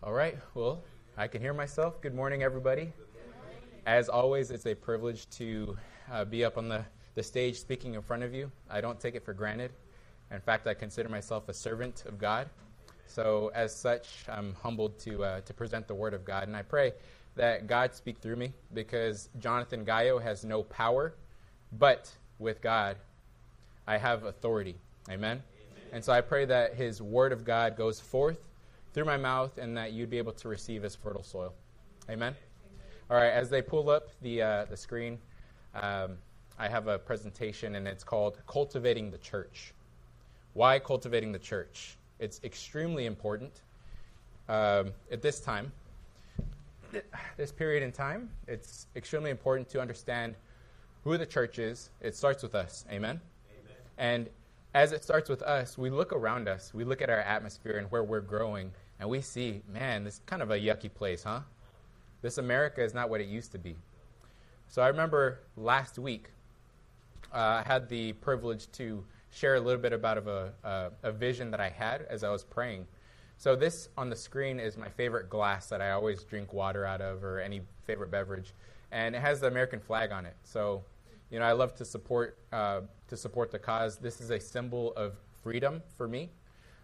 All 0.00 0.12
right, 0.12 0.38
well, 0.54 0.84
I 1.16 1.26
can 1.26 1.42
hear 1.42 1.52
myself. 1.52 2.00
Good 2.00 2.14
morning, 2.14 2.44
everybody. 2.44 2.92
As 3.84 4.08
always, 4.08 4.52
it's 4.52 4.64
a 4.64 4.74
privilege 4.74 5.28
to 5.30 5.76
uh, 6.12 6.24
be 6.24 6.44
up 6.44 6.56
on 6.56 6.68
the, 6.68 6.84
the 7.16 7.22
stage 7.24 7.58
speaking 7.58 7.94
in 7.94 8.02
front 8.02 8.22
of 8.22 8.32
you. 8.32 8.48
I 8.70 8.80
don't 8.80 9.00
take 9.00 9.16
it 9.16 9.24
for 9.24 9.32
granted. 9.32 9.72
In 10.30 10.38
fact, 10.38 10.68
I 10.68 10.74
consider 10.74 11.08
myself 11.08 11.48
a 11.48 11.52
servant 11.52 12.04
of 12.06 12.16
God. 12.16 12.48
So, 13.08 13.50
as 13.56 13.74
such, 13.74 14.24
I'm 14.28 14.54
humbled 14.62 15.00
to, 15.00 15.24
uh, 15.24 15.40
to 15.40 15.52
present 15.52 15.88
the 15.88 15.96
Word 15.96 16.14
of 16.14 16.24
God. 16.24 16.46
And 16.46 16.56
I 16.56 16.62
pray 16.62 16.92
that 17.34 17.66
God 17.66 17.92
speak 17.92 18.18
through 18.18 18.36
me 18.36 18.52
because 18.74 19.30
Jonathan 19.40 19.82
Gallo 19.82 20.20
has 20.20 20.44
no 20.44 20.62
power, 20.62 21.12
but 21.72 22.08
with 22.38 22.62
God, 22.62 22.98
I 23.88 23.98
have 23.98 24.22
authority. 24.22 24.76
Amen? 25.08 25.18
Amen? 25.18 25.42
And 25.92 26.04
so 26.04 26.12
I 26.12 26.20
pray 26.20 26.44
that 26.44 26.74
His 26.74 27.02
Word 27.02 27.32
of 27.32 27.44
God 27.44 27.76
goes 27.76 27.98
forth 27.98 28.38
through 28.98 29.04
my 29.04 29.16
mouth 29.16 29.58
and 29.58 29.76
that 29.76 29.92
you'd 29.92 30.10
be 30.10 30.18
able 30.18 30.32
to 30.32 30.48
receive 30.48 30.84
as 30.84 30.96
fertile 30.96 31.22
soil. 31.22 31.54
Amen? 32.10 32.34
All 33.08 33.16
right, 33.16 33.28
as 33.28 33.48
they 33.48 33.62
pull 33.62 33.90
up 33.90 34.08
the, 34.22 34.42
uh, 34.42 34.64
the 34.64 34.76
screen, 34.76 35.18
um, 35.72 36.16
I 36.58 36.66
have 36.66 36.88
a 36.88 36.98
presentation 36.98 37.76
and 37.76 37.86
it's 37.86 38.02
called 38.02 38.38
Cultivating 38.48 39.12
the 39.12 39.18
Church. 39.18 39.72
Why 40.54 40.80
cultivating 40.80 41.30
the 41.30 41.38
church? 41.38 41.96
It's 42.18 42.40
extremely 42.42 43.06
important 43.06 43.60
um, 44.48 44.90
at 45.12 45.22
this 45.22 45.38
time, 45.38 45.70
this 47.36 47.52
period 47.52 47.84
in 47.84 47.92
time. 47.92 48.28
It's 48.48 48.88
extremely 48.96 49.30
important 49.30 49.68
to 49.68 49.80
understand 49.80 50.34
who 51.04 51.16
the 51.16 51.26
church 51.26 51.60
is. 51.60 51.90
It 52.00 52.16
starts 52.16 52.42
with 52.42 52.56
us. 52.56 52.84
Amen? 52.90 53.20
Amen. 53.60 53.76
And 53.96 54.28
as 54.74 54.90
it 54.90 55.04
starts 55.04 55.30
with 55.30 55.42
us, 55.42 55.78
we 55.78 55.88
look 55.88 56.12
around 56.12 56.48
us, 56.48 56.74
we 56.74 56.82
look 56.82 57.00
at 57.00 57.10
our 57.10 57.20
atmosphere 57.20 57.76
and 57.78 57.88
where 57.92 58.02
we're 58.02 58.20
growing, 58.20 58.72
and 59.00 59.08
we 59.08 59.20
see, 59.20 59.62
man, 59.72 60.04
this 60.04 60.14
is 60.14 60.20
kind 60.26 60.42
of 60.42 60.50
a 60.50 60.58
yucky 60.58 60.92
place, 60.92 61.22
huh? 61.22 61.40
This 62.22 62.38
America 62.38 62.82
is 62.82 62.94
not 62.94 63.10
what 63.10 63.20
it 63.20 63.28
used 63.28 63.52
to 63.52 63.58
be. 63.58 63.76
So 64.68 64.82
I 64.82 64.88
remember 64.88 65.40
last 65.56 65.98
week, 65.98 66.30
uh, 67.32 67.62
I 67.64 67.64
had 67.66 67.88
the 67.88 68.12
privilege 68.14 68.70
to 68.72 69.04
share 69.30 69.54
a 69.54 69.60
little 69.60 69.80
bit 69.80 69.92
about 69.92 70.18
of 70.18 70.26
a, 70.26 70.52
a, 70.64 70.90
a 71.04 71.12
vision 71.12 71.50
that 71.50 71.60
I 71.60 71.68
had 71.68 72.02
as 72.10 72.24
I 72.24 72.30
was 72.30 72.44
praying. 72.44 72.86
So 73.36 73.54
this 73.54 73.88
on 73.96 74.10
the 74.10 74.16
screen 74.16 74.58
is 74.58 74.76
my 74.76 74.88
favorite 74.88 75.30
glass 75.30 75.68
that 75.68 75.80
I 75.80 75.92
always 75.92 76.24
drink 76.24 76.52
water 76.52 76.84
out 76.84 77.00
of, 77.00 77.22
or 77.22 77.40
any 77.40 77.60
favorite 77.86 78.10
beverage, 78.10 78.52
and 78.90 79.14
it 79.14 79.20
has 79.20 79.40
the 79.40 79.46
American 79.46 79.78
flag 79.78 80.10
on 80.10 80.26
it. 80.26 80.34
So, 80.42 80.82
you 81.30 81.38
know, 81.38 81.44
I 81.44 81.52
love 81.52 81.74
to 81.76 81.84
support 81.84 82.36
uh, 82.52 82.80
to 83.06 83.16
support 83.16 83.52
the 83.52 83.58
cause. 83.58 83.96
This 83.96 84.20
is 84.20 84.30
a 84.30 84.40
symbol 84.40 84.92
of 84.94 85.14
freedom 85.42 85.82
for 85.96 86.08
me, 86.08 86.30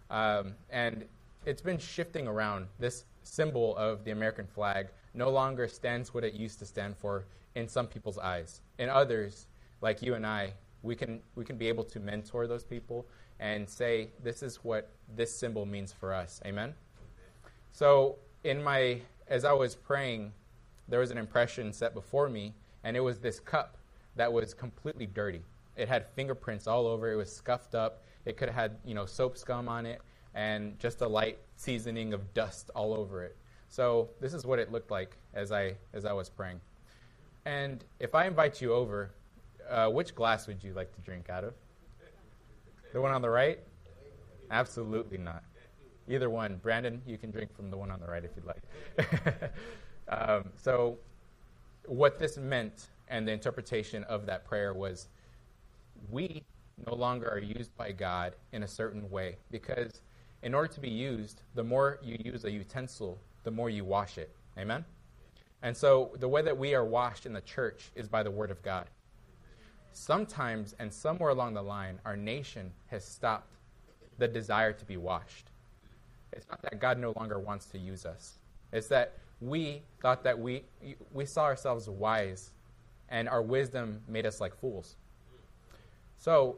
um, 0.09 0.53
and 0.69 1.03
it's 1.45 1.61
been 1.61 1.77
shifting 1.77 2.27
around. 2.27 2.67
This 2.79 3.05
symbol 3.23 3.75
of 3.77 4.03
the 4.03 4.11
American 4.11 4.47
flag 4.47 4.87
no 5.13 5.29
longer 5.29 5.67
stands 5.67 6.13
what 6.13 6.23
it 6.23 6.33
used 6.33 6.59
to 6.59 6.65
stand 6.65 6.97
for 6.97 7.25
in 7.53 7.67
some 7.67 7.87
people's 7.87 8.17
eyes. 8.17 8.61
In 8.79 8.89
others, 8.89 9.47
like 9.81 10.01
you 10.01 10.15
and 10.15 10.25
I, 10.25 10.53
we 10.81 10.95
can 10.95 11.21
we 11.35 11.45
can 11.45 11.57
be 11.57 11.67
able 11.67 11.83
to 11.85 11.99
mentor 11.99 12.47
those 12.47 12.63
people 12.63 13.07
and 13.39 13.69
say 13.69 14.09
this 14.23 14.43
is 14.43 14.57
what 14.57 14.89
this 15.15 15.33
symbol 15.33 15.65
means 15.65 15.93
for 15.93 16.13
us. 16.13 16.41
Amen. 16.45 16.73
So 17.71 18.17
in 18.43 18.63
my 18.63 19.01
as 19.27 19.45
I 19.45 19.53
was 19.53 19.75
praying, 19.75 20.31
there 20.87 20.99
was 20.99 21.11
an 21.11 21.17
impression 21.17 21.73
set 21.73 21.93
before 21.93 22.29
me, 22.29 22.53
and 22.83 22.95
it 22.97 23.01
was 23.01 23.19
this 23.19 23.39
cup 23.39 23.77
that 24.15 24.31
was 24.31 24.53
completely 24.53 25.05
dirty. 25.05 25.41
It 25.75 25.87
had 25.87 26.07
fingerprints 26.15 26.67
all 26.67 26.87
over. 26.87 27.11
It 27.11 27.15
was 27.15 27.31
scuffed 27.31 27.75
up. 27.75 28.03
It 28.25 28.37
could 28.37 28.49
have 28.49 28.55
had 28.55 28.77
you 28.83 28.95
know 28.95 29.05
soap 29.05 29.37
scum 29.37 29.67
on 29.67 29.85
it 29.85 30.01
and 30.35 30.77
just 30.79 31.01
a 31.01 31.07
light 31.07 31.39
seasoning 31.55 32.13
of 32.13 32.33
dust 32.33 32.69
all 32.75 32.93
over 32.93 33.23
it. 33.23 33.35
So 33.69 34.09
this 34.21 34.33
is 34.33 34.45
what 34.45 34.59
it 34.59 34.71
looked 34.71 34.91
like 34.91 35.17
as 35.33 35.51
I 35.51 35.75
as 35.93 36.05
I 36.05 36.13
was 36.13 36.29
praying. 36.29 36.61
And 37.45 37.83
if 37.99 38.13
I 38.13 38.25
invite 38.25 38.61
you 38.61 38.73
over, 38.73 39.11
uh, 39.69 39.89
which 39.89 40.13
glass 40.13 40.47
would 40.47 40.63
you 40.63 40.73
like 40.73 40.93
to 40.95 41.01
drink 41.01 41.29
out 41.29 41.43
of? 41.43 41.53
The 42.93 43.01
one 43.01 43.11
on 43.11 43.21
the 43.21 43.29
right? 43.29 43.59
Absolutely 44.51 45.17
not. 45.17 45.43
Either 46.07 46.29
one. 46.29 46.57
Brandon, 46.61 47.01
you 47.05 47.17
can 47.17 47.31
drink 47.31 47.55
from 47.55 47.71
the 47.71 47.77
one 47.77 47.91
on 47.91 47.99
the 47.99 48.05
right 48.05 48.23
if 48.23 48.31
you'd 48.35 48.45
like. 48.45 49.51
um, 50.07 50.49
so, 50.55 50.97
what 51.87 52.19
this 52.19 52.37
meant 52.37 52.87
and 53.09 53.27
the 53.27 53.31
interpretation 53.31 54.03
of 54.05 54.25
that 54.25 54.45
prayer 54.45 54.73
was 54.73 55.07
we 56.09 56.43
no 56.87 56.93
longer 56.93 57.29
are 57.29 57.39
used 57.39 57.75
by 57.77 57.91
God 57.91 58.35
in 58.51 58.63
a 58.63 58.67
certain 58.67 59.09
way 59.09 59.37
because 59.51 60.01
in 60.45 60.53
order 60.53 60.71
to 60.71 60.79
be 60.79 60.89
used, 60.89 61.41
the 61.55 61.63
more 61.63 61.97
you 62.03 62.17
use 62.23 62.45
a 62.45 62.51
utensil, 62.51 63.19
the 63.43 63.49
more 63.49 63.67
you 63.67 63.83
wash 63.83 64.19
it. 64.19 64.29
Amen? 64.59 64.85
And 65.63 65.75
so 65.75 66.11
the 66.19 66.27
way 66.27 66.43
that 66.43 66.55
we 66.55 66.75
are 66.75 66.85
washed 66.85 67.25
in 67.25 67.33
the 67.33 67.41
church 67.41 67.89
is 67.95 68.07
by 68.07 68.21
the 68.21 68.29
Word 68.29 68.51
of 68.51 68.61
God. 68.61 68.85
Sometimes 69.91 70.75
and 70.77 70.93
somewhere 70.93 71.31
along 71.31 71.55
the 71.55 71.63
line, 71.63 71.99
our 72.05 72.15
nation 72.15 72.71
has 72.87 73.03
stopped 73.03 73.55
the 74.19 74.27
desire 74.27 74.71
to 74.71 74.85
be 74.85 74.97
washed. 74.97 75.47
It's 76.31 76.47
not 76.47 76.61
that 76.61 76.79
God 76.79 76.99
no 76.99 77.11
longer 77.17 77.39
wants 77.39 77.65
to 77.67 77.79
use 77.79 78.05
us, 78.05 78.35
it's 78.71 78.87
that 78.89 79.13
we 79.41 79.81
thought 79.99 80.23
that 80.23 80.37
we, 80.37 80.63
we 81.11 81.25
saw 81.25 81.45
ourselves 81.45 81.89
wise 81.89 82.51
and 83.09 83.27
our 83.27 83.41
wisdom 83.41 83.99
made 84.07 84.27
us 84.27 84.39
like 84.39 84.55
fools. 84.55 84.95
So 86.19 86.57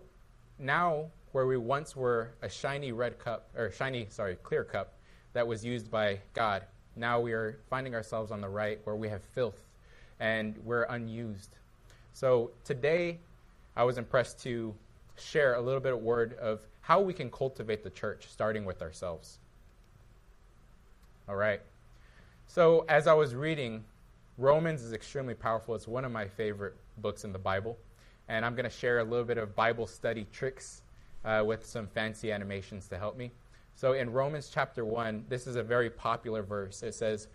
now 0.59 1.05
where 1.31 1.45
we 1.45 1.57
once 1.57 1.95
were 1.95 2.31
a 2.41 2.49
shiny 2.49 2.91
red 2.91 3.19
cup, 3.19 3.49
or 3.55 3.71
shiny, 3.71 4.07
sorry, 4.09 4.35
clear 4.43 4.63
cup 4.63 4.93
that 5.33 5.45
was 5.45 5.63
used 5.63 5.91
by 5.91 6.19
God, 6.33 6.63
now 6.95 7.19
we 7.19 7.33
are 7.33 7.59
finding 7.69 7.93
ourselves 7.93 8.31
on 8.31 8.41
the 8.41 8.49
right 8.49 8.79
where 8.83 8.95
we 8.95 9.07
have 9.09 9.21
filth 9.23 9.61
and 10.19 10.57
we're 10.63 10.83
unused. 10.83 11.55
So 12.13 12.51
today, 12.63 13.19
I 13.75 13.83
was 13.83 13.99
impressed 13.99 14.41
to 14.43 14.73
share 15.17 15.55
a 15.55 15.61
little 15.61 15.79
bit 15.79 15.93
of 15.93 16.01
word 16.01 16.37
of 16.39 16.61
how 16.81 16.99
we 17.01 17.13
can 17.13 17.29
cultivate 17.29 17.83
the 17.83 17.89
church, 17.89 18.27
starting 18.29 18.65
with 18.65 18.81
ourselves. 18.81 19.37
All 21.29 21.35
right. 21.35 21.61
So 22.47 22.85
as 22.89 23.05
I 23.05 23.13
was 23.13 23.35
reading, 23.35 23.83
Romans 24.37 24.81
is 24.81 24.93
extremely 24.93 25.33
powerful. 25.33 25.75
It's 25.75 25.87
one 25.87 26.05
of 26.05 26.11
my 26.11 26.27
favorite 26.27 26.75
books 26.99 27.23
in 27.23 27.33
the 27.33 27.39
Bible. 27.39 27.77
And 28.29 28.45
I'm 28.45 28.55
going 28.55 28.63
to 28.63 28.75
share 28.75 28.99
a 28.99 29.03
little 29.03 29.25
bit 29.25 29.37
of 29.37 29.55
Bible 29.55 29.85
study 29.85 30.25
tricks 30.31 30.81
uh, 31.27 31.43
with 31.45 31.65
some 31.65 31.87
fancy 31.87 32.31
animations 32.31 32.87
to 32.87 32.97
help 32.97 33.17
me. 33.17 33.31
So 33.75 33.93
in 33.93 34.11
Romans 34.11 34.49
chapter 34.51 34.85
1, 34.85 35.25
this 35.29 35.45
is 35.45 35.57
a 35.57 35.61
very 35.61 35.89
popular 35.89 36.41
verse. 36.41 36.81
It 36.81 36.95
says, 36.95 37.27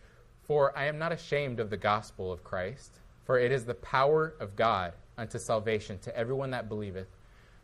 For 0.43 0.77
I 0.77 0.87
am 0.87 0.99
not 0.99 1.13
ashamed 1.13 1.61
of 1.61 1.71
the 1.71 1.77
gospel 1.77 2.33
of 2.33 2.43
Christ, 2.43 2.99
for 3.25 3.39
it 3.39 3.53
is 3.53 3.65
the 3.65 3.75
power 3.75 4.35
of 4.41 4.57
God 4.57 4.95
unto 5.19 5.39
salvation 5.39 5.99
to 6.01 6.17
everyone 6.17 6.51
that 6.51 6.69
believeth, 6.69 7.07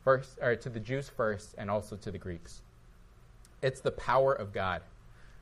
first 0.05 0.38
or 0.41 0.55
to 0.55 0.69
the 0.69 0.78
Jews 0.78 1.09
first, 1.09 1.55
and 1.56 1.71
also 1.71 1.97
to 1.97 2.11
the 2.11 2.19
Greeks. 2.19 2.61
It's 3.62 3.81
the 3.81 3.91
power 3.91 4.34
of 4.34 4.53
God. 4.53 4.83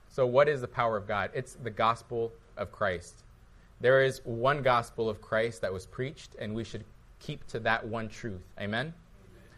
So 0.08 0.24
what 0.24 0.48
is 0.48 0.60
the 0.60 0.68
power 0.68 0.96
of 0.96 1.06
God? 1.06 1.30
It's 1.34 1.54
the 1.54 1.70
gospel 1.70 2.32
of 2.56 2.72
Christ. 2.72 3.24
There 3.80 4.02
is 4.02 4.22
one 4.24 4.62
gospel 4.62 5.10
of 5.10 5.20
Christ 5.20 5.60
that 5.60 5.72
was 5.72 5.84
preached, 5.84 6.36
and 6.38 6.54
we 6.54 6.64
should 6.64 6.84
keep 7.18 7.46
to 7.48 7.58
that 7.60 7.86
one 7.86 8.08
truth. 8.08 8.40
Amen? 8.58 8.94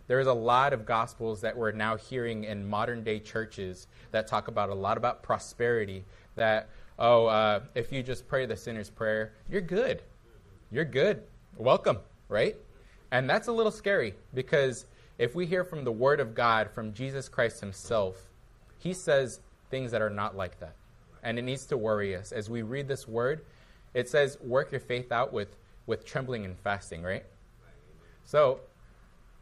There's 0.09 0.27
a 0.27 0.33
lot 0.33 0.73
of 0.73 0.87
gospels 0.87 1.43
that 1.43 1.57
we're 1.57 1.71
now 1.71 1.97
hearing 1.97 2.45
in 2.45 2.67
modern 2.67 3.05
day 3.05 3.21
churches 3.21 3.87
that 4.11 4.27
talk 4.27 4.49
about 4.49 4.71
a 4.71 4.75
lot 4.75 4.97
about 4.97 5.23
prosperity. 5.23 6.05
That, 6.35 6.71
oh, 6.99 7.27
uh, 7.27 7.61
if 7.75 7.93
you 7.93 8.03
just 8.03 8.27
pray 8.27 8.47
the 8.47 8.57
sinner's 8.57 8.89
prayer, 8.89 9.35
you're 9.51 9.61
good. 9.61 10.03
You're 10.71 10.87
good. 10.87 11.23
Welcome, 11.59 11.99
right? 12.29 12.57
And 13.11 13.29
that's 13.29 13.49
a 13.49 13.53
little 13.53 13.71
scary 13.71 14.15
because 14.33 14.87
if 15.19 15.35
we 15.35 15.45
hear 15.45 15.63
from 15.63 15.85
the 15.85 15.93
Word 15.93 16.21
of 16.21 16.35
God, 16.35 16.71
from 16.71 16.95
Jesus 16.95 17.29
Christ 17.29 17.61
Himself, 17.61 18.17
He 18.79 18.95
says 18.95 19.41
things 19.71 19.91
that 19.91 20.01
are 20.01 20.11
not 20.11 20.37
like 20.37 20.59
that. 20.61 20.75
And 21.23 21.39
it 21.39 21.43
needs 21.43 21.67
to 21.67 21.77
worry 21.77 22.17
us. 22.17 22.33
As 22.33 22.49
we 22.49 22.63
read 22.63 22.89
this 22.89 23.07
Word, 23.07 23.45
it 23.93 24.09
says, 24.09 24.39
work 24.41 24.73
your 24.73 24.81
faith 24.81 25.13
out 25.13 25.35
with, 25.35 25.55
with 25.87 26.07
trembling 26.07 26.47
and 26.47 26.59
fasting, 26.59 27.03
right? 27.03 27.25
So 28.25 28.61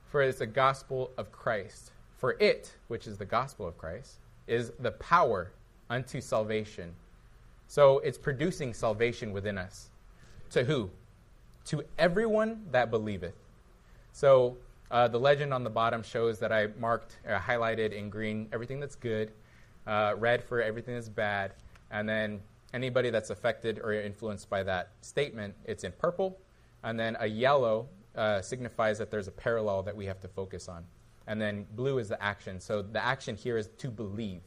for 0.08 0.22
it 0.22 0.28
is 0.28 0.36
the 0.36 0.46
gospel 0.46 1.10
of 1.16 1.32
Christ. 1.32 1.92
For 2.16 2.36
it, 2.40 2.72
which 2.88 3.06
is 3.06 3.18
the 3.18 3.24
gospel 3.24 3.66
of 3.66 3.76
Christ, 3.76 4.18
is 4.46 4.72
the 4.80 4.92
power 4.92 5.52
unto 5.90 6.20
salvation. 6.20 6.94
So 7.68 7.98
it's 7.98 8.18
producing 8.18 8.72
salvation 8.72 9.32
within 9.32 9.58
us. 9.58 9.90
To 10.50 10.64
who? 10.64 10.90
To 11.66 11.82
everyone 11.98 12.64
that 12.70 12.90
believeth. 12.90 13.34
So 14.12 14.56
uh, 14.90 15.08
the 15.08 15.18
legend 15.18 15.52
on 15.52 15.64
the 15.64 15.70
bottom 15.70 16.02
shows 16.02 16.38
that 16.38 16.52
I 16.52 16.68
marked, 16.78 17.18
uh, 17.28 17.38
highlighted 17.38 17.92
in 17.92 18.08
green 18.08 18.48
everything 18.52 18.80
that's 18.80 18.94
good, 18.94 19.32
uh, 19.86 20.14
red 20.16 20.42
for 20.42 20.62
everything 20.62 20.94
that's 20.94 21.08
bad, 21.08 21.52
and 21.90 22.08
then 22.08 22.40
anybody 22.72 23.10
that's 23.10 23.30
affected 23.30 23.80
or 23.80 23.92
influenced 23.92 24.48
by 24.48 24.62
that 24.62 24.90
statement, 25.00 25.54
it's 25.64 25.84
in 25.84 25.92
purple, 25.98 26.38
and 26.84 26.98
then 26.98 27.16
a 27.20 27.26
yellow 27.26 27.88
uh, 28.16 28.40
signifies 28.40 28.98
that 28.98 29.10
there's 29.10 29.28
a 29.28 29.32
parallel 29.32 29.82
that 29.82 29.96
we 29.96 30.06
have 30.06 30.20
to 30.20 30.28
focus 30.28 30.68
on. 30.68 30.84
And 31.26 31.40
then 31.40 31.66
blue 31.74 31.98
is 31.98 32.08
the 32.08 32.22
action. 32.22 32.60
So 32.60 32.82
the 32.82 33.04
action 33.04 33.36
here 33.36 33.58
is 33.58 33.68
to 33.78 33.90
believe. 33.90 34.42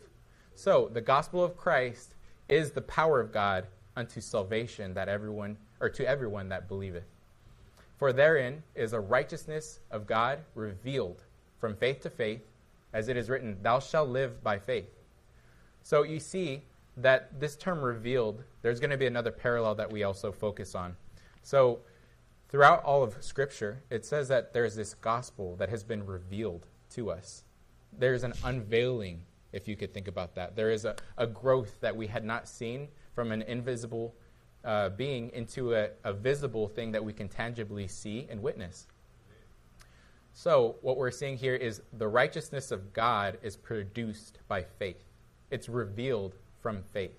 So 0.56 0.89
the 0.92 1.01
gospel 1.01 1.44
of 1.44 1.57
Christ 1.57 2.16
is 2.48 2.71
the 2.71 2.81
power 2.81 3.19
of 3.19 3.31
God 3.31 3.68
unto 3.95 4.21
salvation 4.21 4.94
that 4.94 5.10
everyone 5.10 5.57
or 5.80 5.89
to 5.89 6.07
everyone 6.07 6.50
that 6.50 6.68
believeth. 6.68 7.06
For 7.98 8.13
therein 8.13 8.63
is 8.75 8.94
a 8.94 9.00
righteousness 9.00 9.80
of 9.92 10.07
God 10.07 10.39
revealed 10.56 11.24
from 11.60 11.75
faith 11.75 12.00
to 12.01 12.10
faith, 12.10 12.42
as 12.94 13.10
it 13.10 13.18
is 13.18 13.30
written, 13.30 13.57
Thou 13.62 13.80
shalt 13.80 14.10
live 14.10 14.42
by 14.42 14.57
faith. 14.57 14.89
So 15.83 16.04
you 16.04 16.19
see 16.19 16.63
that 16.98 17.39
this 17.39 17.56
term 17.56 17.81
revealed, 17.81 18.44
there's 18.62 18.80
going 18.80 18.89
to 18.89 18.98
be 18.98 19.06
another 19.06 19.31
parallel 19.31 19.75
that 19.75 19.92
we 19.92 20.04
also 20.04 20.31
focus 20.31 20.75
on. 20.75 20.95
So 21.44 21.80
throughout 22.50 22.84
all 22.84 23.04
of 23.04 23.24
Scripture, 23.24 23.84
it 23.90 24.06
says 24.06 24.28
that 24.28 24.54
there's 24.54 24.75
this 24.75 24.94
gospel 24.96 25.56
that 25.57 25.69
has 25.69 25.84
been 25.84 26.06
revealed 26.06 26.68
to 26.92 27.12
us. 27.12 27.44
There's 27.98 28.24
an 28.24 28.34
unveiling, 28.44 29.22
if 29.54 29.68
you 29.68 29.75
could 29.75 29.94
think 29.94 30.07
about 30.07 30.36
that. 30.36 30.56
There 30.56 30.72
is 30.72 30.86
a, 30.86 30.96
a 31.18 31.28
growth 31.28 31.80
that 31.81 31.96
we 31.96 32.07
had 32.07 32.24
not 32.24 32.48
seen 32.48 32.88
from 33.13 33.31
an 33.31 33.42
invisible 33.44 34.16
uh, 34.63 34.90
being 34.90 35.30
into 35.30 35.74
a, 35.74 35.90
a 36.04 36.13
visible 36.13 36.68
thing 36.68 36.92
that 36.92 37.04
we 37.04 37.13
can 37.13 37.30
tangibly 37.30 37.88
see 37.88 38.28
and 38.30 38.42
witness. 38.42 38.88
So, 40.34 40.75
what 40.81 40.98
we're 40.98 41.12
seeing 41.12 41.38
here 41.38 41.56
is 41.56 41.81
the 41.94 42.07
righteousness 42.07 42.72
of 42.72 42.94
God 42.94 43.38
is 43.42 43.57
produced 43.57 44.40
by 44.48 44.63
faith. 44.63 45.04
It's 45.50 45.68
revealed 45.68 46.36
from 46.62 46.84
faith. 46.84 47.18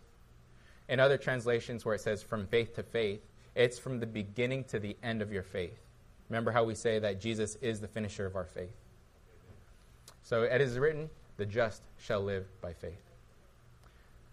In 0.88 1.00
other 1.00 1.18
translations 1.18 1.84
where 1.84 1.94
it 1.94 2.00
says 2.00 2.22
from 2.22 2.46
faith 2.46 2.74
to 2.76 2.82
faith, 2.82 3.20
it's 3.54 3.78
from 3.78 4.00
the 4.00 4.06
beginning 4.06 4.64
to 4.64 4.78
the 4.78 4.96
end 5.02 5.22
of 5.22 5.32
your 5.32 5.42
faith. 5.42 5.80
Remember 6.28 6.52
how 6.52 6.64
we 6.64 6.74
say 6.74 6.98
that 6.98 7.20
Jesus 7.20 7.56
is 7.56 7.80
the 7.80 7.88
finisher 7.88 8.26
of 8.26 8.36
our 8.36 8.44
faith. 8.44 8.76
So 10.22 10.42
it 10.42 10.60
is 10.60 10.78
written, 10.78 11.10
the 11.36 11.46
just 11.46 11.82
shall 11.98 12.20
live 12.20 12.46
by 12.60 12.72
faith. 12.72 13.02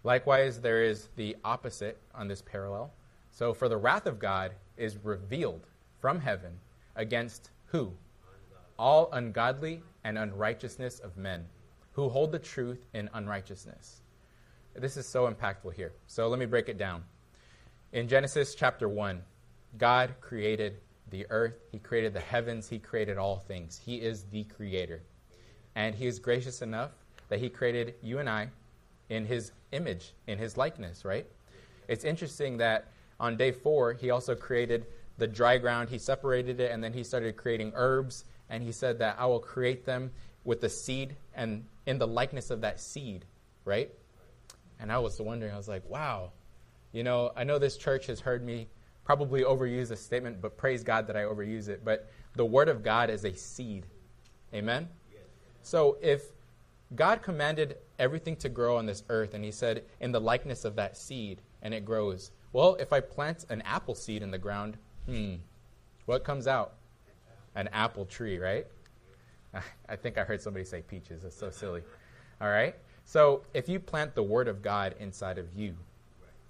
Likewise, 0.04 0.60
there 0.62 0.84
is 0.84 1.10
the 1.16 1.36
opposite 1.44 2.00
on 2.14 2.28
this 2.28 2.42
parallel. 2.42 2.92
So 3.32 3.54
for 3.54 3.68
the 3.68 3.78
wrath 3.78 4.06
of 4.06 4.20
God 4.20 4.52
is 4.78 4.98
revealed 5.04 5.66
from 6.00 6.20
heaven 6.20 6.52
against 6.96 7.50
who? 7.66 7.92
All 8.78 9.10
ungodly 9.12 9.82
and 10.04 10.18
unrighteousness 10.18 11.00
of 11.00 11.18
men 11.18 11.46
who 11.94 12.10
hold 12.10 12.32
the 12.32 12.40
truth 12.40 12.86
in 12.94 13.10
unrighteousness. 13.14 14.02
This 14.76 14.98
is 14.98 15.08
so 15.08 15.30
impactful 15.30 15.74
here. 15.74 15.94
So 16.06 16.28
let 16.28 16.38
me 16.38 16.46
break 16.46 16.70
it 16.70 16.78
down. 16.78 17.04
In 17.94 18.10
Genesis 18.10 18.54
chapter 18.54 18.90
1, 18.90 19.22
God 19.78 20.16
created 20.20 20.82
the 21.10 21.26
earth, 21.30 21.56
He 21.72 21.80
created 21.80 22.14
the 22.14 22.20
heavens, 22.20 22.68
He 22.68 22.80
created 22.80 23.18
all 23.18 23.38
things. 23.38 23.80
He 23.84 23.96
is 23.96 24.24
the 24.26 24.44
creator. 24.44 25.04
And 25.74 25.96
He 25.96 26.06
is 26.06 26.20
gracious 26.20 26.62
enough 26.62 26.92
that 27.30 27.40
He 27.40 27.50
created 27.50 27.96
you 28.02 28.20
and 28.20 28.30
I 28.30 28.50
in 29.08 29.26
His 29.26 29.54
image, 29.72 30.12
in 30.28 30.38
His 30.38 30.58
likeness, 30.58 31.06
right? 31.06 31.26
It's 31.88 32.04
interesting 32.04 32.58
that 32.58 32.92
on 33.22 33.38
day 33.38 33.54
four, 33.54 33.94
He 33.94 34.10
also 34.10 34.36
created 34.36 34.86
the 35.18 35.28
dry 35.28 35.58
ground, 35.58 35.88
He 35.88 35.98
separated 35.98 36.60
it, 36.60 36.72
and 36.72 36.84
then 36.84 36.92
He 36.92 37.06
started 37.06 37.38
creating 37.38 37.72
herbs. 37.74 38.26
And 38.50 38.62
He 38.62 38.74
said 38.74 39.00
that 39.00 39.16
I 39.18 39.28
will 39.28 39.40
create 39.40 39.86
them 39.86 40.12
with 40.44 40.60
the 40.60 40.70
seed 40.70 41.16
and 41.34 41.64
in 41.86 42.00
the 42.00 42.08
likeness 42.08 42.52
of 42.52 42.62
that 42.62 42.82
seed, 42.82 43.24
right? 43.64 43.90
And 44.78 44.92
I 44.92 45.00
was 45.00 45.22
wondering, 45.22 45.54
I 45.54 45.58
was 45.58 45.70
like, 45.70 45.90
wow, 45.90 46.32
you 46.98 47.04
know, 47.04 47.32
I 47.36 47.44
know 47.44 47.60
this 47.60 47.78
church 47.78 48.08
has 48.08 48.20
heard 48.20 48.44
me 48.44 48.70
probably 49.04 49.44
overuse 49.44 49.90
this 49.90 50.02
statement, 50.02 50.42
but 50.42 50.58
praise 50.58 50.84
God 50.84 51.06
that 51.06 51.16
I 51.16 51.22
overuse 51.22 51.68
it. 51.68 51.86
But 51.86 52.10
the 52.36 52.44
Word 52.44 52.70
of 52.70 52.82
God 52.82 53.12
is 53.12 53.24
a 53.24 53.36
seed. 53.36 53.86
Amen? 54.52 54.90
So 55.62 55.98
if 56.02 56.24
God 56.96 57.22
commanded 57.22 57.78
everything 58.00 58.36
to 58.38 58.50
grow 58.50 58.78
on 58.78 58.88
this 58.88 59.04
earth, 59.10 59.36
and 59.36 59.46
He 59.46 59.52
said, 59.52 59.84
in 60.00 60.12
the 60.12 60.20
likeness 60.20 60.66
of 60.66 60.76
that 60.78 60.98
seed, 60.98 61.44
and 61.62 61.72
it 61.72 61.86
grows. 61.86 62.32
Well, 62.52 62.74
if 62.80 62.92
I 62.92 63.00
plant 63.00 63.46
an 63.50 63.62
apple 63.62 63.94
seed 63.94 64.24
in 64.24 64.32
the 64.32 64.40
ground, 64.40 64.76
hmm, 65.06 65.36
what 66.08 66.24
comes 66.24 66.48
out? 66.48 66.78
An 67.54 67.70
apple 67.74 68.06
tree, 68.06 68.40
right? 68.40 68.66
I 69.88 69.96
think 69.96 70.18
I 70.18 70.24
heard 70.24 70.42
somebody 70.42 70.66
say 70.66 70.82
peaches. 70.82 71.22
That's 71.22 71.38
so 71.38 71.52
silly. 71.52 71.84
All 72.42 72.50
right? 72.50 72.74
So 73.06 73.44
if 73.54 73.70
you 73.70 73.80
plant 73.80 74.16
the 74.16 74.24
Word 74.24 74.48
of 74.48 74.64
God 74.64 74.96
inside 75.00 75.38
of 75.38 75.54
you, 75.56 75.76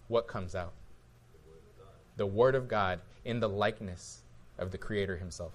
what 0.08 0.28
comes 0.28 0.56
out? 0.56 0.74
The 2.18 2.26
Word 2.26 2.56
of 2.56 2.68
God 2.68 3.00
in 3.26 3.40
the 3.40 3.50
likeness 3.50 4.22
of 4.58 4.72
the 4.72 4.78
Creator 4.78 5.18
Himself. 5.18 5.54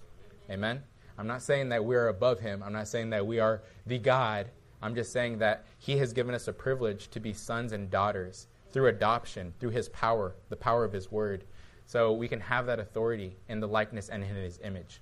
Amen? 0.50 0.82
I'm 1.18 1.26
not 1.26 1.42
saying 1.42 1.68
that 1.70 1.84
we're 1.84 2.08
above 2.08 2.40
Him. 2.40 2.62
I'm 2.64 2.72
not 2.72 2.88
saying 2.88 3.10
that 3.10 3.26
we 3.26 3.38
are 3.40 3.62
the 3.86 3.98
God. 3.98 4.48
I'm 4.80 4.94
just 4.94 5.12
saying 5.12 5.38
that 5.38 5.64
He 5.78 5.96
has 5.98 6.12
given 6.12 6.34
us 6.34 6.48
a 6.48 6.52
privilege 6.52 7.08
to 7.08 7.20
be 7.20 7.32
sons 7.32 7.72
and 7.72 7.90
daughters 7.90 8.46
through 8.72 8.88
adoption, 8.88 9.52
through 9.60 9.70
His 9.70 9.88
power, 9.88 10.34
the 10.48 10.56
power 10.56 10.84
of 10.84 10.92
His 10.92 11.10
Word. 11.10 11.44
So 11.86 12.12
we 12.12 12.28
can 12.28 12.40
have 12.40 12.66
that 12.66 12.78
authority 12.78 13.36
in 13.48 13.60
the 13.60 13.68
likeness 13.68 14.08
and 14.08 14.22
in 14.22 14.34
His 14.34 14.60
image. 14.64 15.00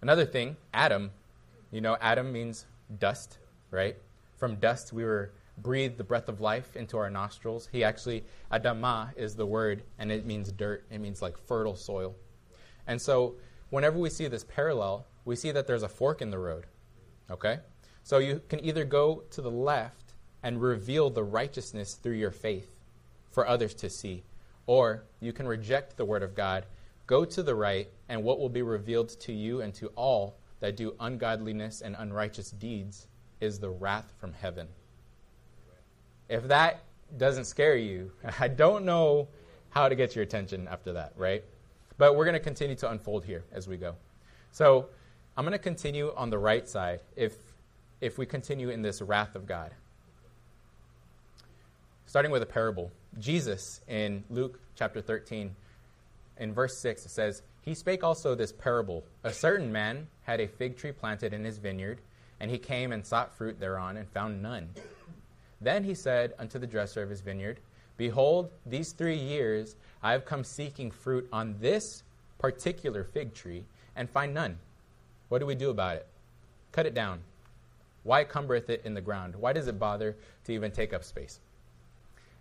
Another 0.00 0.24
thing, 0.24 0.56
Adam, 0.72 1.10
you 1.70 1.80
know, 1.80 1.96
Adam 2.00 2.32
means 2.32 2.66
dust, 2.98 3.38
right? 3.70 3.96
From 4.36 4.56
dust 4.56 4.92
we 4.92 5.04
were 5.04 5.32
breathed 5.62 5.98
the 5.98 6.04
breath 6.04 6.28
of 6.28 6.40
life 6.40 6.76
into 6.76 6.96
our 6.98 7.10
nostrils. 7.10 7.68
He 7.70 7.84
actually, 7.84 8.24
Adama 8.52 9.16
is 9.16 9.34
the 9.34 9.46
word, 9.46 9.82
and 9.98 10.10
it 10.10 10.26
means 10.26 10.52
dirt. 10.52 10.86
It 10.90 11.00
means 11.00 11.22
like 11.22 11.36
fertile 11.36 11.76
soil. 11.76 12.14
And 12.86 13.00
so, 13.00 13.36
whenever 13.70 13.98
we 13.98 14.10
see 14.10 14.28
this 14.28 14.44
parallel, 14.44 15.06
we 15.24 15.36
see 15.36 15.50
that 15.52 15.66
there's 15.66 15.82
a 15.82 15.88
fork 15.88 16.22
in 16.22 16.30
the 16.30 16.38
road. 16.38 16.66
Okay? 17.30 17.58
So, 18.02 18.18
you 18.18 18.40
can 18.48 18.64
either 18.64 18.84
go 18.84 19.24
to 19.30 19.42
the 19.42 19.50
left 19.50 20.14
and 20.42 20.62
reveal 20.62 21.10
the 21.10 21.24
righteousness 21.24 21.94
through 21.94 22.14
your 22.14 22.30
faith 22.30 22.78
for 23.30 23.46
others 23.46 23.74
to 23.74 23.90
see, 23.90 24.24
or 24.66 25.04
you 25.20 25.32
can 25.32 25.46
reject 25.46 25.96
the 25.96 26.04
word 26.04 26.22
of 26.22 26.34
God, 26.34 26.66
go 27.06 27.24
to 27.24 27.42
the 27.42 27.54
right, 27.54 27.88
and 28.08 28.22
what 28.22 28.38
will 28.38 28.48
be 28.48 28.62
revealed 28.62 29.08
to 29.20 29.32
you 29.32 29.60
and 29.60 29.74
to 29.74 29.88
all 29.88 30.38
that 30.60 30.76
do 30.76 30.94
ungodliness 31.00 31.80
and 31.80 31.94
unrighteous 31.98 32.50
deeds 32.52 33.06
is 33.40 33.58
the 33.58 33.70
wrath 33.70 34.12
from 34.18 34.32
heaven. 34.32 34.68
If 36.28 36.48
that 36.48 36.82
doesn't 37.16 37.44
scare 37.44 37.76
you, 37.76 38.12
I 38.40 38.48
don't 38.48 38.84
know 38.84 39.28
how 39.70 39.88
to 39.88 39.94
get 39.94 40.14
your 40.14 40.22
attention 40.22 40.68
after 40.68 40.92
that, 40.94 41.12
right? 41.16 41.44
But 41.96 42.16
we're 42.16 42.24
going 42.24 42.34
to 42.34 42.40
continue 42.40 42.76
to 42.76 42.90
unfold 42.90 43.24
here 43.24 43.44
as 43.52 43.66
we 43.66 43.76
go. 43.76 43.94
So 44.52 44.86
I'm 45.36 45.44
going 45.44 45.52
to 45.52 45.58
continue 45.58 46.12
on 46.16 46.30
the 46.30 46.38
right 46.38 46.68
side 46.68 47.00
if, 47.16 47.34
if 48.00 48.18
we 48.18 48.26
continue 48.26 48.70
in 48.70 48.82
this 48.82 49.02
wrath 49.02 49.34
of 49.34 49.46
God. 49.46 49.72
Starting 52.06 52.32
with 52.32 52.42
a 52.42 52.46
parable. 52.46 52.90
Jesus 53.18 53.80
in 53.88 54.24
Luke 54.30 54.58
chapter 54.76 55.00
13, 55.00 55.54
in 56.38 56.54
verse 56.54 56.78
6, 56.78 57.04
it 57.04 57.10
says, 57.10 57.42
He 57.62 57.74
spake 57.74 58.04
also 58.04 58.34
this 58.34 58.52
parable 58.52 59.04
A 59.24 59.32
certain 59.32 59.72
man 59.72 60.06
had 60.22 60.40
a 60.40 60.46
fig 60.46 60.76
tree 60.76 60.92
planted 60.92 61.32
in 61.32 61.44
his 61.44 61.58
vineyard, 61.58 62.00
and 62.40 62.50
he 62.50 62.58
came 62.58 62.92
and 62.92 63.04
sought 63.04 63.36
fruit 63.36 63.58
thereon, 63.58 63.96
and 63.96 64.08
found 64.08 64.40
none. 64.42 64.70
Then 65.60 65.84
he 65.84 65.94
said 65.94 66.34
unto 66.38 66.58
the 66.58 66.66
dresser 66.66 67.02
of 67.02 67.10
his 67.10 67.20
vineyard, 67.20 67.60
Behold, 67.96 68.50
these 68.64 68.92
three 68.92 69.16
years 69.16 69.76
I 70.02 70.12
have 70.12 70.24
come 70.24 70.44
seeking 70.44 70.90
fruit 70.90 71.28
on 71.32 71.56
this 71.60 72.04
particular 72.38 73.02
fig 73.02 73.34
tree, 73.34 73.64
and 73.96 74.08
find 74.08 74.32
none. 74.32 74.56
What 75.28 75.40
do 75.40 75.46
we 75.46 75.56
do 75.56 75.70
about 75.70 75.96
it? 75.96 76.06
Cut 76.70 76.86
it 76.86 76.94
down. 76.94 77.20
Why 78.04 78.24
cumbereth 78.24 78.70
it 78.70 78.82
in 78.84 78.94
the 78.94 79.00
ground? 79.00 79.34
Why 79.34 79.52
does 79.52 79.66
it 79.66 79.78
bother 79.78 80.16
to 80.44 80.52
even 80.52 80.70
take 80.70 80.92
up 80.92 81.02
space? 81.02 81.40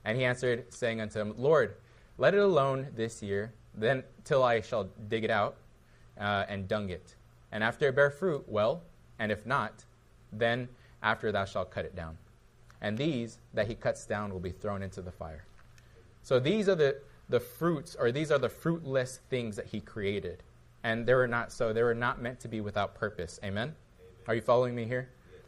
And 0.06 0.18
he 0.18 0.24
answered, 0.24 0.72
saying 0.72 1.02
unto 1.02 1.20
him, 1.20 1.34
Lord, 1.36 1.76
let 2.20 2.36
it 2.36 2.40
alone 2.40 2.88
this 2.96 3.24
year, 3.24 3.52
then 3.74 4.04
till 4.24 4.44
I 4.44 4.62
shall 4.62 4.90
dig 5.10 5.24
it 5.24 5.32
out 5.32 5.58
uh, 6.20 6.46
and 6.48 6.68
dung 6.68 6.90
it. 6.90 7.16
And 7.52 7.64
after 7.64 7.88
it 7.88 7.96
bear 7.96 8.12
fruit, 8.12 8.44
well, 8.48 8.84
and 9.18 9.32
if 9.32 9.46
not, 9.46 9.84
then 10.32 10.70
after 11.02 11.32
thou 11.32 11.46
shalt 11.46 11.72
cut 11.72 11.86
it 11.86 11.96
down 11.96 12.18
and 12.82 12.98
these 12.98 13.40
that 13.54 13.68
he 13.68 13.76
cuts 13.76 14.06
down 14.06 14.32
will 14.32 14.40
be 14.40 14.52
thrown 14.52 14.84
into 14.84 15.02
the 15.02 15.12
fire. 15.12 15.46
So 16.22 16.40
these 16.40 16.68
are 16.70 16.76
the, 16.76 16.98
the 17.30 17.40
fruits, 17.40 17.96
or 18.00 18.12
these 18.12 18.32
are 18.32 18.38
the 18.38 18.50
fruitless 18.50 19.22
things 19.30 19.56
that 19.56 19.68
he 19.68 19.80
created. 19.80 20.44
And 20.84 21.06
they 21.06 21.14
were 21.14 21.28
not 21.28 21.52
so. 21.52 21.74
They 21.74 21.84
were 21.84 21.96
not 21.96 22.22
meant 22.22 22.40
to 22.42 22.48
be 22.48 22.62
without 22.62 22.96
purpose. 22.96 23.40
Amen? 23.44 23.64
Amen. 23.64 23.76
Are 24.28 24.36
you 24.36 24.42
following 24.42 24.76
me 24.76 24.86
here? 24.86 25.10
Yes. 25.32 25.42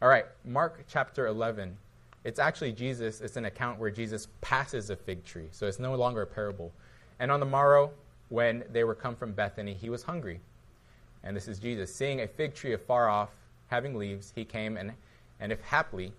All 0.00 0.08
right, 0.08 0.24
Mark 0.44 0.84
chapter 0.88 1.26
11. 1.26 1.76
It's 2.24 2.38
actually 2.38 2.72
Jesus, 2.72 3.20
it's 3.20 3.36
an 3.36 3.46
account 3.46 3.78
where 3.78 3.90
Jesus 3.90 4.28
passes 4.40 4.90
a 4.90 4.96
fig 4.96 5.24
tree. 5.24 5.48
So 5.50 5.66
it's 5.66 5.78
no 5.78 5.94
longer 5.94 6.22
a 6.22 6.26
parable. 6.26 6.72
And 7.18 7.30
on 7.30 7.40
the 7.40 7.46
morrow, 7.46 7.90
when 8.28 8.64
they 8.72 8.84
were 8.84 8.94
come 8.94 9.16
from 9.16 9.32
Bethany, 9.32 9.74
he 9.74 9.90
was 9.90 10.02
hungry. 10.04 10.40
And 11.24 11.36
this 11.36 11.48
is 11.48 11.58
Jesus. 11.58 11.94
Seeing 11.94 12.20
a 12.20 12.28
fig 12.28 12.54
tree 12.54 12.72
afar 12.72 13.08
off, 13.08 13.30
having 13.66 13.96
leaves, 13.96 14.32
he 14.34 14.44
came 14.44 14.76
and, 14.76 14.92
and 15.40 15.52
if 15.52 15.60
haply 15.62 16.12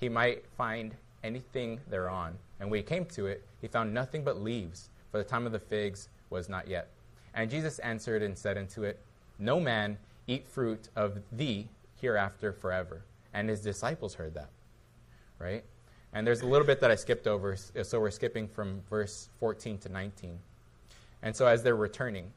he 0.00 0.08
might 0.08 0.44
find 0.56 0.94
anything 1.22 1.78
thereon. 1.88 2.36
And 2.58 2.70
when 2.70 2.78
he 2.78 2.82
came 2.82 3.04
to 3.06 3.26
it, 3.26 3.44
he 3.60 3.68
found 3.68 3.92
nothing 3.92 4.24
but 4.24 4.40
leaves, 4.40 4.88
for 5.10 5.18
the 5.18 5.24
time 5.24 5.46
of 5.46 5.52
the 5.52 5.58
figs 5.58 6.08
was 6.30 6.48
not 6.48 6.66
yet. 6.66 6.88
And 7.34 7.50
Jesus 7.50 7.78
answered 7.80 8.22
and 8.22 8.36
said 8.36 8.56
unto 8.56 8.84
it, 8.84 8.98
No 9.38 9.60
man 9.60 9.98
eat 10.26 10.46
fruit 10.46 10.88
of 10.96 11.18
thee 11.32 11.68
hereafter 12.00 12.52
forever. 12.52 13.02
And 13.34 13.48
his 13.48 13.60
disciples 13.60 14.14
heard 14.14 14.34
that. 14.34 14.50
Right? 15.38 15.64
And 16.12 16.26
there's 16.26 16.40
a 16.40 16.46
little 16.46 16.66
bit 16.66 16.80
that 16.80 16.90
I 16.90 16.96
skipped 16.96 17.26
over, 17.26 17.56
so 17.56 18.00
we're 18.00 18.10
skipping 18.10 18.48
from 18.48 18.82
verse 18.90 19.28
14 19.38 19.78
to 19.78 19.88
19. 19.88 20.38
And 21.22 21.36
so 21.36 21.46
as 21.46 21.62
they're 21.62 21.76
returning, 21.76 22.32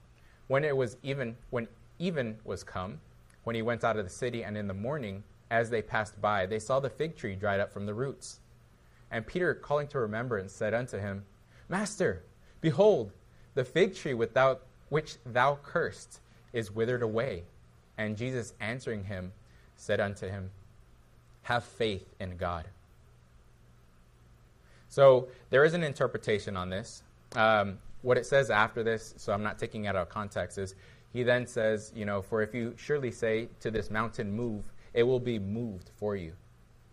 when 0.47 0.63
it 0.63 0.75
was 0.75 0.97
even 1.01 1.35
when 1.49 1.67
even 1.99 2.37
was 2.43 2.63
come, 2.63 2.99
when 3.45 3.55
he 3.55 3.61
went 3.61 3.83
out 3.83 3.97
of 3.97 4.03
the 4.03 4.11
city, 4.11 4.43
and 4.43 4.57
in 4.57 4.67
the 4.67 4.73
morning, 4.73 5.23
as 5.53 5.69
they 5.69 5.83
passed 5.83 6.19
by, 6.19 6.47
they 6.47 6.57
saw 6.57 6.79
the 6.79 6.89
fig 6.89 7.15
tree 7.15 7.35
dried 7.35 7.59
up 7.59 7.71
from 7.71 7.85
the 7.85 7.93
roots. 7.93 8.39
And 9.11 9.25
Peter, 9.27 9.53
calling 9.53 9.87
to 9.89 9.99
remembrance, 9.99 10.51
said 10.51 10.73
unto 10.73 10.97
him, 10.97 11.25
Master, 11.69 12.23
behold, 12.59 13.11
the 13.53 13.63
fig 13.63 13.93
tree 13.93 14.15
without 14.15 14.63
which 14.89 15.17
thou 15.27 15.59
cursed 15.61 16.21
is 16.53 16.71
withered 16.71 17.03
away. 17.03 17.43
And 17.99 18.17
Jesus 18.17 18.55
answering 18.59 19.03
him 19.03 19.31
said 19.75 19.99
unto 19.99 20.27
him, 20.27 20.49
Have 21.43 21.63
faith 21.63 22.15
in 22.19 22.35
God. 22.35 22.65
So 24.89 25.27
there 25.51 25.63
is 25.65 25.75
an 25.75 25.83
interpretation 25.83 26.57
on 26.57 26.71
this. 26.71 27.03
Um, 27.35 27.77
what 28.01 28.17
it 28.17 28.25
says 28.25 28.49
after 28.49 28.81
this, 28.81 29.13
so 29.17 29.31
I'm 29.31 29.43
not 29.43 29.59
taking 29.59 29.85
it 29.85 29.89
out 29.89 29.97
of 29.97 30.09
context, 30.09 30.57
is 30.57 30.73
he 31.11 31.21
then 31.21 31.45
says, 31.45 31.91
you 31.95 32.05
know, 32.05 32.23
for 32.23 32.41
if 32.41 32.55
you 32.55 32.73
surely 32.75 33.11
say 33.11 33.49
to 33.59 33.69
this 33.69 33.91
mountain, 33.91 34.31
move, 34.31 34.63
it 34.93 35.03
will 35.03 35.19
be 35.19 35.39
moved 35.39 35.89
for 35.97 36.15
you, 36.15 36.33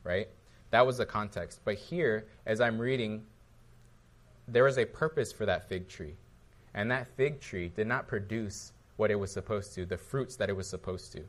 right? 0.05 0.29
That 0.71 0.87
was 0.87 0.99
the 0.99 1.07
context. 1.07 1.61
But 1.65 1.75
here, 1.77 2.27
as 2.47 2.61
I'm 2.61 2.79
reading, 2.79 3.25
there 4.49 4.65
was 4.65 4.79
a 4.79 4.85
purpose 4.85 5.33
for 5.33 5.47
that 5.47 5.69
fig 5.69 5.89
tree. 5.89 6.15
And 6.75 6.91
that 6.91 7.09
fig 7.17 7.41
tree 7.41 7.73
did 7.75 7.87
not 7.87 8.07
produce 8.07 8.73
what 8.97 9.11
it 9.11 9.17
was 9.17 9.33
supposed 9.33 9.75
to, 9.75 9.87
the 9.87 9.97
fruits 9.97 10.37
that 10.37 10.49
it 10.49 10.57
was 10.57 10.69
supposed 10.69 11.13
to. 11.13 11.23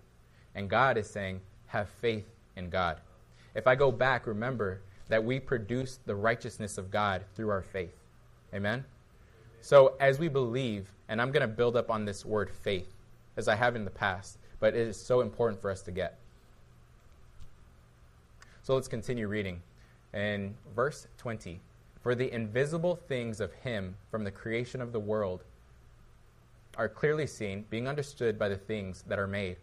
And 0.55 0.69
God 0.69 0.97
is 0.97 1.09
saying, 1.09 1.41
have 1.67 1.89
faith 1.89 2.27
in 2.55 2.69
God. 2.69 2.99
If 3.55 3.67
I 3.67 3.75
go 3.75 3.91
back, 3.91 4.27
remember 4.27 4.81
that 5.07 5.23
we 5.23 5.39
produce 5.39 5.99
the 6.05 6.15
righteousness 6.15 6.77
of 6.77 6.91
God 6.91 7.23
through 7.35 7.49
our 7.49 7.61
faith. 7.61 7.95
Amen? 8.53 8.85
So 9.61 9.95
as 9.99 10.19
we 10.19 10.27
believe, 10.27 10.91
and 11.09 11.21
I'm 11.21 11.31
going 11.31 11.41
to 11.41 11.47
build 11.47 11.75
up 11.75 11.89
on 11.89 12.05
this 12.05 12.25
word 12.25 12.49
faith, 12.49 12.93
as 13.37 13.47
I 13.47 13.55
have 13.55 13.75
in 13.75 13.85
the 13.85 13.91
past, 13.91 14.37
but 14.59 14.75
it 14.75 14.87
is 14.87 14.97
so 14.97 15.21
important 15.21 15.61
for 15.61 15.71
us 15.71 15.81
to 15.83 15.91
get. 15.91 16.20
So 18.63 18.75
let's 18.75 18.87
continue 18.87 19.27
reading. 19.27 19.63
In 20.13 20.53
verse 20.75 21.07
20, 21.17 21.59
for 22.03 22.13
the 22.13 22.31
invisible 22.31 22.95
things 22.95 23.39
of 23.39 23.51
him 23.53 23.95
from 24.11 24.23
the 24.23 24.29
creation 24.29 24.81
of 24.81 24.91
the 24.91 24.99
world 24.99 25.43
are 26.77 26.87
clearly 26.87 27.25
seen, 27.25 27.65
being 27.71 27.87
understood 27.87 28.37
by 28.37 28.49
the 28.49 28.57
things 28.57 29.03
that 29.07 29.17
are 29.17 29.25
made, 29.25 29.57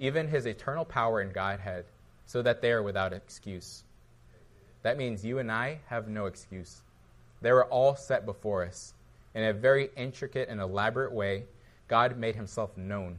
even 0.00 0.26
his 0.26 0.46
eternal 0.46 0.84
power 0.84 1.20
and 1.20 1.32
Godhead, 1.32 1.84
so 2.26 2.42
that 2.42 2.60
they 2.60 2.72
are 2.72 2.82
without 2.82 3.12
excuse. 3.12 3.84
That 4.82 4.98
means 4.98 5.24
you 5.24 5.38
and 5.38 5.50
I 5.50 5.78
have 5.86 6.08
no 6.08 6.26
excuse. 6.26 6.82
They 7.42 7.52
were 7.52 7.66
all 7.66 7.94
set 7.94 8.26
before 8.26 8.64
us. 8.64 8.94
In 9.36 9.44
a 9.44 9.52
very 9.52 9.90
intricate 9.96 10.48
and 10.48 10.60
elaborate 10.60 11.12
way, 11.12 11.44
God 11.86 12.18
made 12.18 12.34
himself 12.34 12.76
known. 12.76 13.18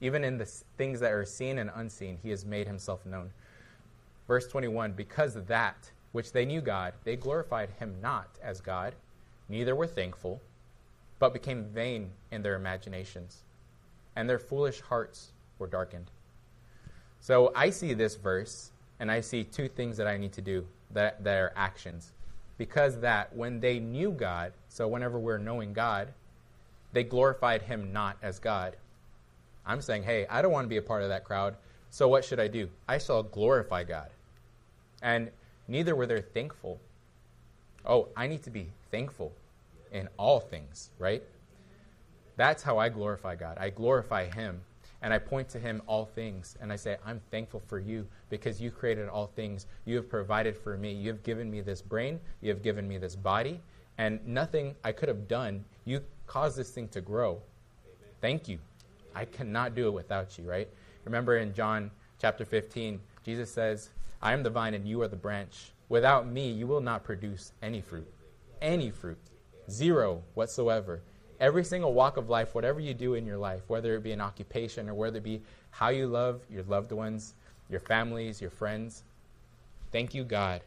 Even 0.00 0.22
in 0.22 0.38
the 0.38 0.46
things 0.78 1.00
that 1.00 1.12
are 1.12 1.24
seen 1.24 1.58
and 1.58 1.70
unseen, 1.74 2.18
he 2.22 2.30
has 2.30 2.44
made 2.44 2.68
himself 2.68 3.04
known. 3.04 3.32
Verse 4.30 4.46
21 4.46 4.92
Because 4.92 5.34
that 5.34 5.90
which 6.12 6.30
they 6.30 6.44
knew 6.44 6.60
God, 6.60 6.94
they 7.02 7.16
glorified 7.16 7.68
him 7.80 7.96
not 8.00 8.28
as 8.40 8.60
God, 8.60 8.94
neither 9.48 9.74
were 9.74 9.88
thankful, 9.88 10.40
but 11.18 11.32
became 11.32 11.64
vain 11.64 12.12
in 12.30 12.40
their 12.40 12.54
imaginations, 12.54 13.42
and 14.14 14.30
their 14.30 14.38
foolish 14.38 14.82
hearts 14.82 15.32
were 15.58 15.66
darkened. 15.66 16.12
So 17.18 17.50
I 17.56 17.70
see 17.70 17.92
this 17.92 18.14
verse, 18.14 18.70
and 19.00 19.10
I 19.10 19.20
see 19.20 19.42
two 19.42 19.66
things 19.66 19.96
that 19.96 20.06
I 20.06 20.16
need 20.16 20.32
to 20.34 20.40
do 20.40 20.64
that, 20.92 21.24
that 21.24 21.36
are 21.36 21.52
actions 21.56 22.12
because 22.56 23.00
that 23.00 23.34
when 23.34 23.58
they 23.58 23.80
knew 23.80 24.12
God, 24.12 24.52
so 24.68 24.86
whenever 24.86 25.18
we're 25.18 25.38
knowing 25.38 25.72
God, 25.72 26.12
they 26.92 27.02
glorified 27.02 27.62
him 27.62 27.92
not 27.92 28.16
as 28.22 28.38
God. 28.38 28.76
I'm 29.66 29.80
saying, 29.80 30.04
hey, 30.04 30.24
I 30.30 30.40
don't 30.40 30.52
want 30.52 30.66
to 30.66 30.68
be 30.68 30.76
a 30.76 30.82
part 30.82 31.02
of 31.02 31.08
that 31.08 31.24
crowd, 31.24 31.56
so 31.90 32.06
what 32.06 32.24
should 32.24 32.38
I 32.38 32.46
do? 32.46 32.68
I 32.88 32.98
shall 32.98 33.24
glorify 33.24 33.82
God. 33.82 34.10
And 35.02 35.30
neither 35.68 35.94
were 35.94 36.06
they 36.06 36.20
thankful. 36.20 36.80
Oh, 37.84 38.08
I 38.16 38.26
need 38.26 38.42
to 38.44 38.50
be 38.50 38.68
thankful 38.90 39.32
in 39.92 40.08
all 40.16 40.40
things, 40.40 40.90
right? 40.98 41.22
That's 42.36 42.62
how 42.62 42.78
I 42.78 42.88
glorify 42.88 43.36
God. 43.36 43.58
I 43.58 43.70
glorify 43.70 44.26
Him 44.26 44.60
and 45.02 45.14
I 45.14 45.18
point 45.18 45.48
to 45.50 45.58
him 45.58 45.82
all 45.86 46.04
things 46.04 46.56
and 46.60 46.72
I 46.72 46.76
say, 46.76 46.96
I'm 47.06 47.20
thankful 47.30 47.62
for 47.66 47.78
you 47.78 48.06
because 48.28 48.60
you 48.60 48.70
created 48.70 49.08
all 49.08 49.28
things. 49.28 49.66
You 49.86 49.96
have 49.96 50.08
provided 50.08 50.56
for 50.56 50.76
me. 50.76 50.92
You 50.92 51.08
have 51.08 51.22
given 51.22 51.50
me 51.50 51.60
this 51.60 51.80
brain. 51.80 52.20
You 52.40 52.50
have 52.50 52.62
given 52.62 52.86
me 52.86 52.98
this 52.98 53.16
body. 53.16 53.60
And 53.98 54.24
nothing 54.26 54.74
I 54.84 54.92
could 54.92 55.08
have 55.08 55.28
done, 55.28 55.64
you 55.84 56.02
caused 56.26 56.56
this 56.56 56.70
thing 56.70 56.88
to 56.88 57.00
grow. 57.00 57.32
Amen. 57.32 57.40
Thank 58.20 58.48
you. 58.48 58.58
I 59.14 59.24
cannot 59.24 59.74
do 59.74 59.88
it 59.88 59.92
without 59.92 60.38
you, 60.38 60.44
right? 60.44 60.68
Remember 61.04 61.38
in 61.38 61.52
John 61.54 61.90
chapter 62.20 62.44
15, 62.44 63.00
Jesus 63.24 63.50
says, 63.50 63.90
I 64.22 64.32
am 64.32 64.42
the 64.42 64.50
vine 64.50 64.74
and 64.74 64.86
you 64.86 65.00
are 65.02 65.08
the 65.08 65.16
branch. 65.16 65.72
Without 65.88 66.26
me, 66.26 66.50
you 66.50 66.66
will 66.66 66.80
not 66.80 67.04
produce 67.04 67.52
any 67.62 67.80
fruit. 67.80 68.06
Any 68.60 68.90
fruit. 68.90 69.18
Zero 69.68 70.22
whatsoever 70.34 71.02
every 71.40 71.64
single 71.64 71.94
walk 71.94 72.18
of 72.18 72.28
life, 72.28 72.54
whatever 72.54 72.78
you 72.78 72.94
do 72.94 73.14
in 73.14 73.26
your 73.26 73.38
life, 73.38 73.62
whether 73.66 73.96
it 73.96 74.02
be 74.02 74.12
an 74.12 74.20
occupation 74.20 74.88
or 74.88 74.94
whether 74.94 75.16
it 75.16 75.24
be 75.24 75.40
how 75.70 75.88
you 75.88 76.06
love 76.06 76.42
your 76.50 76.62
loved 76.64 76.92
ones, 76.92 77.34
your 77.70 77.80
families, 77.80 78.40
your 78.40 78.50
friends, 78.50 79.02
thank 79.90 80.14
you, 80.14 80.22
God. 80.22 80.60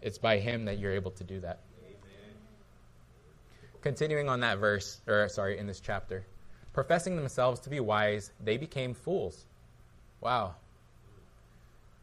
It's 0.00 0.18
by 0.18 0.38
Him 0.38 0.64
that 0.64 0.78
you're 0.78 0.94
able 0.94 1.10
to 1.12 1.24
do 1.24 1.40
that. 1.40 1.60
Amen. 1.84 2.34
Continuing 3.82 4.28
on 4.28 4.40
that 4.40 4.58
verse, 4.58 5.02
or 5.06 5.28
sorry, 5.28 5.58
in 5.58 5.66
this 5.66 5.80
chapter, 5.80 6.24
professing 6.72 7.16
themselves 7.16 7.60
to 7.60 7.70
be 7.70 7.80
wise, 7.80 8.32
they 8.42 8.56
became 8.56 8.94
fools. 8.94 9.44
Wow. 10.22 10.54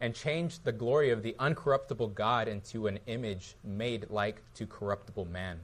And 0.00 0.14
changed 0.14 0.64
the 0.64 0.72
glory 0.72 1.10
of 1.10 1.22
the 1.22 1.34
uncorruptible 1.40 2.14
God 2.14 2.46
into 2.46 2.86
an 2.86 3.00
image 3.06 3.56
made 3.64 4.06
like 4.10 4.42
to 4.54 4.66
corruptible 4.66 5.24
man 5.24 5.58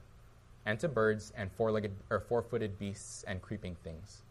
and 0.65 0.79
to 0.79 0.89
birds 0.89 1.31
and 1.37 1.51
four-legged 1.51 1.91
or 2.09 2.19
four-footed 2.19 2.77
beasts 2.77 3.23
and 3.27 3.41
creeping 3.41 3.75
things. 3.83 4.23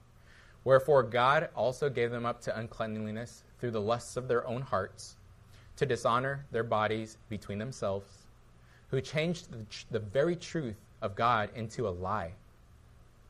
Wherefore 0.64 1.02
God 1.02 1.49
also 1.54 1.88
gave 1.88 2.11
them 2.11 2.26
up 2.26 2.40
to 2.42 2.58
uncleanliness 2.58 3.44
through 3.58 3.70
the 3.70 3.80
lusts 3.80 4.16
of 4.16 4.28
their 4.28 4.46
own 4.46 4.62
hearts, 4.62 5.16
to 5.76 5.87
dishonor 5.87 6.44
their 6.50 6.64
bodies 6.64 7.16
between 7.28 7.58
themselves, 7.58 8.26
who 8.90 9.00
changed 9.00 9.50
the, 9.52 9.64
the 9.90 9.99
very 9.99 10.37
truth 10.37 10.76
of 11.02 11.14
God 11.14 11.50
into 11.54 11.88
a 11.88 11.90
lie. 11.90 12.32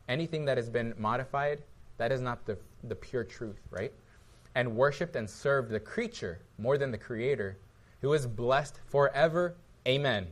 Anything 0.08 0.44
that 0.44 0.56
has 0.56 0.68
been 0.68 0.94
modified, 0.98 1.62
that 1.98 2.12
is 2.12 2.20
not 2.20 2.44
the, 2.46 2.58
the 2.84 2.94
pure 2.94 3.24
truth, 3.24 3.60
right? 3.70 3.92
And 4.54 4.76
worshiped 4.76 5.16
and 5.16 5.28
served 5.28 5.70
the 5.70 5.80
creature 5.80 6.38
more 6.58 6.78
than 6.78 6.90
the 6.90 6.98
creator, 6.98 7.56
who 8.00 8.12
is 8.12 8.26
blessed 8.26 8.78
forever. 8.86 9.56
Amen. 9.86 10.26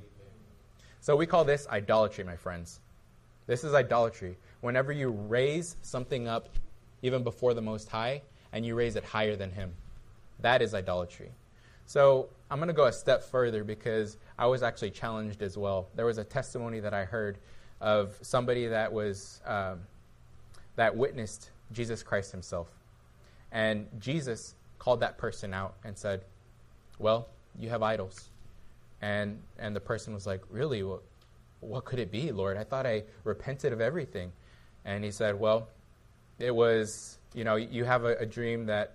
So 1.00 1.16
we 1.16 1.26
call 1.26 1.44
this 1.44 1.66
idolatry, 1.68 2.22
my 2.22 2.36
friends. 2.36 2.80
This 3.46 3.64
is 3.64 3.74
idolatry. 3.74 4.36
Whenever 4.60 4.92
you 4.92 5.10
raise 5.10 5.76
something 5.82 6.28
up 6.28 6.48
even 7.02 7.24
before 7.24 7.54
the 7.54 7.60
Most 7.60 7.88
High 7.88 8.22
and 8.52 8.64
you 8.64 8.76
raise 8.76 8.94
it 8.94 9.04
higher 9.04 9.34
than 9.34 9.50
Him, 9.50 9.72
that 10.40 10.62
is 10.62 10.74
idolatry. 10.74 11.32
So 11.86 12.28
I'm 12.50 12.58
going 12.58 12.68
to 12.68 12.74
go 12.74 12.86
a 12.86 12.92
step 12.92 13.24
further 13.24 13.64
because 13.64 14.16
I 14.38 14.46
was 14.46 14.62
actually 14.62 14.90
challenged 14.90 15.42
as 15.42 15.58
well. 15.58 15.88
There 15.96 16.06
was 16.06 16.18
a 16.18 16.24
testimony 16.24 16.80
that 16.80 16.94
I 16.94 17.04
heard 17.04 17.38
of 17.80 18.16
somebody 18.22 18.68
that 18.68 18.92
was 18.92 19.40
um, 19.44 19.80
that 20.76 20.96
witnessed 20.96 21.50
Jesus 21.72 22.02
Christ 22.02 22.30
Himself, 22.30 22.68
and 23.52 23.86
Jesus 24.00 24.54
called 24.78 25.00
that 25.00 25.18
person 25.18 25.54
out 25.54 25.74
and 25.84 25.96
said, 25.96 26.24
"Well, 26.98 27.28
you 27.58 27.68
have 27.68 27.82
idols." 27.82 28.30
And, 29.02 29.40
and 29.58 29.74
the 29.74 29.80
person 29.80 30.14
was 30.14 30.26
like, 30.26 30.40
Really? 30.48 30.82
What, 30.82 31.02
what 31.60 31.84
could 31.84 31.98
it 31.98 32.10
be, 32.10 32.32
Lord? 32.32 32.56
I 32.56 32.64
thought 32.64 32.86
I 32.86 33.02
repented 33.24 33.72
of 33.72 33.80
everything. 33.80 34.32
And 34.84 35.04
he 35.04 35.10
said, 35.10 35.38
Well, 35.38 35.68
it 36.38 36.54
was, 36.54 37.18
you 37.34 37.44
know, 37.44 37.56
you 37.56 37.84
have 37.84 38.04
a, 38.04 38.16
a 38.16 38.26
dream 38.26 38.66
that 38.66 38.94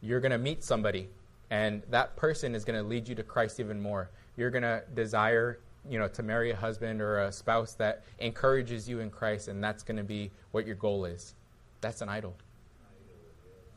you're 0.00 0.20
going 0.20 0.32
to 0.32 0.38
meet 0.38 0.62
somebody, 0.62 1.08
and 1.50 1.82
that 1.90 2.16
person 2.16 2.54
is 2.54 2.64
going 2.64 2.80
to 2.80 2.86
lead 2.86 3.08
you 3.08 3.14
to 3.16 3.22
Christ 3.22 3.58
even 3.58 3.80
more. 3.80 4.10
You're 4.36 4.50
going 4.50 4.62
to 4.62 4.82
desire, 4.94 5.60
you 5.88 5.98
know, 5.98 6.08
to 6.08 6.22
marry 6.22 6.50
a 6.50 6.56
husband 6.56 7.00
or 7.00 7.22
a 7.22 7.32
spouse 7.32 7.74
that 7.74 8.02
encourages 8.18 8.88
you 8.88 9.00
in 9.00 9.10
Christ, 9.10 9.48
and 9.48 9.62
that's 9.62 9.82
going 9.82 9.96
to 9.96 10.04
be 10.04 10.30
what 10.50 10.66
your 10.66 10.76
goal 10.76 11.04
is. 11.04 11.34
That's 11.80 12.02
an 12.02 12.08
idol. 12.08 12.34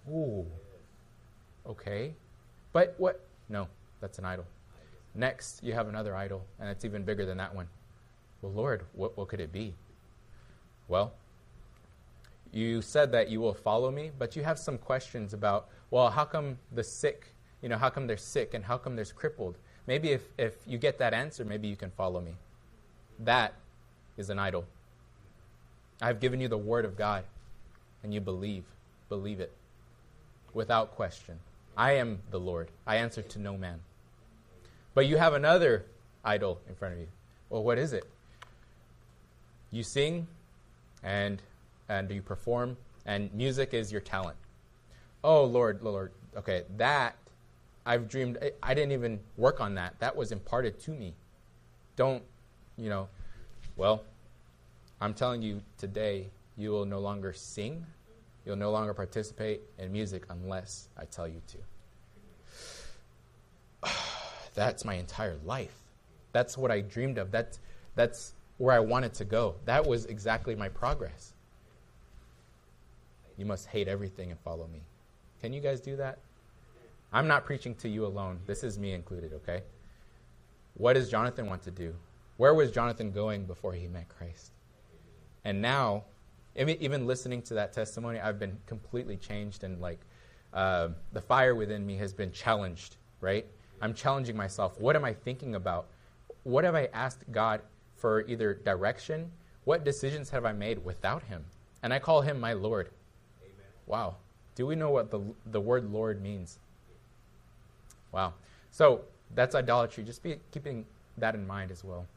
Ooh. 0.10 0.46
Okay. 1.68 2.14
But 2.74 2.96
what? 2.98 3.26
No, 3.50 3.68
that's 4.02 4.20
an 4.20 4.26
idol. 4.26 4.46
Next, 5.16 5.64
you 5.64 5.74
have 5.74 5.88
another 5.88 6.16
idol, 6.16 6.46
and 6.60 6.70
it's 6.70 6.86
even 6.86 7.04
bigger 7.04 7.26
than 7.26 7.38
that 7.38 7.54
one. 7.54 7.68
Well, 8.42 8.52
Lord, 8.52 8.84
what, 8.94 9.18
what 9.18 9.28
could 9.28 9.40
it 9.40 9.52
be? 9.52 9.74
Well, 10.88 11.14
you 12.54 12.82
said 12.82 13.12
that 13.12 13.30
you 13.30 13.42
will 13.42 13.54
follow 13.54 13.92
me, 13.92 14.12
but 14.18 14.36
you 14.36 14.44
have 14.44 14.60
some 14.60 14.78
questions 14.78 15.34
about, 15.34 15.70
well, 15.90 16.10
how 16.10 16.24
come 16.24 16.58
the 16.72 16.84
sick, 16.84 17.34
you 17.62 17.70
know, 17.70 17.78
how 17.78 17.90
come 17.90 18.06
they're 18.06 18.16
sick 18.16 18.54
and 18.54 18.64
how 18.64 18.78
come 18.78 18.96
there's 18.96 19.12
crippled? 19.12 19.58
maybe 19.88 20.10
if, 20.10 20.22
if 20.38 20.54
you 20.68 20.78
get 20.78 21.00
that 21.00 21.14
answer, 21.14 21.44
maybe 21.46 21.68
you 21.68 21.76
can 21.76 21.90
follow 21.92 22.22
me. 22.22 22.36
That 23.20 23.54
is 24.18 24.30
an 24.30 24.38
idol. 24.38 24.66
I've 26.02 26.20
given 26.20 26.40
you 26.40 26.48
the 26.48 26.58
word 26.58 26.86
of 26.86 26.96
God, 26.96 27.24
and 28.04 28.14
you 28.14 28.22
believe. 28.22 28.66
Believe 29.10 29.40
it 29.40 29.52
without 30.58 30.96
question. 30.96 31.40
I 31.78 31.92
am 31.94 32.20
the 32.32 32.40
Lord. 32.40 32.70
I 32.88 32.96
answer 32.96 33.22
to 33.22 33.40
no 33.40 33.56
man. 33.56 33.80
But 34.96 35.06
you 35.06 35.18
have 35.18 35.36
another 35.36 35.86
idol 36.26 36.60
in 36.68 36.74
front 36.74 36.96
of 36.96 37.00
you. 37.00 37.08
Well, 37.50 37.64
what 37.64 37.78
is 37.78 37.94
it? 37.94 38.04
You 39.70 39.84
sing 39.84 40.28
and 41.04 41.42
and 41.88 42.10
you 42.10 42.22
perform 42.22 42.76
and 43.06 43.32
music 43.34 43.76
is 43.76 43.92
your 43.92 44.02
talent. 44.02 44.36
Oh 45.24 45.44
Lord, 45.46 45.84
Lord. 45.84 46.12
Okay, 46.36 46.64
that 46.78 47.16
I've 47.86 48.10
dreamed 48.10 48.40
I 48.64 48.74
didn't 48.74 48.94
even 48.94 49.20
work 49.38 49.62
on 49.62 49.76
that. 49.76 50.00
That 50.00 50.16
was 50.16 50.32
imparted 50.32 50.80
to 50.82 50.92
me. 50.92 51.14
Don't, 51.96 52.24
you 52.78 52.90
know, 52.90 53.08
well, 53.76 54.04
I'm 55.00 55.14
telling 55.14 55.44
you 55.44 55.62
today 55.78 56.28
you 56.58 56.72
will 56.72 56.86
no 56.86 57.00
longer 57.00 57.32
sing. 57.32 57.86
You'll 58.48 58.56
no 58.56 58.72
longer 58.72 58.94
participate 58.94 59.60
in 59.78 59.92
music 59.92 60.24
unless 60.30 60.88
I 60.98 61.04
tell 61.04 61.28
you 61.28 61.42
to. 63.84 63.90
That's 64.56 64.86
my 64.86 64.94
entire 64.94 65.36
life. 65.44 65.76
That's 66.32 66.58
what 66.58 66.72
I 66.72 66.80
dreamed 66.80 67.18
of. 67.18 67.30
That's, 67.30 67.60
that's 67.96 68.34
where 68.58 68.74
I 68.74 68.80
wanted 68.80 69.14
to 69.16 69.26
go. 69.26 69.56
That 69.66 69.86
was 69.86 70.06
exactly 70.06 70.56
my 70.56 70.70
progress. 70.70 71.34
You 73.38 73.46
must 73.46 73.68
hate 73.68 73.90
everything 73.90 74.32
and 74.32 74.40
follow 74.40 74.68
me. 74.72 74.82
Can 75.42 75.52
you 75.52 75.60
guys 75.60 75.82
do 75.82 75.98
that? 75.98 76.20
I'm 77.12 77.28
not 77.28 77.44
preaching 77.44 77.76
to 77.76 77.90
you 77.90 78.06
alone. 78.06 78.40
This 78.46 78.64
is 78.64 78.80
me 78.80 78.94
included, 78.94 79.34
okay? 79.34 79.62
What 80.76 80.94
does 80.94 81.10
Jonathan 81.10 81.48
want 81.48 81.64
to 81.64 81.72
do? 81.72 81.94
Where 82.38 82.54
was 82.54 82.72
Jonathan 82.72 83.12
going 83.12 83.46
before 83.46 83.74
he 83.74 83.88
met 83.88 84.08
Christ? 84.08 84.52
And 85.44 85.62
now, 85.62 86.04
even 86.58 87.06
listening 87.06 87.42
to 87.44 87.54
that 87.56 87.74
testimony, 87.74 88.20
I've 88.20 88.40
been 88.40 88.58
completely 88.66 89.18
changed 89.18 89.64
and 89.64 89.80
like 89.80 90.00
uh, 90.54 90.90
the 91.14 91.22
fire 91.22 91.56
within 91.56 91.86
me 91.86 91.98
has 91.98 92.14
been 92.14 92.32
challenged, 92.32 92.98
right? 93.22 93.46
I'm 93.82 93.94
challenging 93.94 94.36
myself. 94.36 94.80
What 94.80 94.96
am 94.96 95.06
I 95.06 95.14
thinking 95.14 95.56
about? 95.56 95.88
What 96.44 96.64
have 96.64 96.76
I 96.76 96.90
asked 96.94 97.32
God 97.32 97.62
for 97.96 98.22
either 98.28 98.56
direction? 98.56 99.32
What 99.66 99.84
decisions 99.84 100.30
have 100.30 100.46
I 100.46 100.54
made 100.54 100.84
without 100.84 101.24
Him? 101.24 101.46
And 101.84 101.94
I 101.94 102.00
call 102.00 102.22
Him 102.22 102.40
my 102.40 102.54
Lord. 102.54 102.90
Amen. 103.42 103.66
Wow. 103.86 104.16
Do 104.56 104.66
we 104.66 104.76
know 104.76 104.90
what 104.90 105.12
the, 105.12 105.22
the 105.48 105.62
word 105.62 105.92
Lord 105.92 106.22
means? 106.22 106.58
Wow. 108.12 108.34
So 108.72 109.02
that's 109.36 109.54
idolatry. 109.54 110.04
Just 110.04 110.24
be 110.24 110.38
keeping 110.52 110.86
that 111.18 111.36
in 111.36 111.46
mind 111.46 111.70
as 111.70 111.84
well. 111.84 112.08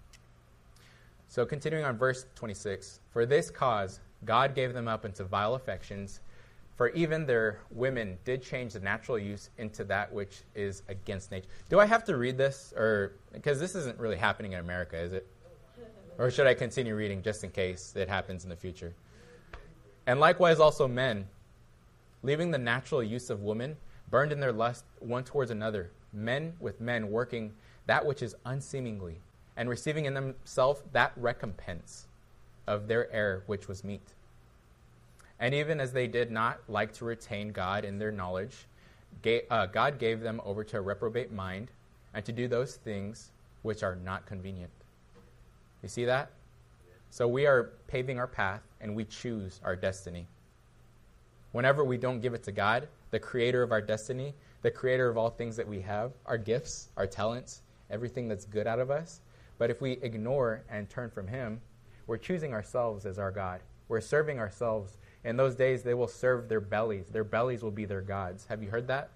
So 1.28 1.44
continuing 1.44 1.84
on 1.84 1.98
verse 1.98 2.26
26 2.36 3.00
For 3.12 3.26
this 3.26 3.50
cause 3.50 4.00
God 4.24 4.54
gave 4.54 4.74
them 4.74 4.88
up 4.88 5.04
into 5.04 5.24
vile 5.24 5.54
affections, 5.54 6.20
for 6.76 6.88
even 6.90 7.26
their 7.26 7.60
women 7.70 8.18
did 8.24 8.42
change 8.42 8.72
the 8.74 8.80
natural 8.80 9.18
use 9.18 9.50
into 9.58 9.84
that 9.84 10.12
which 10.12 10.42
is 10.54 10.82
against 10.88 11.30
nature. 11.30 11.48
Do 11.68 11.78
I 11.80 11.86
have 11.86 12.04
to 12.04 12.16
read 12.16 12.38
this? 12.38 12.72
Or 12.76 13.12
because 13.32 13.60
this 13.60 13.74
isn't 13.74 13.98
really 13.98 14.16
happening 14.16 14.52
in 14.52 14.60
America, 14.60 14.98
is 14.98 15.12
it? 15.12 15.26
Or 16.18 16.30
should 16.30 16.46
I 16.46 16.54
continue 16.54 16.94
reading 16.94 17.22
just 17.22 17.44
in 17.44 17.50
case 17.50 17.94
it 17.96 18.08
happens 18.08 18.44
in 18.44 18.50
the 18.50 18.56
future? 18.56 18.94
And 20.06 20.20
likewise 20.20 20.60
also 20.60 20.86
men, 20.86 21.26
leaving 22.22 22.50
the 22.50 22.58
natural 22.58 23.02
use 23.02 23.30
of 23.30 23.42
women, 23.42 23.76
burned 24.10 24.32
in 24.32 24.40
their 24.40 24.52
lust 24.52 24.84
one 24.98 25.24
towards 25.24 25.50
another, 25.50 25.90
men 26.12 26.52
with 26.60 26.80
men 26.80 27.10
working 27.10 27.52
that 27.86 28.04
which 28.04 28.22
is 28.22 28.34
unseemingly, 28.44 29.20
and 29.56 29.68
receiving 29.68 30.04
in 30.04 30.14
themselves 30.14 30.82
that 30.92 31.12
recompense 31.16 32.06
of 32.70 32.86
their 32.86 33.12
error 33.12 33.42
which 33.46 33.66
was 33.66 33.82
meet. 33.82 34.14
And 35.40 35.52
even 35.54 35.80
as 35.80 35.92
they 35.92 36.06
did 36.06 36.30
not 36.30 36.60
like 36.68 36.92
to 36.94 37.04
retain 37.04 37.50
God 37.50 37.84
in 37.84 37.98
their 37.98 38.12
knowledge, 38.12 38.66
uh, 39.50 39.66
God 39.66 39.98
gave 39.98 40.20
them 40.20 40.40
over 40.44 40.62
to 40.64 40.78
a 40.78 40.80
reprobate 40.80 41.32
mind 41.32 41.72
and 42.14 42.24
to 42.24 42.32
do 42.32 42.46
those 42.46 42.76
things 42.76 43.30
which 43.62 43.82
are 43.82 43.96
not 43.96 44.24
convenient. 44.24 44.70
You 45.82 45.88
see 45.88 46.04
that? 46.04 46.30
So 47.10 47.26
we 47.26 47.46
are 47.46 47.72
paving 47.88 48.18
our 48.18 48.28
path 48.28 48.62
and 48.80 48.94
we 48.94 49.04
choose 49.04 49.60
our 49.64 49.74
destiny. 49.74 50.26
Whenever 51.52 51.82
we 51.82 51.96
don't 51.96 52.20
give 52.20 52.34
it 52.34 52.44
to 52.44 52.52
God, 52.52 52.86
the 53.10 53.18
creator 53.18 53.64
of 53.64 53.72
our 53.72 53.80
destiny, 53.80 54.32
the 54.62 54.70
creator 54.70 55.08
of 55.08 55.16
all 55.16 55.30
things 55.30 55.56
that 55.56 55.66
we 55.66 55.80
have, 55.80 56.12
our 56.26 56.38
gifts, 56.38 56.90
our 56.96 57.06
talents, 57.06 57.62
everything 57.90 58.28
that's 58.28 58.44
good 58.44 58.68
out 58.68 58.78
of 58.78 58.90
us. 58.90 59.20
But 59.58 59.70
if 59.70 59.80
we 59.80 59.92
ignore 60.02 60.62
and 60.70 60.88
turn 60.88 61.10
from 61.10 61.26
Him, 61.26 61.60
we're 62.10 62.18
choosing 62.18 62.52
ourselves 62.52 63.06
as 63.06 63.20
our 63.20 63.30
God. 63.30 63.60
We're 63.86 64.00
serving 64.00 64.40
ourselves. 64.40 64.98
In 65.22 65.36
those 65.36 65.54
days, 65.54 65.84
they 65.84 65.94
will 65.94 66.08
serve 66.08 66.48
their 66.48 66.58
bellies. 66.58 67.06
Their 67.06 67.22
bellies 67.22 67.62
will 67.62 67.70
be 67.70 67.84
their 67.84 68.00
gods. 68.00 68.46
Have 68.48 68.64
you 68.64 68.68
heard 68.68 68.88
that? 68.88 69.10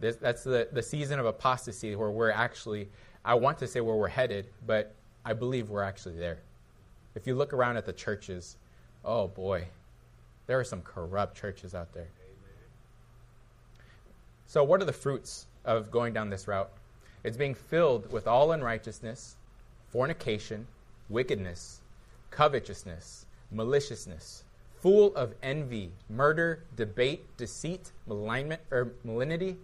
This, 0.00 0.16
that's 0.16 0.42
the, 0.42 0.66
the 0.72 0.82
season 0.82 1.18
of 1.18 1.26
apostasy 1.26 1.94
where 1.94 2.10
we're 2.10 2.30
actually, 2.30 2.88
I 3.26 3.34
want 3.34 3.58
to 3.58 3.66
say 3.66 3.82
where 3.82 3.96
we're 3.96 4.08
headed, 4.08 4.46
but 4.66 4.94
I 5.22 5.34
believe 5.34 5.68
we're 5.68 5.82
actually 5.82 6.16
there. 6.16 6.38
If 7.14 7.26
you 7.26 7.34
look 7.34 7.52
around 7.52 7.76
at 7.76 7.84
the 7.84 7.92
churches, 7.92 8.56
oh 9.04 9.28
boy, 9.28 9.66
there 10.46 10.58
are 10.58 10.64
some 10.64 10.80
corrupt 10.80 11.36
churches 11.36 11.74
out 11.74 11.92
there. 11.92 12.08
So, 14.46 14.64
what 14.64 14.80
are 14.80 14.86
the 14.86 14.94
fruits 14.94 15.46
of 15.66 15.90
going 15.90 16.14
down 16.14 16.30
this 16.30 16.48
route? 16.48 16.70
It's 17.22 17.36
being 17.36 17.54
filled 17.54 18.10
with 18.10 18.26
all 18.26 18.52
unrighteousness, 18.52 19.36
fornication, 19.90 20.66
wickedness, 21.10 21.82
covetousness, 22.34 23.26
maliciousness, 23.52 24.42
full 24.80 25.14
of 25.14 25.34
envy, 25.44 25.92
murder, 26.10 26.64
debate, 26.74 27.24
deceit, 27.36 27.92
malignment 28.08 28.60
or 28.72 28.92
malignity, 29.04 29.56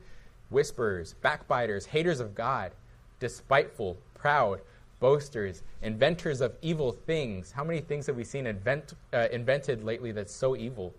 whisperers, 0.51 1.15
backbiters, 1.21 1.85
haters 1.85 2.21
of 2.21 2.33
God, 2.33 2.71
despiteful, 3.19 3.97
proud, 4.15 4.61
boasters, 5.01 5.65
inventors 5.83 6.41
of 6.41 6.55
evil 6.63 6.93
things. 6.93 7.51
How 7.51 7.65
many 7.65 7.81
things 7.81 8.07
have 8.07 8.15
we 8.15 8.23
seen 8.23 8.47
invent, 8.47 8.95
uh, 9.13 9.27
invented 9.33 9.83
lately 9.83 10.13
that's 10.13 10.33
so 10.33 10.55
evil? 10.55 10.95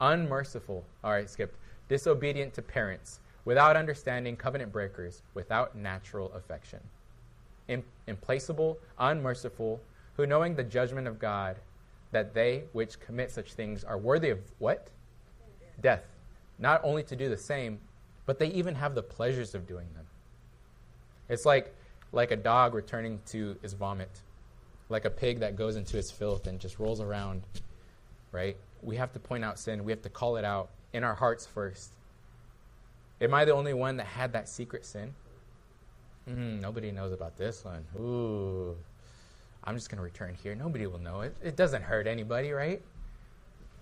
Unmerciful. 0.00 0.84
All 1.02 1.10
right, 1.10 1.28
skipped. 1.28 1.56
Disobedient 1.88 2.54
to 2.54 2.62
parents, 2.62 3.18
without 3.44 3.76
understanding, 3.76 4.36
covenant 4.36 4.70
breakers, 4.70 5.22
without 5.34 5.74
natural 5.74 6.32
affection. 6.32 6.78
implacable, 8.06 8.78
unmerciful, 9.00 9.80
who 10.16 10.26
knowing 10.26 10.54
the 10.54 10.64
judgment 10.64 11.06
of 11.06 11.18
God, 11.18 11.56
that 12.12 12.34
they 12.34 12.64
which 12.72 12.98
commit 13.00 13.30
such 13.30 13.52
things 13.52 13.84
are 13.84 13.98
worthy 13.98 14.30
of 14.30 14.38
what? 14.58 14.88
Death. 15.80 16.04
Not 16.58 16.80
only 16.84 17.02
to 17.04 17.16
do 17.16 17.28
the 17.28 17.36
same, 17.36 17.78
but 18.24 18.38
they 18.38 18.48
even 18.48 18.74
have 18.74 18.94
the 18.94 19.02
pleasures 19.02 19.54
of 19.54 19.66
doing 19.66 19.86
them. 19.94 20.06
It's 21.28 21.44
like 21.44 21.74
like 22.12 22.30
a 22.30 22.36
dog 22.36 22.74
returning 22.74 23.20
to 23.26 23.56
his 23.62 23.74
vomit, 23.74 24.22
like 24.88 25.04
a 25.04 25.10
pig 25.10 25.40
that 25.40 25.56
goes 25.56 25.76
into 25.76 25.98
its 25.98 26.10
filth 26.10 26.46
and 26.46 26.60
just 26.60 26.78
rolls 26.78 27.00
around, 27.00 27.42
right? 28.32 28.56
We 28.82 28.96
have 28.96 29.12
to 29.12 29.18
point 29.18 29.44
out 29.44 29.58
sin. 29.58 29.84
We 29.84 29.92
have 29.92 30.02
to 30.02 30.08
call 30.08 30.36
it 30.36 30.44
out 30.44 30.70
in 30.92 31.04
our 31.04 31.14
hearts 31.14 31.46
first. 31.46 31.92
Am 33.20 33.34
I 33.34 33.44
the 33.44 33.52
only 33.52 33.74
one 33.74 33.96
that 33.96 34.06
had 34.06 34.32
that 34.32 34.48
secret 34.48 34.84
sin? 34.86 35.14
Mm, 36.28 36.60
nobody 36.60 36.90
knows 36.90 37.12
about 37.12 37.36
this 37.36 37.64
one. 37.64 37.84
Ooh, 37.98 38.76
I'm 39.66 39.74
just 39.74 39.90
going 39.90 39.98
to 39.98 40.04
return 40.04 40.36
here. 40.42 40.54
Nobody 40.54 40.86
will 40.86 41.00
know 41.00 41.22
it. 41.22 41.36
It 41.42 41.56
doesn't 41.56 41.82
hurt 41.82 42.06
anybody, 42.06 42.52
right? 42.52 42.80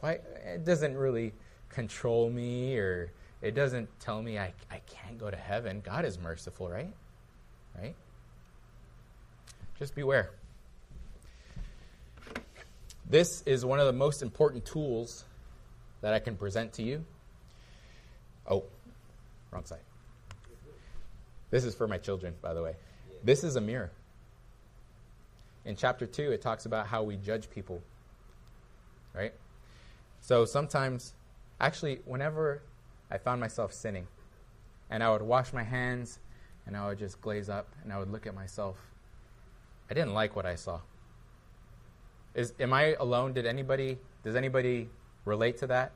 Why? 0.01 0.19
It 0.45 0.65
doesn't 0.65 0.97
really 0.97 1.33
control 1.69 2.31
me 2.31 2.79
or 2.79 3.13
it 3.43 3.55
doesn't 3.55 3.89
tell 4.01 4.23
me 4.23 4.39
I, 4.39 4.55
I 4.71 4.81
can't 4.87 5.19
go 5.19 5.31
to 5.31 5.37
heaven. 5.37 5.83
God 5.85 6.07
is 6.07 6.19
merciful, 6.19 6.71
right? 6.71 6.93
Right? 7.79 7.95
Just 9.79 9.95
beware. 9.95 10.31
This 13.09 13.43
is 13.43 13.67
one 13.67 13.79
of 13.79 13.87
the 13.87 13.93
most 13.93 14.23
important 14.23 14.65
tools 14.65 15.25
that 16.01 16.15
I 16.15 16.19
can 16.19 16.37
present 16.37 16.73
to 16.75 16.83
you. 16.83 17.05
Oh, 18.49 18.65
wrong 19.51 19.67
side. 19.67 19.81
This 21.51 21.65
is 21.65 21.75
for 21.75 21.87
my 21.87 21.99
children, 21.99 22.35
by 22.41 22.55
the 22.55 22.63
way. 22.63 22.75
This 23.23 23.45
is 23.45 23.57
a 23.57 23.61
mirror. 23.61 23.91
In 25.65 25.77
chapter 25.77 26.07
2, 26.07 26.33
it 26.33 26.43
talks 26.43 26.67
about 26.67 26.87
how 26.87 27.03
we 27.03 27.17
judge 27.17 27.51
people. 27.51 27.83
Right? 29.15 29.33
So 30.21 30.45
sometimes, 30.45 31.15
actually, 31.61 32.01
whenever 32.05 32.63
I 33.11 33.19
found 33.19 33.41
myself 33.41 33.73
sinning, 33.73 34.07
and 34.91 35.03
I 35.03 35.11
would 35.11 35.23
wash 35.23 35.53
my 35.53 35.63
hands, 35.63 36.19
and 36.67 36.77
I 36.77 36.87
would 36.89 36.99
just 36.99 37.21
glaze 37.21 37.49
up, 37.49 37.69
and 37.83 37.93
I 37.93 37.99
would 37.99 38.11
look 38.11 38.27
at 38.27 38.35
myself, 38.35 38.77
I 39.91 39.95
didn't 39.95 40.15
like 40.15 40.35
what 40.35 40.47
I 40.47 40.55
saw. 40.55 40.81
Is 42.35 42.53
am 42.59 42.73
I 42.73 42.97
alone? 42.99 43.33
Did 43.33 43.47
anybody 43.47 43.99
does 44.25 44.35
anybody 44.35 44.89
relate 45.25 45.59
to 45.59 45.67
that? 45.69 45.93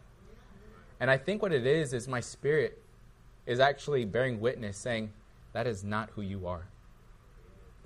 And 1.01 1.11
I 1.11 1.17
think 1.17 1.43
what 1.43 1.53
it 1.53 1.67
is 1.67 1.93
is 1.95 2.07
my 2.07 2.21
spirit 2.21 2.83
is 3.47 3.61
actually 3.61 4.05
bearing 4.05 4.41
witness 4.41 4.77
saying, 4.77 5.11
that 5.55 5.67
is 5.67 5.83
not 5.83 6.11
who 6.11 6.23
you 6.23 6.47
are. 6.47 6.67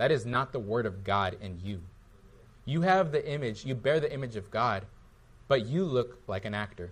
That 0.03 0.11
is 0.11 0.27
not 0.27 0.53
the 0.53 0.59
Word 0.59 0.85
of 0.85 1.05
God 1.05 1.37
in 1.41 1.61
you. 1.63 1.81
You 2.65 2.81
have 2.81 3.13
the 3.13 3.25
image, 3.25 3.65
you 3.65 3.77
bear 3.77 4.01
the 4.01 4.13
image 4.13 4.35
of 4.35 4.51
God, 4.51 4.85
but 5.47 5.67
you 5.67 5.85
look 5.85 6.21
like 6.27 6.45
an 6.45 6.55
actor, 6.55 6.91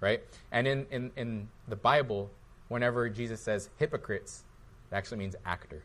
right? 0.00 0.20
And 0.52 0.68
in, 0.68 0.86
in, 0.90 1.12
in 1.16 1.48
the 1.66 1.76
Bible, 1.76 2.30
whenever 2.68 3.08
Jesus 3.08 3.40
says 3.40 3.70
hypocrites, 3.78 4.44
it 4.92 4.96
actually 4.96 5.16
means 5.16 5.34
actor. 5.46 5.82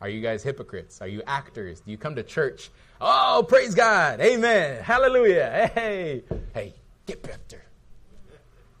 Are 0.00 0.08
you 0.08 0.22
guys 0.22 0.42
hypocrites? 0.42 1.02
Are 1.02 1.08
you 1.08 1.22
actors? 1.26 1.80
Do 1.80 1.90
you 1.90 1.98
come 1.98 2.14
to 2.14 2.22
church? 2.22 2.70
Oh, 2.98 3.44
praise 3.46 3.74
God. 3.74 4.18
Amen. 4.18 4.82
Hallelujah. 4.82 5.70
Hey, 5.74 6.22
hey, 6.54 6.72
get 7.04 7.22
back. 7.22 7.40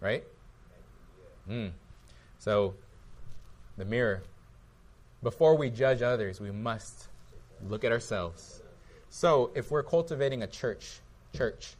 Right? 0.00 0.24
Mm. 1.46 1.72
So, 2.38 2.72
the 3.76 3.84
mirror. 3.84 4.22
Before 5.22 5.56
we 5.56 5.70
judge 5.70 6.02
others, 6.02 6.40
we 6.40 6.50
must 6.50 7.06
look 7.68 7.84
at 7.84 7.92
ourselves. 7.92 8.60
So, 9.08 9.50
if 9.54 9.70
we're 9.70 9.82
cultivating 9.82 10.42
a 10.42 10.46
church, 10.46 11.00
church, 11.34 11.74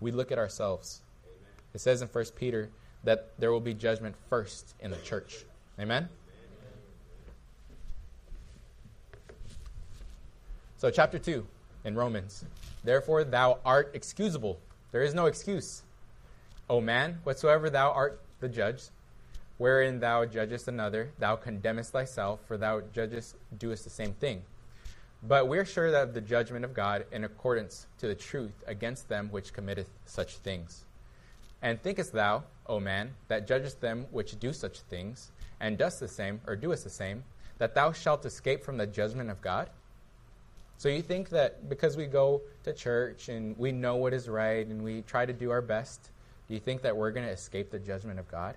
we 0.00 0.12
look 0.12 0.30
at 0.30 0.38
ourselves. 0.38 1.00
It 1.72 1.80
says 1.80 2.02
in 2.02 2.08
1 2.08 2.24
Peter 2.36 2.68
that 3.02 3.32
there 3.38 3.50
will 3.50 3.60
be 3.60 3.74
judgment 3.74 4.14
first 4.28 4.74
in 4.80 4.90
the 4.90 4.96
church. 4.98 5.44
Amen? 5.80 6.08
So, 10.76 10.90
chapter 10.90 11.18
2 11.18 11.44
in 11.84 11.94
Romans. 11.96 12.44
Therefore, 12.84 13.24
thou 13.24 13.58
art 13.64 13.90
excusable. 13.94 14.60
There 14.92 15.02
is 15.02 15.14
no 15.14 15.26
excuse. 15.26 15.82
O 16.70 16.80
man, 16.80 17.18
whatsoever 17.24 17.68
thou 17.68 17.90
art 17.90 18.20
the 18.40 18.48
judge, 18.48 18.82
wherein 19.64 19.98
thou 19.98 20.26
judgest 20.26 20.68
another, 20.68 21.10
thou 21.18 21.34
condemnest 21.36 21.90
thyself, 21.90 22.38
for 22.46 22.58
thou 22.58 22.82
judgest, 22.92 23.34
doest 23.56 23.82
the 23.82 23.88
same 23.88 24.12
thing. 24.12 24.42
But 25.22 25.48
we 25.48 25.56
are 25.56 25.64
sure 25.64 25.90
that 25.90 26.12
the 26.12 26.20
judgment 26.20 26.66
of 26.66 26.74
God 26.74 27.06
in 27.12 27.24
accordance 27.24 27.86
to 27.96 28.06
the 28.06 28.14
truth 28.14 28.52
against 28.66 29.08
them 29.08 29.30
which 29.30 29.54
committeth 29.54 29.88
such 30.04 30.36
things. 30.36 30.84
And 31.62 31.82
thinkest 31.82 32.12
thou, 32.12 32.44
O 32.66 32.78
man, 32.78 33.14
that 33.28 33.46
judgest 33.46 33.80
them 33.80 34.04
which 34.10 34.38
do 34.38 34.52
such 34.52 34.80
things, 34.80 35.30
and 35.60 35.78
dost 35.78 35.98
the 35.98 36.08
same, 36.08 36.42
or 36.46 36.56
doest 36.56 36.84
the 36.84 36.90
same, 36.90 37.24
that 37.56 37.74
thou 37.74 37.90
shalt 37.90 38.26
escape 38.26 38.62
from 38.62 38.76
the 38.76 38.86
judgment 38.86 39.30
of 39.30 39.40
God? 39.40 39.70
So 40.76 40.90
you 40.90 41.00
think 41.00 41.30
that 41.30 41.70
because 41.70 41.96
we 41.96 42.04
go 42.04 42.42
to 42.64 42.74
church 42.74 43.30
and 43.30 43.56
we 43.56 43.72
know 43.72 43.96
what 43.96 44.12
is 44.12 44.28
right 44.28 44.66
and 44.66 44.84
we 44.84 45.00
try 45.00 45.24
to 45.24 45.32
do 45.32 45.50
our 45.50 45.62
best, 45.62 46.10
do 46.48 46.52
you 46.52 46.60
think 46.60 46.82
that 46.82 46.94
we're 46.94 47.12
going 47.12 47.24
to 47.24 47.32
escape 47.32 47.70
the 47.70 47.78
judgment 47.78 48.18
of 48.18 48.28
God? 48.30 48.56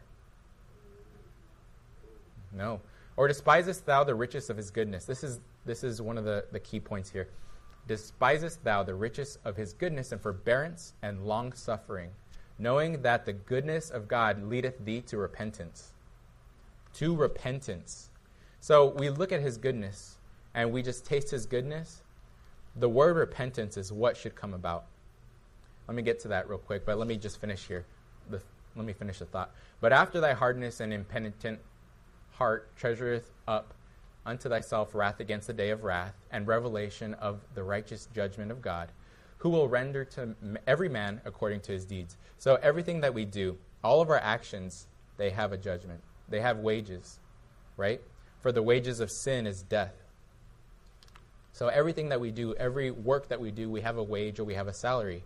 No. 2.53 2.81
Or 3.15 3.27
despisest 3.27 3.85
thou 3.85 4.03
the 4.03 4.15
riches 4.15 4.49
of 4.49 4.57
his 4.57 4.69
goodness? 4.69 5.05
This 5.05 5.23
is, 5.23 5.39
this 5.65 5.83
is 5.83 6.01
one 6.01 6.17
of 6.17 6.25
the, 6.25 6.45
the 6.51 6.59
key 6.59 6.79
points 6.79 7.09
here. 7.09 7.29
Despisest 7.87 8.63
thou 8.63 8.83
the 8.83 8.93
riches 8.93 9.39
of 9.45 9.55
his 9.55 9.73
goodness 9.73 10.11
and 10.11 10.21
forbearance 10.21 10.93
and 11.01 11.25
long 11.25 11.53
suffering, 11.53 12.11
knowing 12.59 13.01
that 13.01 13.25
the 13.25 13.33
goodness 13.33 13.89
of 13.89 14.07
God 14.07 14.43
leadeth 14.43 14.83
thee 14.83 15.01
to 15.01 15.17
repentance? 15.17 15.93
To 16.95 17.15
repentance. 17.15 18.09
So 18.59 18.89
we 18.97 19.09
look 19.09 19.31
at 19.31 19.41
his 19.41 19.57
goodness 19.57 20.17
and 20.53 20.71
we 20.71 20.81
just 20.81 21.05
taste 21.05 21.31
his 21.31 21.45
goodness. 21.45 22.01
The 22.75 22.89
word 22.89 23.15
repentance 23.15 23.77
is 23.77 23.91
what 23.91 24.17
should 24.17 24.35
come 24.35 24.53
about. 24.53 24.85
Let 25.87 25.95
me 25.95 26.01
get 26.01 26.19
to 26.21 26.27
that 26.27 26.49
real 26.49 26.59
quick, 26.59 26.85
but 26.85 26.97
let 26.97 27.07
me 27.07 27.17
just 27.17 27.39
finish 27.39 27.65
here. 27.65 27.85
Let 28.29 28.85
me 28.85 28.93
finish 28.93 29.19
the 29.19 29.25
thought. 29.25 29.51
But 29.79 29.91
after 29.91 30.19
thy 30.19 30.33
hardness 30.33 30.81
and 30.81 30.93
impenitent 30.93 31.59
heart 32.37 32.75
treasureth 32.75 33.31
up 33.47 33.73
unto 34.25 34.49
thyself 34.49 34.93
wrath 34.93 35.19
against 35.19 35.47
the 35.47 35.53
day 35.53 35.69
of 35.71 35.83
wrath 35.83 36.13
and 36.31 36.47
revelation 36.47 37.13
of 37.15 37.39
the 37.55 37.63
righteous 37.63 38.07
judgment 38.13 38.51
of 38.51 38.61
God, 38.61 38.91
who 39.39 39.49
will 39.49 39.67
render 39.67 40.05
to 40.05 40.35
every 40.67 40.89
man 40.89 41.21
according 41.25 41.61
to 41.61 41.71
his 41.71 41.85
deeds. 41.85 42.17
So 42.37 42.55
everything 42.61 43.01
that 43.01 43.13
we 43.13 43.25
do, 43.25 43.57
all 43.83 44.01
of 44.01 44.09
our 44.09 44.19
actions, 44.19 44.87
they 45.17 45.29
have 45.31 45.51
a 45.51 45.57
judgment. 45.57 46.01
They 46.29 46.41
have 46.41 46.59
wages, 46.59 47.19
right? 47.77 48.01
For 48.41 48.51
the 48.51 48.61
wages 48.61 48.99
of 48.99 49.09
sin 49.09 49.47
is 49.47 49.63
death. 49.63 49.95
So 51.53 51.69
everything 51.69 52.09
that 52.09 52.21
we 52.21 52.29
do, 52.29 52.53
every 52.55 52.91
work 52.91 53.29
that 53.29 53.41
we 53.41 53.49
do, 53.49 53.69
we 53.69 53.81
have 53.81 53.97
a 53.97 54.03
wage 54.03 54.39
or 54.39 54.43
we 54.43 54.53
have 54.53 54.67
a 54.67 54.73
salary. 54.73 55.23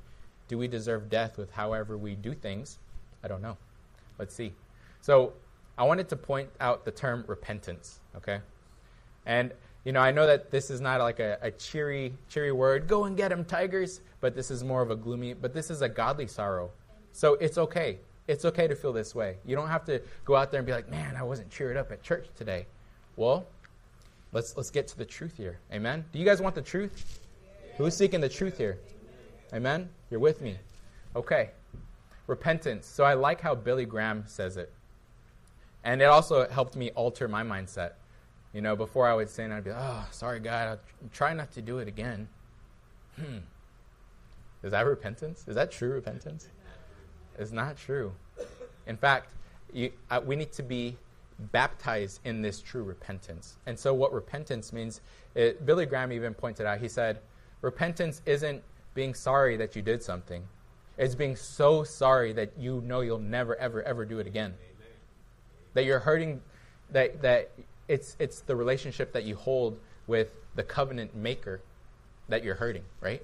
Do 0.48 0.58
we 0.58 0.68
deserve 0.68 1.10
death 1.10 1.38
with 1.38 1.52
however 1.52 1.98
we 1.98 2.16
do 2.16 2.34
things? 2.34 2.78
I 3.24 3.28
don't 3.28 3.42
know. 3.42 3.58
Let's 4.18 4.34
see. 4.34 4.54
So 5.02 5.34
I 5.82 5.84
wanted 5.84 6.10
to 6.10 6.16
point 6.16 6.48
out 6.60 6.86
the 6.86 6.92
term 6.92 7.24
repentance, 7.26 8.02
okay? 8.16 8.40
And 9.26 9.52
you 9.84 9.92
know, 9.92 10.00
I 10.00 10.12
know 10.12 10.28
that 10.28 10.52
this 10.52 10.70
is 10.70 10.80
not 10.80 11.02
like 11.02 11.20
a, 11.20 11.40
a 11.42 11.50
cheery, 11.50 12.14
cheery 12.30 12.52
word. 12.52 12.88
Go 12.88 13.06
and 13.06 13.18
get 13.18 13.30
them, 13.30 13.44
tigers. 13.44 14.02
But 14.20 14.36
this 14.36 14.52
is 14.52 14.64
more 14.64 14.84
of 14.84 14.92
a 14.92 14.96
gloomy. 14.96 15.34
But 15.34 15.56
this 15.56 15.72
is 15.72 15.82
a 15.82 15.90
godly 15.90 16.28
sorrow. 16.28 16.70
So 17.14 17.34
it's 17.34 17.58
okay. 17.58 17.98
It's 18.28 18.46
okay 18.46 18.68
to 18.68 18.76
feel 18.76 18.94
this 18.94 19.16
way. 19.16 19.38
You 19.44 19.56
don't 19.56 19.70
have 19.70 19.84
to 19.86 20.04
go 20.24 20.36
out 20.36 20.52
there 20.52 20.60
and 20.60 20.68
be 20.68 20.72
like, 20.72 20.88
"Man, 20.88 21.16
I 21.16 21.24
wasn't 21.24 21.50
cheered 21.50 21.78
up 21.78 21.92
at 21.92 22.04
church 22.04 22.28
today." 22.36 22.68
Well, 23.16 23.48
let's 24.34 24.56
let's 24.56 24.70
get 24.70 24.88
to 24.90 24.98
the 25.00 25.06
truth 25.06 25.36
here. 25.36 25.58
Amen. 25.74 26.06
Do 26.14 26.20
you 26.20 26.26
guys 26.26 26.44
want 26.44 26.54
the 26.54 26.62
truth? 26.62 27.20
Who's 27.80 27.98
seeking 27.98 28.22
the 28.22 28.30
truth 28.30 28.56
here? 28.56 28.78
Amen. 29.52 29.90
You're 30.12 30.20
with 30.20 30.42
me. 30.42 30.58
Okay. 31.16 31.50
Repentance. 32.28 32.86
So 32.86 33.04
I 33.04 33.16
like 33.16 33.42
how 33.42 33.56
Billy 33.56 33.86
Graham 33.86 34.26
says 34.28 34.58
it. 34.58 34.72
And 35.84 36.02
it 36.02 36.06
also 36.06 36.48
helped 36.48 36.76
me 36.76 36.92
alter 36.92 37.28
my 37.28 37.44
mindset. 37.44 37.94
You 38.54 38.62
know, 38.62 38.76
before 38.76 39.08
I 39.08 39.14
would 39.14 39.30
sin, 39.30 39.52
I'd 39.52 39.64
be, 39.64 39.72
oh, 39.72 40.06
sorry, 40.12 40.40
God, 40.40 40.68
I'll 40.68 41.10
try 41.12 41.34
not 41.34 41.52
to 41.54 41.62
do 41.62 41.80
it 41.80 41.88
again. 41.88 42.28
Hmm. 43.16 43.38
Is 44.64 44.72
that 44.72 44.86
repentance? 44.86 45.46
Is 45.48 45.56
that 45.56 45.72
true 45.72 45.94
repentance? 45.94 46.50
It's 47.40 47.52
not 47.52 47.78
true. 47.78 48.12
In 48.88 48.98
fact, 48.98 49.34
you, 49.74 49.92
we 50.26 50.36
need 50.36 50.52
to 50.54 50.64
be 50.64 50.98
baptized 51.52 52.20
in 52.26 52.42
this 52.42 52.62
true 52.62 52.84
repentance. 52.84 53.58
And 53.66 53.80
so, 53.80 53.94
what 53.94 54.14
repentance 54.14 54.74
means, 54.74 55.02
it, 55.34 55.66
Billy 55.66 55.86
Graham 55.86 56.12
even 56.12 56.34
pointed 56.34 56.66
out, 56.66 56.80
he 56.80 56.88
said, 56.88 57.20
repentance 57.62 58.22
isn't 58.26 58.62
being 58.94 59.14
sorry 59.14 59.58
that 59.58 59.76
you 59.76 59.82
did 59.82 60.04
something, 60.04 60.44
it's 60.98 61.16
being 61.16 61.36
so 61.36 61.84
sorry 61.84 62.34
that 62.34 62.52
you 62.60 62.82
know 62.82 63.00
you'll 63.00 63.18
never, 63.18 63.56
ever, 63.56 63.82
ever 63.84 64.06
do 64.06 64.20
it 64.20 64.28
again 64.28 64.54
that 65.74 65.86
you're 65.86 66.00
hurting, 66.00 66.42
that, 66.92 67.22
that 67.22 67.52
it's, 67.88 68.16
it's 68.20 68.42
the 68.42 68.56
relationship 68.56 69.14
that 69.14 69.24
you 69.24 69.36
hold 69.36 69.80
with 70.08 70.30
the 70.56 70.64
covenant 70.64 71.16
maker 71.16 71.62
that 72.30 72.44
you're 72.44 72.56
hurting, 72.56 72.84
right? 73.00 73.22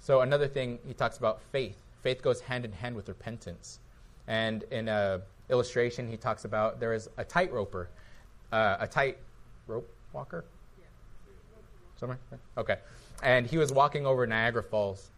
So 0.00 0.20
another 0.20 0.48
thing 0.48 0.78
he 0.86 0.94
talks 0.94 1.18
about 1.18 1.40
faith. 1.52 1.76
Faith 2.02 2.22
goes 2.22 2.40
hand 2.40 2.64
in 2.64 2.72
hand 2.72 2.96
with 2.96 3.08
repentance. 3.08 3.78
And 4.26 4.64
in 4.70 4.88
a 4.88 5.22
illustration, 5.50 6.08
he 6.08 6.16
talks 6.16 6.44
about 6.44 6.80
there 6.80 6.92
is 6.92 7.08
a 7.16 7.24
tightroper, 7.24 7.86
uh, 8.50 8.76
a 8.80 8.86
tight 8.86 9.18
rope 9.66 9.88
walker. 10.12 10.44
Somewhere? 11.98 12.18
Okay. 12.58 12.78
And 13.22 13.46
he 13.46 13.58
was 13.58 13.72
walking 13.72 14.06
over 14.06 14.26
Niagara 14.26 14.62
Falls. 14.62 15.10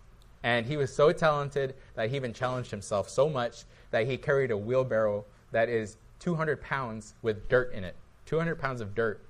And 0.43 0.67
he 0.67 0.77
was 0.77 0.95
so 0.95 1.11
talented 1.13 1.75
that 1.95 2.11
he 2.11 2.17
even 2.17 2.35
challenged 2.35 2.71
himself 2.71 3.09
so 3.09 3.31
much 3.31 3.65
that 3.91 4.07
he 4.07 4.19
carried 4.19 4.51
a 4.51 4.57
wheelbarrow 4.57 5.25
that 5.53 5.71
is 5.71 5.97
200 6.25 6.63
pounds 6.63 7.15
with 7.21 7.49
dirt 7.51 7.73
in 7.75 7.85
it, 7.85 7.95
200 8.25 8.57
pounds 8.57 8.81
of 8.81 8.95
dirt, 8.95 9.21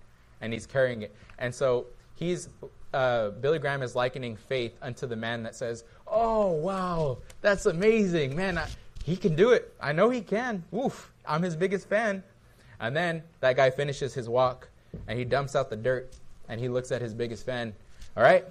and 0.41 0.53
he's 0.53 0.65
carrying 0.65 1.03
it. 1.03 1.15
And 1.41 1.53
so 1.53 1.87
he's 2.15 2.49
uh, 2.93 3.31
Billy 3.31 3.59
Graham 3.59 3.83
is 3.83 3.97
likening 3.97 4.37
faith 4.37 4.77
unto 4.81 5.05
the 5.09 5.17
man 5.17 5.43
that 5.43 5.57
says, 5.57 5.83
"Oh 6.07 6.53
wow, 6.53 7.19
that's 7.41 7.67
amazing, 7.67 8.37
man! 8.37 8.57
I, 8.57 8.69
he 9.05 9.17
can 9.17 9.35
do 9.35 9.51
it. 9.51 9.75
I 9.81 9.93
know 9.93 10.09
he 10.09 10.21
can. 10.21 10.63
Oof, 10.73 11.13
I'm 11.27 11.43
his 11.43 11.57
biggest 11.57 11.89
fan." 11.89 12.23
And 12.79 12.97
then 12.97 13.25
that 13.41 13.57
guy 13.57 13.71
finishes 13.71 14.15
his 14.15 14.29
walk, 14.29 14.69
and 15.09 15.19
he 15.19 15.25
dumps 15.25 15.57
out 15.57 15.71
the 15.71 15.77
dirt, 15.77 16.15
and 16.49 16.61
he 16.61 16.69
looks 16.69 16.93
at 16.93 17.03
his 17.03 17.13
biggest 17.13 17.45
fan. 17.45 17.75
All 18.17 18.23
right, 18.23 18.45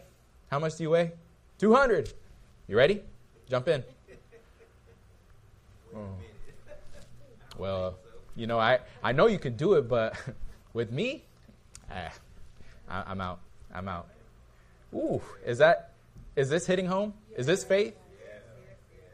how 0.51 0.59
much 0.59 0.75
do 0.75 0.83
you 0.83 0.89
weigh? 0.89 1.13
200. 1.59 2.11
You 2.67 2.75
ready? 2.75 3.01
Jump 3.49 3.69
in. 3.69 3.83
Oh. 5.95 5.99
Well, 7.57 7.95
you 8.35 8.47
know, 8.47 8.59
I, 8.59 8.79
I 9.03 9.11
know 9.11 9.27
you 9.27 9.39
can 9.39 9.55
do 9.55 9.73
it, 9.73 9.87
but 9.87 10.15
with 10.73 10.91
me, 10.91 11.23
eh, 11.91 12.09
I, 12.89 13.03
I'm 13.07 13.21
out. 13.21 13.39
I'm 13.73 13.87
out. 13.87 14.07
Ooh, 14.93 15.21
is 15.45 15.57
that, 15.57 15.91
is 16.35 16.49
this 16.49 16.65
hitting 16.65 16.85
home? 16.85 17.13
Is 17.35 17.45
this 17.45 17.63
faith? 17.63 17.95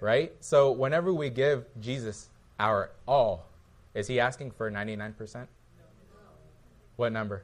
Right? 0.01 0.33
So 0.39 0.71
whenever 0.71 1.13
we 1.13 1.29
give 1.29 1.65
Jesus 1.81 2.29
our 2.59 2.91
all, 3.07 3.45
is 3.93 4.07
he 4.07 4.19
asking 4.19 4.51
for 4.51 4.71
99%? 4.71 5.47
What 6.95 7.11
number? 7.11 7.43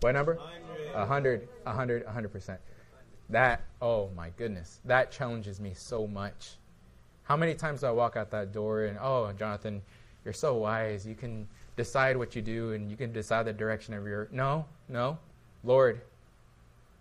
What 0.00 0.12
number? 0.12 0.38
100, 0.94 1.48
100, 1.62 2.06
100%. 2.06 2.58
That, 3.30 3.62
oh 3.80 4.10
my 4.14 4.30
goodness, 4.36 4.80
that 4.84 5.10
challenges 5.10 5.60
me 5.60 5.72
so 5.74 6.06
much 6.06 6.56
how 7.24 7.36
many 7.36 7.54
times 7.54 7.80
do 7.80 7.86
I 7.86 7.90
walk 7.90 8.16
out 8.16 8.30
that 8.30 8.52
door 8.52 8.84
and, 8.84 8.98
oh, 9.00 9.32
Jonathan, 9.38 9.82
you're 10.24 10.34
so 10.34 10.54
wise. 10.54 11.06
You 11.06 11.14
can 11.14 11.46
decide 11.76 12.16
what 12.16 12.36
you 12.36 12.42
do 12.42 12.72
and 12.72 12.90
you 12.90 12.96
can 12.96 13.12
decide 13.12 13.46
the 13.46 13.52
direction 13.52 13.94
of 13.94 14.06
your. 14.06 14.28
No, 14.30 14.66
no. 14.88 15.18
Lord, 15.64 16.00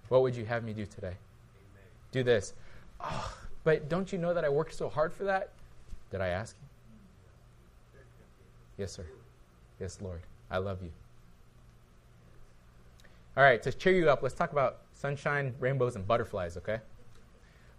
what 0.09 0.21
would 0.21 0.36
you 0.36 0.45
have 0.45 0.63
me 0.63 0.73
do 0.73 0.86
today? 0.86 1.07
Amen. 1.07 1.17
Do 2.12 2.23
this. 2.23 2.53
Oh, 3.01 3.33
but 3.63 3.89
don't 3.89 4.12
you 4.12 4.17
know 4.17 4.33
that 4.33 4.43
I 4.45 4.49
worked 4.49 4.73
so 4.73 4.89
hard 4.89 5.13
for 5.13 5.25
that? 5.25 5.51
Did 6.12 6.21
I 6.21 6.29
ask 6.29 6.55
you? 6.62 6.67
Yes, 8.77 8.91
sir. 8.91 9.05
Yes, 9.79 9.99
Lord. 10.01 10.21
I 10.49 10.57
love 10.57 10.81
you. 10.81 10.91
All 13.36 13.43
right, 13.43 13.62
to 13.63 13.71
cheer 13.71 13.93
you 13.93 14.09
up, 14.09 14.21
let's 14.21 14.36
talk 14.36 14.51
about 14.51 14.77
sunshine, 14.93 15.55
rainbows, 15.59 15.95
and 15.95 16.05
butterflies, 16.05 16.55
okay? 16.57 16.79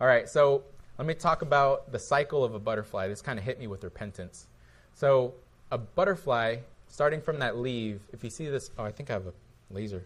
All 0.00 0.06
right, 0.06 0.28
so 0.28 0.64
let 0.98 1.06
me 1.06 1.14
talk 1.14 1.42
about 1.42 1.90
the 1.90 1.98
cycle 1.98 2.44
of 2.44 2.54
a 2.54 2.58
butterfly. 2.58 3.08
This 3.08 3.20
kind 3.20 3.38
of 3.38 3.44
hit 3.44 3.58
me 3.58 3.66
with 3.66 3.82
repentance. 3.82 4.46
So, 4.94 5.34
a 5.72 5.78
butterfly, 5.78 6.58
starting 6.88 7.20
from 7.20 7.40
that 7.40 7.56
leaf, 7.56 8.00
if 8.12 8.22
you 8.22 8.30
see 8.30 8.48
this, 8.48 8.70
oh, 8.78 8.84
I 8.84 8.92
think 8.92 9.10
I 9.10 9.14
have 9.14 9.26
a 9.26 9.32
laser. 9.70 10.04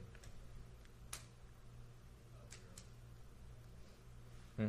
Hmm? 4.57 4.68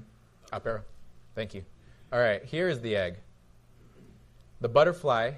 Up 0.51 0.65
arrow. 0.65 0.81
Thank 1.35 1.53
you. 1.53 1.63
All 2.11 2.19
right, 2.19 2.43
here 2.43 2.67
is 2.67 2.81
the 2.81 2.95
egg. 2.97 3.15
The 4.59 4.67
butterfly 4.67 5.33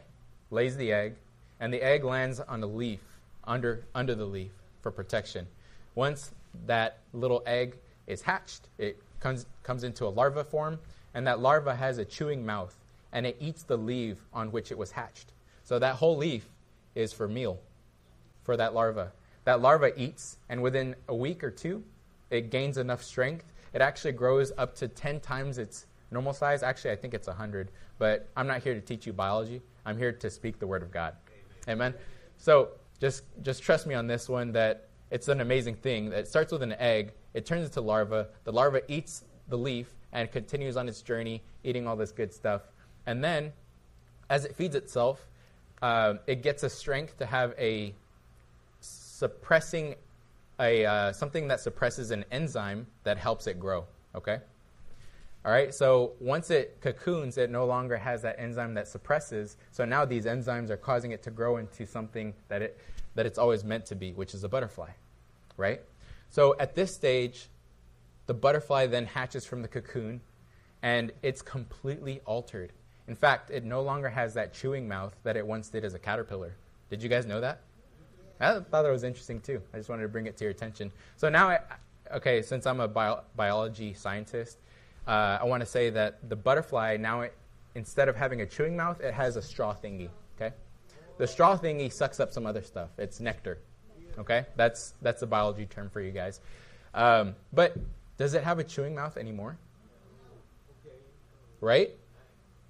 lays 0.50 0.76
the 0.78 0.92
egg, 0.92 1.16
and 1.60 1.72
the 1.72 1.82
egg 1.84 2.04
lands 2.04 2.40
on 2.40 2.64
a 2.64 2.66
leaf 2.66 3.02
under, 3.44 3.84
under 3.94 4.16
the 4.16 4.26
leaf 4.26 4.52
for 4.82 4.90
protection. 4.90 5.46
Once 5.94 6.32
that 6.66 7.00
little 7.14 7.44
egg 7.46 7.78
is 8.08 8.24
hatched, 8.24 8.70
it 8.80 9.00
comes, 9.22 9.46
comes 9.64 9.86
into 9.86 10.06
a 10.06 10.10
larva 10.10 10.44
form, 10.44 10.80
and 11.14 11.26
that 11.26 11.40
larva 11.40 11.74
has 11.76 11.98
a 11.98 12.06
chewing 12.06 12.46
mouth, 12.46 12.78
and 13.14 13.26
it 13.26 13.38
eats 13.40 13.64
the 13.64 13.78
leaf 13.78 14.18
on 14.34 14.52
which 14.52 14.72
it 14.72 14.78
was 14.78 14.92
hatched. 14.92 15.32
So 15.64 15.80
that 15.80 15.96
whole 15.96 16.18
leaf 16.18 16.50
is 16.96 17.14
for 17.14 17.28
meal 17.28 17.60
for 18.44 18.58
that 18.58 18.74
larva. 18.74 19.14
That 19.46 19.62
larva 19.62 20.00
eats, 20.00 20.38
and 20.50 20.62
within 20.62 20.96
a 21.08 21.16
week 21.16 21.44
or 21.44 21.52
two, 21.52 21.84
it 22.30 22.50
gains 22.50 22.78
enough 22.78 23.04
strength. 23.04 23.46
It 23.74 23.82
actually 23.82 24.12
grows 24.14 24.52
up 24.58 24.76
to 24.76 24.88
10 24.88 25.20
times 25.22 25.58
its 25.58 25.86
normal 26.12 26.34
size. 26.34 26.64
Actually, 26.64 26.92
I 26.92 26.96
think 26.96 27.14
it's 27.14 27.28
100, 27.28 27.72
but 27.98 28.28
I'm 28.36 28.48
not 28.48 28.62
here 28.62 28.74
to 28.74 28.82
teach 28.82 29.08
you 29.08 29.14
biology. 29.14 29.62
I'm 29.86 29.98
here 29.98 30.12
to 30.12 30.30
speak 30.30 30.60
the 30.60 30.68
word 30.68 30.84
of 30.84 30.92
God. 30.92 31.16
Amen. 31.68 31.94
Amen. 31.94 31.94
So 32.38 32.70
just 33.00 33.24
just 33.42 33.64
trust 33.64 33.88
me 33.88 33.96
on 33.96 34.08
this 34.08 34.30
one 34.30 34.52
that 34.52 34.88
it's 35.10 35.28
an 35.28 35.42
amazing 35.42 35.76
thing. 35.76 36.10
That 36.10 36.20
it 36.20 36.28
starts 36.28 36.52
with 36.52 36.62
an 36.62 36.74
egg, 36.74 37.14
it 37.34 37.46
turns 37.46 37.66
into 37.66 37.82
larva. 37.82 38.30
The 38.44 38.52
larva 38.52 38.82
eats 38.92 39.24
the 39.48 39.58
leaf 39.58 39.94
and 40.12 40.32
continues 40.32 40.78
on 40.78 40.88
its 40.88 41.02
journey, 41.02 41.42
eating 41.64 41.88
all 41.88 41.96
this 41.96 42.12
good 42.12 42.34
stuff. 42.34 42.62
And 43.06 43.24
then, 43.24 43.54
as 44.30 44.46
it 44.46 44.56
feeds 44.56 44.76
itself, 44.76 45.26
uh, 45.82 46.16
it 46.28 46.44
gets 46.44 46.64
a 46.64 46.70
strength 46.70 47.18
to 47.18 47.26
have 47.26 47.54
a 47.58 47.94
suppressing 48.80 49.96
a 50.60 50.86
uh, 50.86 51.12
something 51.12 51.48
that 51.48 51.60
suppresses 51.60 52.12
an 52.12 52.24
enzyme 52.32 52.88
that 53.04 53.18
helps 53.18 53.48
it 53.48 53.60
grow. 53.60 53.86
Okay. 54.16 54.40
All 55.44 55.52
right, 55.52 55.74
so 55.74 56.12
once 56.20 56.52
it 56.52 56.80
cocoons, 56.82 57.36
it 57.40 57.50
no 57.50 57.66
longer 57.66 57.98
has 57.98 58.22
that 58.22 58.40
enzyme 58.40 58.76
that 58.76 58.88
suppresses. 58.88 59.58
So 59.72 59.86
now 59.86 60.06
these 60.06 60.26
enzymes 60.26 60.70
are 60.70 60.78
causing 60.78 61.12
it 61.12 61.24
to 61.24 61.32
grow 61.32 61.58
into 61.58 61.88
something 61.88 62.36
that 62.48 62.62
it 62.62 62.80
that 63.16 63.26
it's 63.26 63.40
always 63.40 63.64
meant 63.64 63.88
to 63.88 63.96
be, 63.96 64.14
which 64.14 64.36
is 64.36 64.44
a 64.44 64.50
butterfly, 64.50 64.92
right? 65.58 65.82
So 66.32 66.56
at 66.60 66.76
this 66.76 66.94
stage, 66.94 67.50
the 68.26 68.34
butterfly 68.34 68.88
then 68.88 69.06
hatches 69.06 69.46
from 69.46 69.62
the 69.62 69.68
cocoon, 69.68 70.22
and 70.82 71.12
it's 71.22 71.42
completely 71.42 72.22
altered. 72.26 72.72
In 73.08 73.16
fact, 73.16 73.52
it 73.52 73.66
no 73.66 73.82
longer 73.82 74.10
has 74.10 74.34
that 74.36 74.54
chewing 74.54 74.88
mouth 74.88 75.14
that 75.24 75.36
it 75.36 75.46
once 75.46 75.68
did 75.68 75.84
as 75.84 75.94
a 75.94 76.00
caterpillar. 76.00 76.56
Did 76.90 77.04
you 77.04 77.10
guys 77.10 77.26
know 77.26 77.42
that? 77.42 77.60
I 78.40 78.54
thought 78.54 78.84
that 78.84 78.90
was 78.90 79.04
interesting 79.04 79.42
too. 79.42 79.62
I 79.74 79.78
just 79.78 79.90
wanted 79.90 80.04
to 80.04 80.08
bring 80.08 80.26
it 80.26 80.38
to 80.38 80.46
your 80.46 80.52
attention. 80.52 80.92
So 81.18 81.28
now, 81.28 81.50
I, 81.50 81.60
okay, 82.14 82.42
since 82.42 82.66
I'm 82.66 82.80
a 82.80 82.88
bio- 82.88 83.24
biology 83.36 83.94
scientist, 83.94 84.58
uh, 85.08 85.38
I 85.42 85.44
want 85.44 85.60
to 85.60 85.66
say 85.68 85.90
that 85.90 86.30
the 86.30 86.38
butterfly 86.38 86.96
now, 86.98 87.22
it, 87.22 87.36
instead 87.76 88.08
of 88.08 88.16
having 88.16 88.40
a 88.40 88.46
chewing 88.46 88.78
mouth, 88.78 89.02
it 89.02 89.14
has 89.14 89.36
a 89.36 89.42
straw 89.42 89.76
thingy. 89.76 90.08
Okay, 90.38 90.56
the 91.18 91.28
straw 91.28 91.58
thingy 91.58 91.92
sucks 91.92 92.22
up 92.22 92.32
some 92.32 92.46
other 92.46 92.62
stuff. 92.62 92.90
It's 92.98 93.20
nectar. 93.20 93.60
Okay, 94.20 94.46
that's 94.56 94.94
that's 95.02 95.22
a 95.22 95.28
biology 95.28 95.66
term 95.66 95.90
for 95.90 96.02
you 96.02 96.12
guys. 96.12 96.42
Um, 96.94 97.36
but 97.54 97.78
does 98.18 98.34
it 98.34 98.44
have 98.44 98.60
a 98.60 98.64
chewing 98.64 98.96
mouth 98.96 99.18
anymore? 99.18 99.58
Right? 101.60 101.92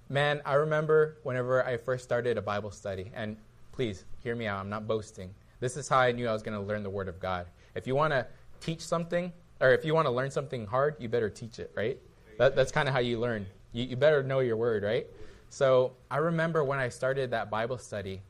Man, 0.08 0.42
I 0.44 0.54
remember 0.54 1.18
whenever 1.22 1.64
I 1.64 1.78
first 1.78 2.04
started 2.04 2.36
a 2.36 2.42
Bible 2.42 2.70
study, 2.70 3.10
and 3.14 3.36
please 3.72 4.04
hear 4.22 4.34
me 4.34 4.46
out. 4.46 4.60
I'm 4.60 4.68
not 4.68 4.86
boasting. 4.86 5.34
This 5.60 5.76
is 5.76 5.88
how 5.88 5.98
I 5.98 6.12
knew 6.12 6.28
I 6.28 6.32
was 6.32 6.42
going 6.42 6.58
to 6.58 6.64
learn 6.64 6.82
the 6.82 6.90
Word 6.90 7.08
of 7.08 7.18
God. 7.18 7.46
If 7.74 7.86
you 7.86 7.94
want 7.94 8.12
to 8.12 8.26
teach 8.60 8.80
something, 8.80 9.32
or 9.60 9.70
if 9.70 9.84
you 9.84 9.94
want 9.94 10.06
to 10.06 10.10
learn 10.10 10.30
something 10.30 10.66
hard, 10.66 10.96
you 10.98 11.08
better 11.08 11.30
teach 11.30 11.58
it, 11.58 11.72
right? 11.74 11.98
That, 12.38 12.56
that's 12.56 12.72
kind 12.72 12.88
of 12.88 12.94
how 12.94 13.00
you 13.00 13.18
learn. 13.18 13.46
You, 13.72 13.84
you 13.84 13.96
better 13.96 14.22
know 14.22 14.40
your 14.40 14.56
word, 14.56 14.82
right? 14.82 15.06
So 15.48 15.92
I 16.10 16.18
remember 16.18 16.64
when 16.64 16.78
I 16.78 16.88
started 16.88 17.30
that 17.30 17.50
Bible 17.50 17.78
study, 17.78 18.20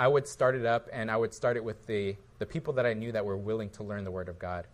I 0.00 0.08
would 0.08 0.26
start 0.26 0.54
it 0.54 0.64
up 0.64 0.88
and 0.94 1.10
I 1.10 1.16
would 1.18 1.34
start 1.34 1.58
it 1.58 1.62
with 1.62 1.86
the, 1.86 2.16
the 2.38 2.46
people 2.46 2.72
that 2.72 2.86
I 2.86 2.94
knew 2.94 3.12
that 3.12 3.22
were 3.22 3.36
willing 3.36 3.68
to 3.72 3.82
learn 3.82 4.02
the 4.02 4.10
Word 4.10 4.30
of 4.30 4.38
God. 4.38 4.66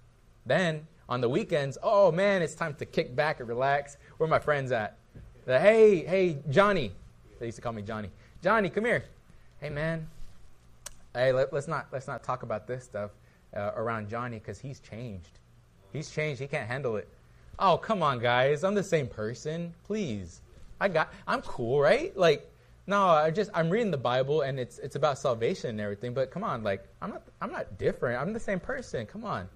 Then 0.47 0.87
on 1.09 1.21
the 1.21 1.29
weekends, 1.29 1.77
oh 1.83 2.13
man, 2.13 2.43
it's 2.43 2.55
time 2.55 2.75
to 2.75 2.87
kick 2.87 3.17
back 3.17 3.41
and 3.41 3.49
relax. 3.49 3.97
Where 4.17 4.29
are 4.29 4.31
my 4.31 4.39
friends 4.39 4.71
at? 4.71 4.97
Hey, 5.45 6.05
hey, 6.07 6.39
Johnny. 6.49 6.93
They 7.41 7.47
used 7.47 7.57
to 7.57 7.63
call 7.63 7.73
me 7.73 7.83
Johnny. 7.83 8.09
Johnny, 8.41 8.71
come 8.71 8.85
here. 8.85 9.03
Hey 9.61 9.69
man, 9.69 10.07
hey, 11.13 11.33
let, 11.33 11.53
us 11.53 11.67
not 11.67 11.89
let's 11.91 12.07
not 12.07 12.23
talk 12.23 12.45
about 12.45 12.69
this 12.69 12.85
stuff 12.85 13.11
uh, 13.57 13.73
around 13.75 14.09
Johnny 14.09 14.39
because 14.39 14.61
he's 14.61 14.79
changed. 14.79 15.41
He's 15.93 16.09
changed. 16.09 16.41
He 16.41 16.47
can't 16.47 16.69
handle 16.69 16.95
it. 16.95 17.09
Oh, 17.59 17.79
come 17.79 18.01
on, 18.01 18.21
guys. 18.21 18.63
I'm 18.63 18.75
the 18.77 18.85
same 18.85 19.09
person. 19.09 19.75
Please. 19.83 20.41
I 20.81 20.87
got 20.87 21.13
I'm 21.27 21.43
cool, 21.43 21.81
right? 21.81 22.17
Like 22.17 22.49
no, 22.87 23.09
I 23.09 23.31
just 23.31 23.51
I'm 23.53 23.69
reading 23.69 23.91
the 23.91 23.97
Bible 23.97 24.43
and 24.43 24.61
it's 24.61 24.79
it's 24.79 24.97
about 24.97 25.19
salvation 25.19 25.71
and 25.71 25.81
everything, 25.81 26.15
but 26.15 26.31
come 26.31 26.45
on, 26.45 26.63
like 26.63 26.87
I'm 27.03 27.11
not 27.11 27.23
I'm 27.41 27.51
not 27.51 27.79
different. 27.79 28.21
I'm 28.21 28.33
the 28.33 28.41
same 28.41 28.61
person. 28.61 29.07
Come 29.07 29.25
on. 29.25 29.49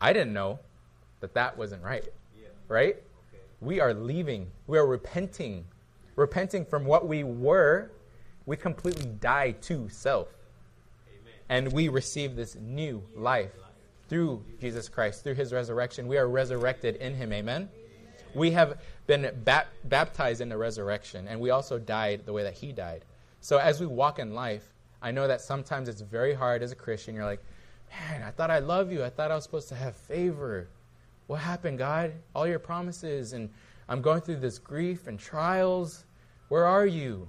I 0.00 0.12
didn't 0.12 0.32
know 0.32 0.58
that 1.20 1.34
that 1.34 1.56
wasn't 1.56 1.82
right. 1.84 2.04
Yeah. 2.36 2.48
Right? 2.66 2.96
Okay. 2.96 3.42
We 3.60 3.80
are 3.80 3.94
leaving. 3.94 4.50
We 4.66 4.78
are 4.78 4.86
repenting. 4.86 5.64
Repenting 6.16 6.64
from 6.64 6.84
what 6.84 7.06
we 7.06 7.22
were. 7.22 7.92
We 8.46 8.56
completely 8.56 9.06
die 9.20 9.52
to 9.62 9.88
self. 9.88 10.28
Amen. 11.06 11.32
And 11.48 11.72
we 11.72 11.88
receive 11.88 12.34
this 12.34 12.56
new 12.56 13.04
life 13.14 13.52
through 14.08 14.42
Jesus 14.60 14.88
Christ, 14.88 15.22
through 15.22 15.34
his 15.34 15.52
resurrection. 15.52 16.08
We 16.08 16.18
are 16.18 16.26
resurrected 16.26 16.96
in 16.96 17.14
him. 17.14 17.32
Amen? 17.32 17.68
We 18.34 18.50
have 18.52 18.80
been 19.06 19.30
baptized 19.84 20.40
in 20.40 20.48
the 20.48 20.56
resurrection, 20.56 21.28
and 21.28 21.40
we 21.40 21.50
also 21.50 21.78
died 21.78 22.22
the 22.24 22.32
way 22.32 22.42
that 22.44 22.54
he 22.54 22.72
died. 22.72 23.04
So 23.40 23.58
as 23.58 23.80
we 23.80 23.86
walk 23.86 24.18
in 24.18 24.34
life, 24.34 24.72
I 25.02 25.10
know 25.10 25.26
that 25.26 25.40
sometimes 25.40 25.88
it's 25.88 26.00
very 26.00 26.32
hard 26.32 26.62
as 26.62 26.72
a 26.72 26.76
Christian. 26.76 27.14
You're 27.14 27.24
like, 27.24 27.42
man, 27.90 28.22
I 28.22 28.30
thought 28.30 28.50
I 28.50 28.60
love 28.60 28.92
you. 28.92 29.04
I 29.04 29.10
thought 29.10 29.30
I 29.30 29.34
was 29.34 29.44
supposed 29.44 29.68
to 29.68 29.74
have 29.74 29.96
favor. 29.96 30.68
What 31.26 31.40
happened, 31.40 31.78
God? 31.78 32.12
All 32.34 32.46
your 32.46 32.58
promises, 32.58 33.32
and 33.32 33.50
I'm 33.88 34.00
going 34.00 34.20
through 34.20 34.36
this 34.36 34.58
grief 34.58 35.08
and 35.08 35.18
trials. 35.18 36.04
Where 36.48 36.64
are 36.64 36.86
you? 36.86 37.28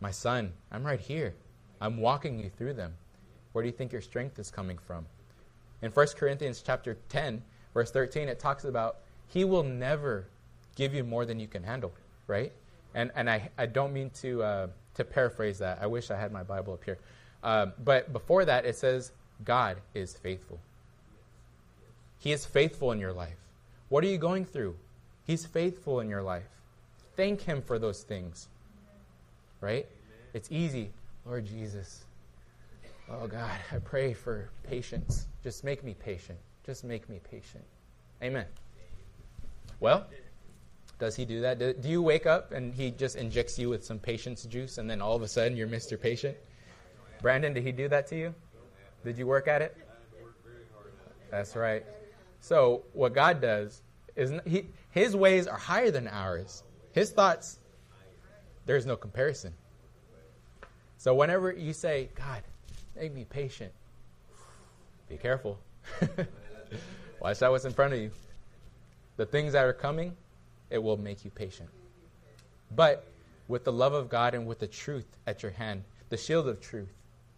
My 0.00 0.10
son, 0.10 0.52
I'm 0.72 0.84
right 0.84 1.00
here. 1.00 1.34
I'm 1.80 1.98
walking 1.98 2.38
you 2.38 2.50
through 2.50 2.74
them. 2.74 2.94
Where 3.52 3.62
do 3.62 3.68
you 3.68 3.74
think 3.74 3.92
your 3.92 4.00
strength 4.00 4.38
is 4.38 4.50
coming 4.50 4.78
from? 4.78 5.06
In 5.82 5.90
1 5.92 6.06
Corinthians 6.16 6.62
chapter 6.64 6.98
10, 7.08 7.42
verse 7.72 7.90
13, 7.90 8.28
it 8.28 8.38
talks 8.38 8.64
about 8.64 8.98
he 9.30 9.44
will 9.44 9.62
never 9.62 10.26
give 10.76 10.94
you 10.94 11.04
more 11.04 11.24
than 11.24 11.40
you 11.40 11.46
can 11.46 11.62
handle, 11.62 11.92
right? 12.26 12.52
And, 12.94 13.10
and 13.14 13.30
I, 13.30 13.50
I 13.56 13.66
don't 13.66 13.92
mean 13.92 14.10
to, 14.20 14.42
uh, 14.42 14.66
to 14.94 15.04
paraphrase 15.04 15.58
that. 15.58 15.78
I 15.80 15.86
wish 15.86 16.10
I 16.10 16.18
had 16.18 16.32
my 16.32 16.42
Bible 16.42 16.74
up 16.74 16.84
here. 16.84 16.98
Uh, 17.42 17.66
but 17.82 18.12
before 18.12 18.44
that, 18.44 18.64
it 18.66 18.76
says, 18.76 19.12
God 19.44 19.78
is 19.94 20.14
faithful. 20.14 20.58
He 22.18 22.32
is 22.32 22.44
faithful 22.44 22.92
in 22.92 22.98
your 22.98 23.12
life. 23.12 23.38
What 23.88 24.04
are 24.04 24.08
you 24.08 24.18
going 24.18 24.44
through? 24.44 24.76
He's 25.26 25.46
faithful 25.46 26.00
in 26.00 26.08
your 26.08 26.22
life. 26.22 26.48
Thank 27.16 27.40
Him 27.40 27.62
for 27.62 27.78
those 27.78 28.02
things, 28.02 28.48
right? 29.60 29.86
It's 30.34 30.50
easy. 30.52 30.90
Lord 31.24 31.46
Jesus, 31.46 32.04
Oh 33.12 33.26
God, 33.26 33.58
I 33.72 33.78
pray 33.78 34.14
for 34.14 34.50
patience. 34.62 35.26
Just 35.42 35.64
make 35.64 35.82
me 35.82 35.94
patient. 35.94 36.38
Just 36.64 36.84
make 36.84 37.08
me 37.08 37.20
patient. 37.28 37.64
Amen. 38.22 38.46
Well, 39.80 40.06
does 40.98 41.16
he 41.16 41.24
do 41.24 41.40
that? 41.40 41.58
Do 41.58 41.88
you 41.88 42.02
wake 42.02 42.26
up 42.26 42.52
and 42.52 42.74
he 42.74 42.90
just 42.90 43.16
injects 43.16 43.58
you 43.58 43.68
with 43.70 43.84
some 43.84 43.98
patience 43.98 44.44
juice 44.44 44.78
and 44.78 44.88
then 44.88 45.00
all 45.00 45.16
of 45.16 45.22
a 45.22 45.28
sudden 45.28 45.56
you're 45.56 45.68
Mr. 45.68 46.00
Patient? 46.00 46.36
Brandon, 47.22 47.52
did 47.52 47.64
he 47.64 47.72
do 47.72 47.88
that 47.88 48.06
to 48.08 48.16
you? 48.16 48.34
Did 49.04 49.18
you 49.18 49.26
work 49.26 49.48
at 49.48 49.62
it? 49.62 49.76
That's 51.30 51.56
right. 51.56 51.84
So, 52.40 52.84
what 52.92 53.14
God 53.14 53.40
does 53.40 53.82
is 54.16 54.32
he, 54.46 54.68
his 54.90 55.14
ways 55.14 55.46
are 55.46 55.58
higher 55.58 55.90
than 55.90 56.08
ours. 56.08 56.62
His 56.92 57.10
thoughts 57.10 57.60
there's 58.66 58.86
no 58.86 58.96
comparison. 58.96 59.52
So 60.96 61.14
whenever 61.14 61.50
you 61.50 61.72
say, 61.72 62.10
God, 62.14 62.42
make 62.94 63.12
me 63.12 63.24
patient, 63.24 63.72
be 65.08 65.16
careful. 65.16 65.58
Watch 67.20 67.42
out 67.42 67.50
what's 67.50 67.64
in 67.64 67.72
front 67.72 67.94
of 67.94 68.00
you. 68.00 68.10
The 69.20 69.26
things 69.26 69.52
that 69.52 69.66
are 69.66 69.74
coming, 69.74 70.16
it 70.70 70.82
will 70.82 70.96
make 70.96 71.26
you 71.26 71.30
patient. 71.30 71.68
But 72.74 73.04
with 73.48 73.64
the 73.64 73.70
love 73.70 73.92
of 73.92 74.08
God 74.08 74.32
and 74.32 74.46
with 74.46 74.60
the 74.60 74.66
truth 74.66 75.04
at 75.26 75.42
your 75.42 75.52
hand, 75.52 75.84
the 76.08 76.16
shield 76.16 76.48
of 76.48 76.58
truth, 76.62 76.88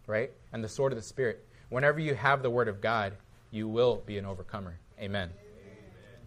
right? 0.07 0.31
And 0.53 0.63
the 0.63 0.69
sword 0.69 0.93
of 0.93 0.97
the 0.97 1.03
Spirit, 1.03 1.45
whenever 1.67 1.99
you 1.99 2.15
have 2.15 2.41
the 2.41 2.49
word 2.49 2.69
of 2.69 2.79
God, 2.79 3.11
you 3.51 3.67
will 3.67 4.01
be 4.05 4.17
an 4.17 4.25
overcomer. 4.25 4.77
Amen. 4.97 5.29
Amen. 5.29 6.19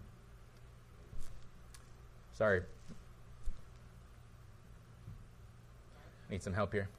Sorry. 2.34 2.60
Need 6.28 6.42
some 6.42 6.52
help 6.52 6.70
here. 6.74 6.90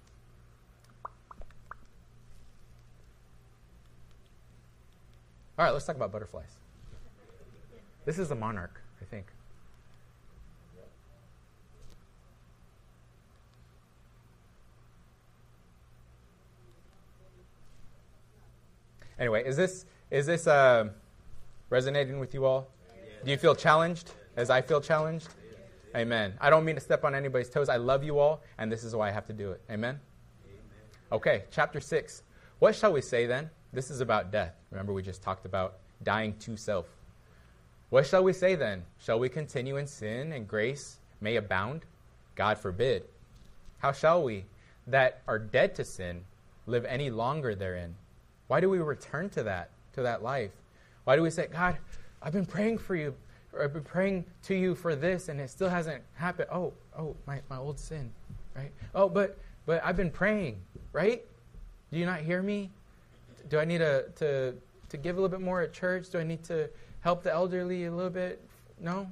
All 5.60 5.66
right, 5.66 5.70
let's 5.70 5.86
talk 5.86 5.96
about 5.96 6.12
butterflies. 6.12 6.57
This 8.08 8.20
is 8.20 8.32
a 8.32 8.36
monarch, 8.36 8.82
I 9.02 9.04
think. 9.04 9.26
Anyway, 19.20 19.44
is 19.46 19.58
this 19.58 19.86
is 20.10 20.26
this 20.26 20.48
uh, 20.48 20.88
resonating 21.70 22.18
with 22.20 22.34
you 22.34 22.46
all? 22.46 22.70
Do 23.26 23.32
you 23.32 23.36
feel 23.36 23.54
challenged 23.54 24.14
as 24.38 24.50
I 24.50 24.62
feel 24.62 24.80
challenged? 24.80 25.28
Amen. 25.94 26.34
I 26.40 26.50
don't 26.50 26.64
mean 26.64 26.76
to 26.76 26.82
step 26.82 27.04
on 27.04 27.14
anybody's 27.14 27.50
toes. 27.50 27.68
I 27.68 27.76
love 27.76 28.06
you 28.06 28.20
all, 28.20 28.42
and 28.58 28.72
this 28.72 28.86
is 28.86 28.96
why 28.96 29.10
I 29.10 29.12
have 29.12 29.28
to 29.28 29.34
do 29.34 29.52
it. 29.52 29.62
Amen. 29.70 30.00
Okay, 31.12 31.44
chapter 31.52 31.82
six. 31.82 32.24
What 32.60 32.74
shall 32.74 32.94
we 32.94 33.02
say 33.02 33.26
then? 33.26 33.50
This 33.74 33.92
is 33.92 34.00
about 34.00 34.32
death. 34.32 34.54
Remember, 34.72 34.94
we 34.94 35.02
just 35.02 35.22
talked 35.22 35.46
about 35.46 35.80
dying 36.04 36.38
to 36.40 36.56
self. 36.56 36.86
What 37.90 38.06
shall 38.06 38.24
we 38.24 38.34
say 38.34 38.56
then? 38.56 38.84
Shall 39.00 39.20
we 39.20 39.30
continue 39.30 39.78
in 39.78 39.88
sin 39.88 40.34
and 40.34 40.48
grace 40.48 40.98
may 41.22 41.38
abound? 41.38 41.86
God 42.36 42.58
forbid. 42.58 43.04
How 43.80 43.92
shall 43.92 44.24
we, 44.24 44.46
that 44.88 45.22
are 45.28 45.40
dead 45.40 45.76
to 45.76 45.86
sin, 45.86 46.22
live 46.66 46.86
any 46.86 47.10
longer 47.10 47.56
therein? 47.56 47.96
Why 48.48 48.60
do 48.60 48.70
we 48.70 48.80
return 48.80 49.30
to 49.32 49.44
that, 49.44 49.70
to 49.94 50.02
that 50.02 50.22
life? 50.22 50.52
Why 51.06 51.16
do 51.16 51.22
we 51.22 51.30
say, 51.30 51.48
God, 51.48 51.78
I've 52.22 52.34
been 52.34 52.46
praying 52.46 52.80
for 52.80 52.96
you, 52.96 53.14
I've 53.60 53.74
been 53.74 53.84
praying 53.84 54.26
to 54.44 54.56
you 54.56 54.76
for 54.76 54.96
this, 54.96 55.30
and 55.30 55.40
it 55.40 55.50
still 55.50 55.70
hasn't 55.70 56.04
happened? 56.16 56.50
Oh, 56.52 56.74
oh, 56.98 57.16
my, 57.26 57.42
my 57.50 57.58
old 57.58 57.80
sin, 57.80 58.12
right? 58.56 58.72
Oh, 58.94 59.08
but 59.08 59.38
but 59.68 59.84
I've 59.84 59.98
been 59.98 60.10
praying, 60.10 60.62
right? 60.94 61.24
Do 61.92 62.00
you 62.00 62.06
not 62.06 62.22
hear 62.22 62.42
me? 62.42 62.72
Do 63.50 63.60
I 63.60 63.66
need 63.66 63.80
to, 63.80 64.06
to, 64.16 64.56
to 64.90 64.98
give 64.98 65.18
a 65.18 65.22
little 65.22 65.30
bit 65.30 65.44
more 65.44 65.62
at 65.62 65.74
church? 65.74 66.10
Do 66.10 66.20
I 66.20 66.24
need 66.24 66.42
to 66.46 66.70
help 67.08 67.24
the 67.24 67.32
elderly 67.32 67.86
a 67.86 67.92
little 67.92 68.12
bit? 68.12 68.42
No. 68.82 69.10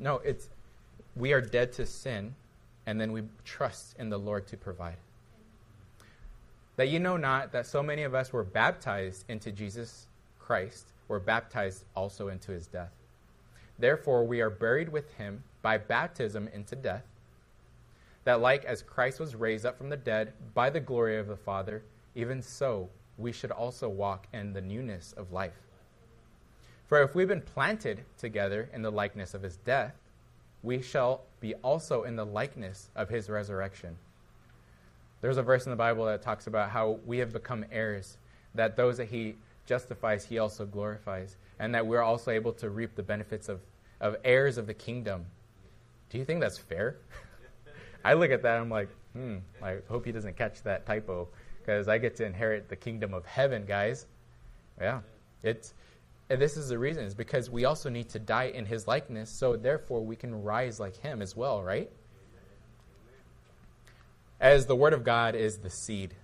No, 0.00 0.16
it's 0.24 0.48
we 1.14 1.32
are 1.32 1.40
dead 1.40 1.72
to 1.74 1.86
sin, 1.86 2.34
and 2.86 3.00
then 3.00 3.12
we 3.12 3.22
trust 3.44 3.94
in 4.00 4.10
the 4.10 4.18
Lord 4.18 4.48
to 4.48 4.56
provide 4.56 4.96
that 6.74 6.88
you 6.88 6.98
know 6.98 7.16
not 7.16 7.52
that 7.52 7.66
so 7.66 7.84
many 7.84 8.02
of 8.02 8.16
us 8.16 8.32
were 8.32 8.42
baptized 8.42 9.24
into 9.28 9.52
Jesus 9.52 10.08
Christ, 10.40 10.86
were 11.06 11.20
baptized 11.20 11.84
also 11.94 12.28
into 12.28 12.50
his 12.50 12.66
death. 12.66 12.92
Therefore, 13.78 14.24
we 14.24 14.40
are 14.40 14.50
buried 14.50 14.88
with 14.88 15.12
him 15.14 15.44
by 15.62 15.78
baptism 15.78 16.48
into 16.52 16.74
death, 16.74 17.04
that 18.24 18.40
like 18.40 18.64
as 18.64 18.82
Christ 18.82 19.20
was 19.20 19.36
raised 19.36 19.64
up 19.64 19.78
from 19.78 19.88
the 19.88 19.96
dead 19.96 20.32
by 20.52 20.68
the 20.68 20.80
glory 20.80 21.16
of 21.18 21.28
the 21.28 21.36
Father, 21.36 21.82
even 22.16 22.42
so 22.42 22.88
we 23.16 23.30
should 23.30 23.52
also 23.52 23.88
walk 23.88 24.26
in 24.32 24.52
the 24.52 24.60
newness 24.60 25.14
of 25.16 25.32
life. 25.32 25.67
For 26.88 27.02
if 27.02 27.14
we've 27.14 27.28
been 27.28 27.42
planted 27.42 28.04
together 28.18 28.68
in 28.72 28.82
the 28.82 28.90
likeness 28.90 29.34
of 29.34 29.42
his 29.42 29.56
death, 29.58 29.94
we 30.62 30.82
shall 30.82 31.22
be 31.40 31.54
also 31.56 32.02
in 32.02 32.16
the 32.16 32.26
likeness 32.26 32.90
of 32.96 33.08
his 33.08 33.30
resurrection 33.30 33.96
there's 35.20 35.36
a 35.36 35.42
verse 35.42 35.66
in 35.66 35.70
the 35.70 35.76
Bible 35.76 36.04
that 36.06 36.22
talks 36.22 36.46
about 36.46 36.70
how 36.70 37.00
we 37.04 37.18
have 37.18 37.32
become 37.32 37.64
heirs, 37.72 38.18
that 38.54 38.76
those 38.76 38.98
that 38.98 39.08
he 39.08 39.34
justifies, 39.66 40.24
he 40.24 40.38
also 40.38 40.64
glorifies, 40.64 41.36
and 41.58 41.74
that 41.74 41.86
we're 41.86 42.02
also 42.02 42.30
able 42.30 42.52
to 42.52 42.70
reap 42.70 42.94
the 42.94 43.02
benefits 43.02 43.48
of, 43.48 43.60
of 44.00 44.16
heirs 44.24 44.58
of 44.58 44.66
the 44.66 44.74
kingdom. 44.74 45.26
Do 46.10 46.18
you 46.18 46.24
think 46.24 46.40
that's 46.40 46.58
fair? 46.58 46.96
I 48.04 48.14
look 48.14 48.30
at 48.30 48.42
that, 48.42 48.58
I'm 48.58 48.70
like, 48.70 48.88
hmm, 49.12 49.38
I 49.62 49.78
hope 49.88 50.04
he 50.04 50.12
doesn't 50.12 50.36
catch 50.36 50.62
that 50.62 50.86
typo, 50.86 51.28
because 51.60 51.88
I 51.88 51.98
get 51.98 52.16
to 52.16 52.24
inherit 52.24 52.68
the 52.68 52.76
kingdom 52.76 53.12
of 53.12 53.26
heaven, 53.26 53.64
guys. 53.66 54.06
Yeah. 54.80 55.00
It's, 55.42 55.74
and 56.30 56.40
this 56.40 56.56
is 56.56 56.68
the 56.68 56.78
reason, 56.78 57.04
is 57.04 57.14
because 57.14 57.48
we 57.48 57.64
also 57.64 57.88
need 57.88 58.10
to 58.10 58.18
die 58.18 58.44
in 58.54 58.66
his 58.66 58.86
likeness, 58.86 59.30
so 59.30 59.56
therefore 59.56 60.04
we 60.04 60.16
can 60.16 60.42
rise 60.42 60.78
like 60.78 60.96
him 60.98 61.22
as 61.22 61.34
well, 61.34 61.62
right? 61.62 61.90
As 64.40 64.66
the 64.66 64.76
Word 64.76 64.92
of 64.92 65.04
God 65.04 65.34
is 65.34 65.58
the 65.58 65.70
seed 65.70 66.14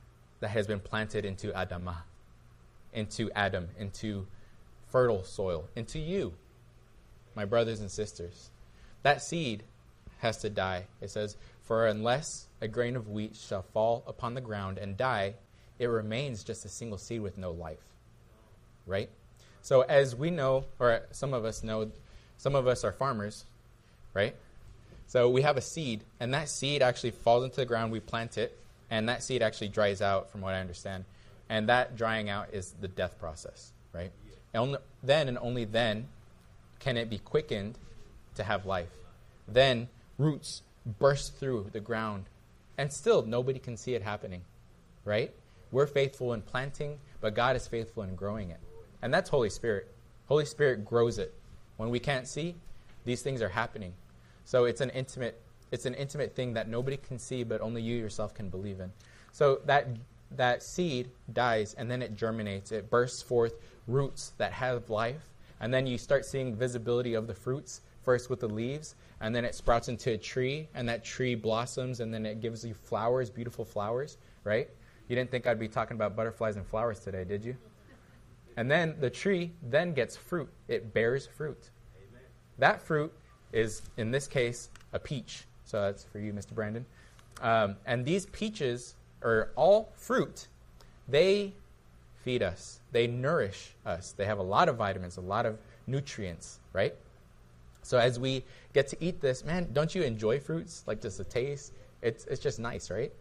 that 0.41 0.49
has 0.49 0.67
been 0.67 0.81
planted 0.81 1.25
into 1.25 1.49
Adamah, 1.49 2.03
into 2.93 3.31
Adam, 3.33 3.69
into 3.79 4.27
fertile 4.89 5.25
soil, 5.25 5.69
into 5.75 5.99
you, 5.99 6.35
my 7.35 7.45
brothers 7.45 7.81
and 7.81 7.91
sisters. 7.91 8.51
That 9.03 9.23
seed 9.23 9.65
has 10.19 10.39
to 10.39 10.51
die. 10.51 10.85
It 11.01 11.11
says, 11.11 11.37
For 11.63 11.87
unless 11.87 12.47
a 12.61 12.69
grain 12.69 12.95
of 12.95 13.09
wheat 13.09 13.37
shall 13.37 13.63
fall 13.63 14.05
upon 14.07 14.35
the 14.35 14.41
ground 14.41 14.79
and 14.79 14.97
die, 14.97 15.35
it 15.79 15.87
remains 15.87 16.45
just 16.45 16.65
a 16.65 16.69
single 16.69 16.99
seed 16.99 17.21
with 17.21 17.37
no 17.37 17.51
life. 17.51 17.83
Right? 18.87 19.11
So, 19.65 19.81
as 19.81 20.15
we 20.15 20.31
know, 20.31 20.67
or 20.79 21.01
some 21.11 21.33
of 21.33 21.47
us 21.47 21.63
know, 21.63 21.91
some 22.37 22.55
of 22.55 22.67
us 22.67 22.85
are 22.85 22.93
farmers, 22.93 23.47
right? 24.13 24.37
So 25.07 25.31
we 25.31 25.41
have 25.41 25.57
a 25.57 25.63
seed, 25.63 26.05
and 26.21 26.35
that 26.35 26.51
seed 26.51 26.83
actually 26.83 27.13
falls 27.13 27.45
into 27.45 27.57
the 27.57 27.65
ground. 27.65 27.91
We 27.91 28.01
plant 28.01 28.37
it, 28.37 28.55
and 28.91 29.09
that 29.09 29.23
seed 29.23 29.41
actually 29.41 29.69
dries 29.69 30.03
out, 30.03 30.31
from 30.31 30.43
what 30.43 30.53
I 30.53 30.61
understand. 30.61 31.07
And 31.49 31.71
that 31.71 31.97
drying 31.97 32.29
out 32.29 32.53
is 32.53 32.75
the 32.79 32.89
death 32.89 33.19
process, 33.19 33.73
right? 33.95 34.13
And 34.53 34.61
only, 34.61 34.79
then 35.03 35.29
and 35.29 35.39
only 35.39 35.65
then 35.65 36.09
can 36.79 36.99
it 36.99 37.09
be 37.09 37.17
quickened 37.17 37.79
to 38.35 38.45
have 38.45 38.67
life. 38.67 38.93
Then 39.49 39.89
roots 40.19 40.61
burst 40.99 41.37
through 41.37 41.71
the 41.73 41.81
ground, 41.81 42.25
and 42.77 42.93
still 42.93 43.23
nobody 43.23 43.61
can 43.61 43.79
see 43.79 43.95
it 43.95 44.03
happening, 44.03 44.43
right? 45.07 45.33
We're 45.73 45.87
faithful 45.87 46.35
in 46.35 46.43
planting, 46.43 46.99
but 47.23 47.35
God 47.35 47.57
is 47.57 47.67
faithful 47.67 48.03
in 48.03 48.15
growing 48.15 48.51
it. 48.51 48.61
And 49.05 49.13
that's 49.13 49.29
Holy 49.29 49.51
Spirit. 49.51 49.95
Holy 50.29 50.47
Spirit 50.47 50.83
grows 50.83 51.19
it. 51.19 51.35
When 51.77 51.91
we 51.91 51.99
can't 51.99 52.27
see, 52.27 52.55
these 53.05 53.21
things 53.21 53.43
are 53.43 53.51
happening. 53.51 53.93
So 54.47 54.65
it's 54.65 54.81
an 54.81 54.89
intimate 54.91 55.39
it's 55.71 55.85
an 55.85 55.93
intimate 55.95 56.35
thing 56.35 56.55
that 56.55 56.69
nobody 56.69 56.97
can 56.97 57.19
see 57.19 57.43
but 57.43 57.61
only 57.61 57.83
you 57.83 57.97
yourself 57.97 58.33
can 58.33 58.49
believe 58.49 58.81
in. 58.81 58.91
So 59.31 59.61
that 59.67 59.89
that 60.31 60.63
seed 60.63 61.11
dies 61.35 61.75
and 61.75 61.91
then 61.91 62.01
it 62.01 62.17
germinates. 62.17 62.73
It 62.73 62.89
bursts 62.89 63.21
forth 63.21 63.57
roots 63.87 64.33
that 64.39 64.53
have 64.53 64.89
life 64.89 65.29
and 65.61 65.73
then 65.73 65.87
you 65.87 65.99
start 65.99 66.25
seeing 66.25 66.57
visibility 66.57 67.13
of 67.13 67.27
the 67.27 67.35
fruits 67.35 67.83
first 68.01 68.31
with 68.31 68.41
the 68.41 68.49
leaves 68.49 68.95
and 69.21 69.35
then 69.37 69.45
it 69.45 69.55
sprouts 69.55 69.89
into 69.89 70.13
a 70.13 70.17
tree 70.17 70.67
and 70.75 70.89
that 70.89 71.05
tree 71.05 71.35
blossoms 71.35 72.01
and 72.01 72.13
then 72.13 72.25
it 72.25 72.41
gives 72.41 72.65
you 72.65 72.73
flowers, 72.73 73.29
beautiful 73.29 73.67
flowers, 73.67 74.17
right? 74.45 74.71
You 75.09 75.15
didn't 75.15 75.31
think 75.31 75.47
I'd 75.47 75.61
be 75.61 75.69
talking 75.69 75.95
about 75.95 76.17
butterflies 76.17 76.57
and 76.57 76.67
flowers 76.67 77.01
today, 77.01 77.25
did 77.25 77.45
you? 77.45 77.55
And 78.57 78.71
then 78.71 78.97
the 79.01 79.11
tree 79.11 79.53
then 79.63 79.95
gets 79.95 80.17
fruit. 80.17 80.49
It 80.69 80.95
bears 80.95 81.27
fruit. 81.27 81.71
Amen. 81.97 82.23
That 82.59 82.81
fruit 82.81 83.13
is, 83.53 83.83
in 83.97 84.11
this 84.11 84.27
case, 84.27 84.71
a 84.93 84.99
peach. 84.99 85.45
So 85.65 85.81
that's 85.81 86.05
for 86.05 86.19
you, 86.19 86.33
Mr. 86.33 86.53
Brandon. 86.55 86.85
Um, 87.41 87.77
and 87.87 88.05
these 88.05 88.27
peaches 88.27 88.95
are 89.23 89.51
all 89.57 89.93
fruit. 89.97 90.49
They 91.09 91.53
feed 92.25 92.43
us, 92.43 92.81
they 92.93 93.07
nourish 93.07 93.75
us. 93.85 94.13
They 94.13 94.25
have 94.25 94.39
a 94.39 94.43
lot 94.43 94.69
of 94.69 94.77
vitamins, 94.77 95.19
a 95.19 95.21
lot 95.21 95.45
of 95.45 95.59
nutrients, 95.87 96.59
right? 96.73 96.95
So 97.83 97.99
as 97.99 98.19
we 98.19 98.45
get 98.73 98.89
to 98.89 98.97
eat 99.05 99.21
this, 99.21 99.45
man, 99.45 99.69
don't 99.75 99.95
you 99.95 100.03
enjoy 100.03 100.41
fruits? 100.41 100.85
Like 100.87 101.03
just 101.03 101.19
the 101.19 101.25
taste? 101.25 101.75
It's, 102.01 102.25
it's 102.25 102.41
just 102.41 102.59
nice, 102.59 102.91
right? 102.91 103.13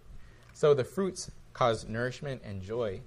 So 0.54 0.74
the 0.74 0.86
fruits 0.86 1.30
cause 1.52 1.86
nourishment 1.86 2.42
and 2.46 2.62
joy. 2.62 3.02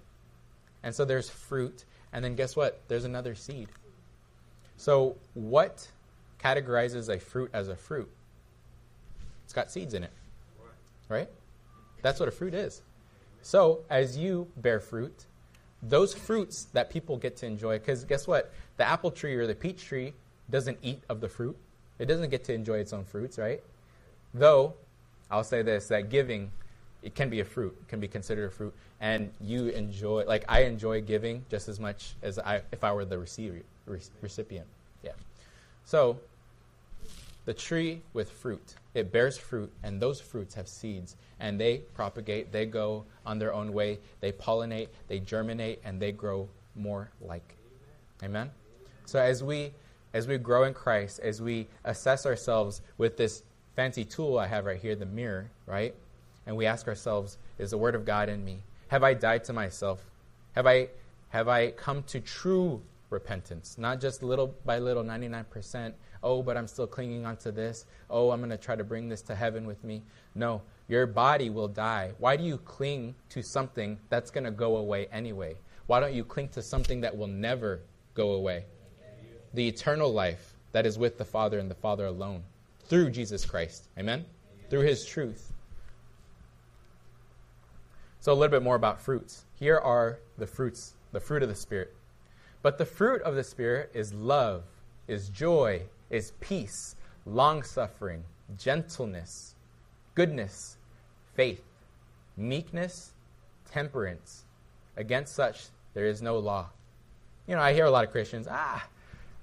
And 0.82 0.94
so 0.94 1.04
there's 1.04 1.30
fruit. 1.30 1.86
And 2.16 2.24
then 2.24 2.34
guess 2.34 2.56
what? 2.56 2.80
There's 2.88 3.04
another 3.04 3.34
seed. 3.34 3.68
So 4.78 5.16
what 5.34 5.86
categorizes 6.42 7.14
a 7.14 7.20
fruit 7.20 7.50
as 7.52 7.68
a 7.68 7.76
fruit. 7.76 8.08
It's 9.44 9.52
got 9.52 9.70
seeds 9.70 9.92
in 9.92 10.02
it. 10.02 10.10
Right? 11.10 11.28
That's 12.00 12.18
what 12.18 12.28
a 12.28 12.32
fruit 12.32 12.54
is. 12.54 12.80
So, 13.42 13.84
as 13.90 14.16
you 14.16 14.48
bear 14.56 14.80
fruit, 14.80 15.26
those 15.82 16.14
fruits 16.14 16.64
that 16.72 16.88
people 16.88 17.18
get 17.18 17.36
to 17.36 17.46
enjoy, 17.46 17.78
because 17.78 18.04
guess 18.04 18.26
what? 18.26 18.50
The 18.78 18.84
apple 18.84 19.10
tree 19.10 19.36
or 19.36 19.46
the 19.46 19.54
peach 19.54 19.84
tree 19.84 20.14
doesn't 20.50 20.78
eat 20.82 21.02
of 21.10 21.20
the 21.20 21.28
fruit, 21.28 21.56
it 21.98 22.06
doesn't 22.06 22.30
get 22.30 22.44
to 22.44 22.54
enjoy 22.54 22.78
its 22.78 22.94
own 22.94 23.04
fruits, 23.04 23.38
right? 23.38 23.62
Though 24.32 24.74
I'll 25.30 25.44
say 25.44 25.60
this 25.62 25.88
that 25.88 26.08
giving, 26.08 26.50
it 27.06 27.14
can 27.14 27.30
be 27.30 27.38
a 27.38 27.44
fruit, 27.44 27.72
it 27.80 27.86
can 27.86 28.00
be 28.00 28.08
considered 28.08 28.46
a 28.46 28.50
fruit. 28.50 28.74
And 29.00 29.30
you 29.40 29.68
enjoy, 29.68 30.24
like 30.24 30.44
I 30.48 30.64
enjoy 30.64 31.02
giving 31.02 31.44
just 31.48 31.68
as 31.68 31.78
much 31.78 32.16
as 32.20 32.40
I, 32.40 32.62
if 32.72 32.82
I 32.82 32.92
were 32.92 33.04
the 33.04 33.16
receiver, 33.16 33.60
recipient. 34.20 34.66
Yeah. 35.04 35.12
So, 35.84 36.18
the 37.44 37.54
tree 37.54 38.02
with 38.12 38.28
fruit, 38.28 38.74
it 38.94 39.12
bears 39.12 39.38
fruit, 39.38 39.70
and 39.84 40.02
those 40.02 40.20
fruits 40.20 40.52
have 40.56 40.66
seeds, 40.66 41.14
and 41.38 41.60
they 41.60 41.78
propagate, 41.94 42.50
they 42.50 42.66
go 42.66 43.04
on 43.24 43.38
their 43.38 43.54
own 43.54 43.72
way, 43.72 44.00
they 44.18 44.32
pollinate, 44.32 44.88
they 45.06 45.20
germinate, 45.20 45.80
and 45.84 46.02
they 46.02 46.10
grow 46.10 46.48
more 46.74 47.08
like. 47.20 47.54
Amen? 48.24 48.50
So, 49.04 49.20
as 49.20 49.44
we 49.44 49.70
as 50.12 50.26
we 50.26 50.38
grow 50.38 50.64
in 50.64 50.74
Christ, 50.74 51.20
as 51.20 51.40
we 51.40 51.68
assess 51.84 52.26
ourselves 52.26 52.80
with 52.98 53.16
this 53.16 53.44
fancy 53.76 54.04
tool 54.04 54.40
I 54.40 54.48
have 54.48 54.64
right 54.64 54.80
here, 54.80 54.96
the 54.96 55.06
mirror, 55.06 55.50
right? 55.66 55.94
And 56.46 56.56
we 56.56 56.66
ask 56.66 56.86
ourselves, 56.88 57.38
is 57.58 57.70
the 57.70 57.78
word 57.78 57.94
of 57.94 58.04
God 58.04 58.28
in 58.28 58.44
me? 58.44 58.62
Have 58.88 59.02
I 59.02 59.14
died 59.14 59.44
to 59.44 59.52
myself? 59.52 60.04
Have 60.54 60.66
I 60.66 60.88
have 61.30 61.48
I 61.48 61.72
come 61.72 62.02
to 62.04 62.20
true 62.20 62.80
repentance? 63.10 63.76
Not 63.78 64.00
just 64.00 64.22
little 64.22 64.54
by 64.64 64.78
little 64.78 65.02
99%, 65.02 65.92
oh, 66.22 66.42
but 66.42 66.56
I'm 66.56 66.68
still 66.68 66.86
clinging 66.86 67.26
onto 67.26 67.50
this. 67.50 67.84
Oh, 68.08 68.30
I'm 68.30 68.40
going 68.40 68.50
to 68.50 68.56
try 68.56 68.76
to 68.76 68.84
bring 68.84 69.08
this 69.08 69.22
to 69.22 69.34
heaven 69.34 69.66
with 69.66 69.82
me. 69.82 70.02
No, 70.34 70.62
your 70.88 71.06
body 71.06 71.50
will 71.50 71.68
die. 71.68 72.12
Why 72.18 72.36
do 72.36 72.44
you 72.44 72.58
cling 72.58 73.16
to 73.30 73.42
something 73.42 73.98
that's 74.08 74.30
going 74.30 74.44
to 74.44 74.52
go 74.52 74.76
away 74.76 75.08
anyway? 75.12 75.56
Why 75.88 76.00
don't 76.00 76.14
you 76.14 76.24
cling 76.24 76.48
to 76.50 76.62
something 76.62 77.00
that 77.00 77.16
will 77.16 77.26
never 77.26 77.80
go 78.14 78.32
away? 78.32 78.64
the 79.56 79.66
eternal 79.66 80.12
life 80.12 80.54
that 80.72 80.86
is 80.86 80.98
with 80.98 81.16
the 81.16 81.24
Father 81.24 81.58
and 81.58 81.70
the 81.70 81.74
Father 81.74 82.06
alone 82.06 82.42
through 82.84 83.10
Jesus 83.10 83.44
Christ. 83.44 83.88
Amen? 83.98 84.24
Through 84.68 84.82
his 84.82 85.04
truth. 85.04 85.52
So, 88.26 88.32
a 88.32 88.34
little 88.34 88.50
bit 88.50 88.64
more 88.64 88.74
about 88.74 89.00
fruits. 89.00 89.44
Here 89.54 89.78
are 89.78 90.18
the 90.36 90.48
fruits, 90.48 90.94
the 91.12 91.20
fruit 91.20 91.44
of 91.44 91.48
the 91.48 91.54
Spirit. 91.54 91.94
But 92.60 92.76
the 92.76 92.84
fruit 92.84 93.22
of 93.22 93.36
the 93.36 93.44
Spirit 93.44 93.92
is 93.94 94.12
love, 94.12 94.64
is 95.06 95.28
joy, 95.28 95.82
is 96.10 96.32
peace, 96.40 96.96
long 97.24 97.62
suffering, 97.62 98.24
gentleness, 98.58 99.54
goodness, 100.16 100.76
faith, 101.34 101.62
meekness, 102.36 103.12
temperance. 103.70 104.44
Against 104.96 105.36
such 105.36 105.66
there 105.94 106.06
is 106.06 106.20
no 106.20 106.36
law. 106.40 106.68
You 107.46 107.54
know, 107.54 107.62
I 107.62 107.74
hear 107.74 107.84
a 107.84 107.90
lot 107.92 108.02
of 108.02 108.10
Christians, 108.10 108.48
ah, 108.50 108.84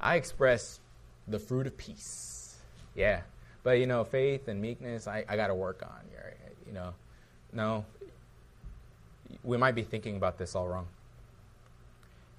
I 0.02 0.18
express 0.18 0.82
the 1.30 1.40
fruit 1.40 1.68
of 1.68 1.78
peace. 1.78 2.58
Yeah. 2.96 3.22
But, 3.64 3.80
you 3.80 3.88
know, 3.88 4.04
faith 4.04 4.50
and 4.50 4.62
meekness, 4.62 5.08
I, 5.08 5.24
I 5.30 5.38
got 5.38 5.48
to 5.48 5.56
work 5.56 5.84
on. 5.84 6.02
You 6.68 6.74
know, 6.74 6.94
no. 7.54 7.86
We 9.44 9.58
might 9.58 9.76
be 9.76 9.84
thinking 9.84 10.16
about 10.16 10.38
this 10.38 10.56
all 10.56 10.68
wrong. 10.68 10.88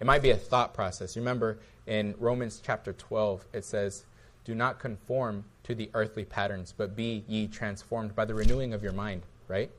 It 0.00 0.06
might 0.06 0.22
be 0.22 0.30
a 0.30 0.36
thought 0.36 0.74
process. 0.74 1.16
Remember, 1.16 1.58
in 1.86 2.14
Romans 2.18 2.60
chapter 2.64 2.92
12, 2.92 3.46
it 3.52 3.64
says, 3.64 4.04
Do 4.44 4.54
not 4.54 4.78
conform 4.78 5.44
to 5.64 5.74
the 5.74 5.90
earthly 5.94 6.24
patterns, 6.24 6.74
but 6.76 6.96
be 6.96 7.24
ye 7.28 7.46
transformed 7.46 8.14
by 8.14 8.24
the 8.24 8.34
renewing 8.34 8.74
of 8.74 8.82
your 8.82 8.92
mind, 8.92 9.22
right? 9.48 9.70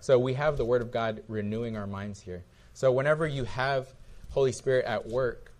So 0.00 0.18
we 0.18 0.34
have 0.34 0.56
the 0.56 0.64
Word 0.64 0.82
of 0.82 0.90
God 0.90 1.22
renewing 1.28 1.76
our 1.76 1.86
minds 1.86 2.20
here. 2.20 2.44
So 2.72 2.92
whenever 2.92 3.26
you 3.26 3.44
have 3.44 3.88
Holy 4.30 4.52
Spirit 4.52 4.84
at 4.84 5.06
work, 5.06 5.52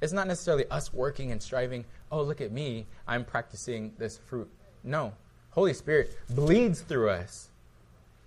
it's 0.00 0.12
not 0.12 0.26
necessarily 0.26 0.66
us 0.70 0.92
working 0.92 1.32
and 1.32 1.42
striving, 1.42 1.84
oh, 2.10 2.22
look 2.22 2.40
at 2.40 2.52
me, 2.52 2.86
I'm 3.06 3.24
practicing 3.24 3.92
this 3.98 4.18
fruit. 4.18 4.50
No. 4.82 5.14
Holy 5.50 5.74
Spirit 5.74 6.16
bleeds 6.30 6.80
through 6.80 7.10
us. 7.10 7.48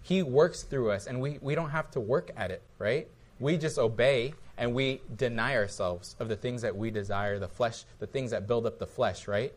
He 0.06 0.22
works 0.22 0.62
through 0.62 0.91
us, 0.91 1.08
and 1.08 1.20
we, 1.20 1.39
we 1.41 1.56
don't 1.56 1.72
have 1.72 1.89
to 1.91 1.99
work 1.99 2.30
at 2.38 2.51
it, 2.51 2.62
right? 2.78 3.08
We 3.39 3.58
just 3.58 3.80
obey 3.80 4.36
and 4.56 4.76
we 4.76 5.01
deny 5.16 5.56
ourselves 5.56 6.16
of 6.20 6.30
the 6.30 6.36
things 6.36 6.62
that 6.62 6.78
we 6.78 6.91
desire, 6.91 7.39
the 7.39 7.47
flesh, 7.47 7.86
the 7.97 8.06
things 8.06 8.30
that 8.30 8.47
build 8.47 8.68
up 8.68 8.78
the 8.78 8.86
flesh, 8.86 9.28
right? 9.28 9.51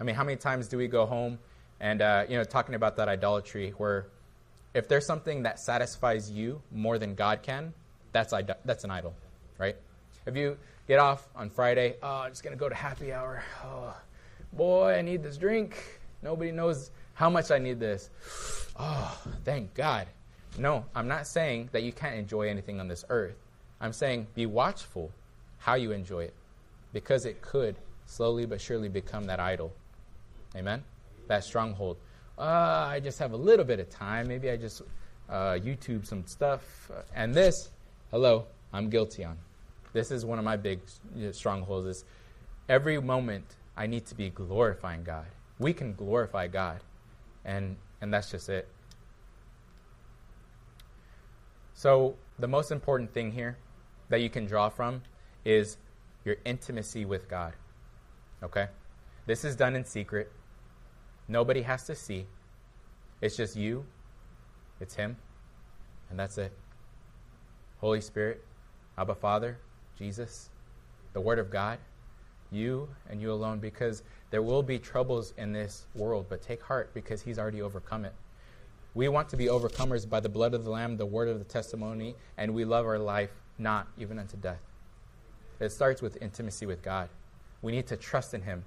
I 0.00 0.04
mean, 0.04 0.14
how 0.14 0.24
many 0.24 0.38
times 0.38 0.68
do 0.68 0.78
we 0.78 0.88
go 0.88 1.04
home 1.04 1.38
and, 1.80 2.00
uh, 2.00 2.24
you 2.26 2.38
know, 2.38 2.44
talking 2.44 2.76
about 2.76 2.96
that 2.96 3.10
idolatry 3.10 3.74
where 3.76 4.06
if 4.72 4.88
there's 4.88 5.04
something 5.04 5.42
that 5.42 5.60
satisfies 5.60 6.30
you 6.30 6.62
more 6.72 6.98
than 6.98 7.14
God 7.14 7.42
can, 7.42 7.74
that's, 8.12 8.32
that's 8.64 8.84
an 8.84 8.90
idol, 8.90 9.14
right? 9.58 9.76
If 10.24 10.34
you 10.34 10.56
get 10.86 10.98
off 10.98 11.28
on 11.36 11.50
Friday. 11.50 11.96
Oh, 12.02 12.20
I'm 12.20 12.30
just 12.30 12.42
going 12.42 12.56
to 12.56 12.58
go 12.58 12.70
to 12.70 12.74
happy 12.74 13.12
hour. 13.12 13.44
Oh, 13.62 13.94
boy, 14.54 14.94
I 14.94 15.02
need 15.02 15.22
this 15.22 15.36
drink. 15.36 16.00
Nobody 16.22 16.52
knows 16.52 16.90
how 17.18 17.28
much 17.28 17.50
I 17.50 17.58
need 17.58 17.80
this. 17.80 18.10
Oh, 18.78 19.20
thank 19.44 19.74
God. 19.74 20.06
No, 20.56 20.84
I'm 20.94 21.08
not 21.08 21.26
saying 21.26 21.68
that 21.72 21.82
you 21.82 21.90
can't 21.90 22.14
enjoy 22.14 22.48
anything 22.48 22.78
on 22.78 22.86
this 22.86 23.04
earth. 23.10 23.34
I'm 23.80 23.92
saying 23.92 24.28
be 24.36 24.46
watchful 24.46 25.10
how 25.58 25.74
you 25.74 25.90
enjoy 25.90 26.20
it 26.20 26.34
because 26.92 27.26
it 27.26 27.42
could 27.42 27.74
slowly 28.06 28.46
but 28.46 28.60
surely 28.60 28.88
become 28.88 29.24
that 29.24 29.40
idol. 29.40 29.72
Amen? 30.54 30.84
That 31.26 31.42
stronghold. 31.42 31.96
Uh, 32.38 32.86
I 32.88 33.00
just 33.00 33.18
have 33.18 33.32
a 33.32 33.36
little 33.36 33.64
bit 33.64 33.80
of 33.80 33.90
time. 33.90 34.28
Maybe 34.28 34.48
I 34.48 34.56
just 34.56 34.82
uh, 35.28 35.58
YouTube 35.58 36.06
some 36.06 36.24
stuff. 36.24 36.88
And 37.16 37.34
this, 37.34 37.70
hello, 38.12 38.46
I'm 38.72 38.90
guilty 38.90 39.24
on. 39.24 39.36
This 39.92 40.12
is 40.12 40.24
one 40.24 40.38
of 40.38 40.44
my 40.44 40.56
big 40.56 40.78
strongholds 41.32 41.88
is 41.88 42.04
every 42.68 43.00
moment 43.00 43.44
I 43.76 43.88
need 43.88 44.06
to 44.06 44.14
be 44.14 44.30
glorifying 44.30 45.02
God. 45.02 45.26
We 45.58 45.72
can 45.72 45.94
glorify 45.94 46.46
God. 46.46 46.78
And 47.48 47.76
and 48.00 48.12
that's 48.12 48.30
just 48.30 48.48
it. 48.48 48.68
So, 51.74 52.16
the 52.38 52.48
most 52.48 52.70
important 52.70 53.12
thing 53.12 53.32
here 53.32 53.56
that 54.08 54.20
you 54.20 54.30
can 54.30 54.46
draw 54.46 54.68
from 54.68 55.02
is 55.44 55.76
your 56.24 56.36
intimacy 56.44 57.04
with 57.04 57.28
God. 57.28 57.54
Okay? 58.42 58.66
This 59.26 59.44
is 59.44 59.56
done 59.56 59.76
in 59.76 59.84
secret. 59.84 60.32
Nobody 61.28 61.62
has 61.62 61.84
to 61.84 61.94
see. 61.94 62.26
It's 63.20 63.36
just 63.36 63.56
you, 63.56 63.84
it's 64.80 64.94
Him, 64.94 65.16
and 66.10 66.18
that's 66.18 66.38
it. 66.38 66.52
Holy 67.80 68.00
Spirit, 68.00 68.44
Abba 68.96 69.14
Father, 69.14 69.58
Jesus, 69.96 70.50
the 71.12 71.20
Word 71.20 71.38
of 71.38 71.50
God, 71.50 71.78
you 72.50 72.88
and 73.08 73.20
you 73.20 73.32
alone, 73.32 73.58
because 73.58 74.02
there 74.30 74.42
will 74.42 74.62
be 74.62 74.78
troubles 74.78 75.34
in 75.36 75.52
this 75.52 75.86
world, 75.94 76.26
but 76.28 76.42
take 76.42 76.62
heart 76.62 76.92
because 76.94 77.22
He's 77.22 77.38
already 77.38 77.62
overcome 77.62 78.04
it. 78.04 78.14
We 78.94 79.08
want 79.08 79.28
to 79.30 79.36
be 79.36 79.46
overcomers 79.46 80.08
by 80.08 80.20
the 80.20 80.28
blood 80.28 80.54
of 80.54 80.64
the 80.64 80.70
Lamb, 80.70 80.96
the 80.96 81.06
word 81.06 81.28
of 81.28 81.38
the 81.38 81.44
testimony, 81.44 82.16
and 82.36 82.54
we 82.54 82.64
love 82.64 82.86
our 82.86 82.98
life 82.98 83.30
not 83.58 83.88
even 83.98 84.18
unto 84.18 84.36
death. 84.36 84.62
It 85.60 85.70
starts 85.70 86.00
with 86.00 86.20
intimacy 86.22 86.66
with 86.66 86.82
God. 86.82 87.08
We 87.62 87.72
need 87.72 87.86
to 87.88 87.96
trust 87.96 88.34
in 88.34 88.42
Him. 88.42 88.64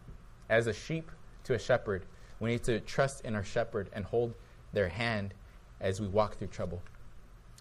As 0.50 0.68
a 0.68 0.74
sheep 0.74 1.12
to 1.46 1.54
a 1.54 1.60
shepherd, 1.60 2.06
we 2.40 2.50
need 2.50 2.64
to 2.64 2.80
trust 2.82 3.26
in 3.26 3.36
our 3.36 3.44
shepherd 3.44 3.90
and 3.94 4.06
hold 4.06 4.34
their 4.74 4.90
hand 4.90 5.34
as 5.80 6.02
we 6.02 6.08
walk 6.08 6.38
through 6.38 6.48
trouble. 6.48 6.82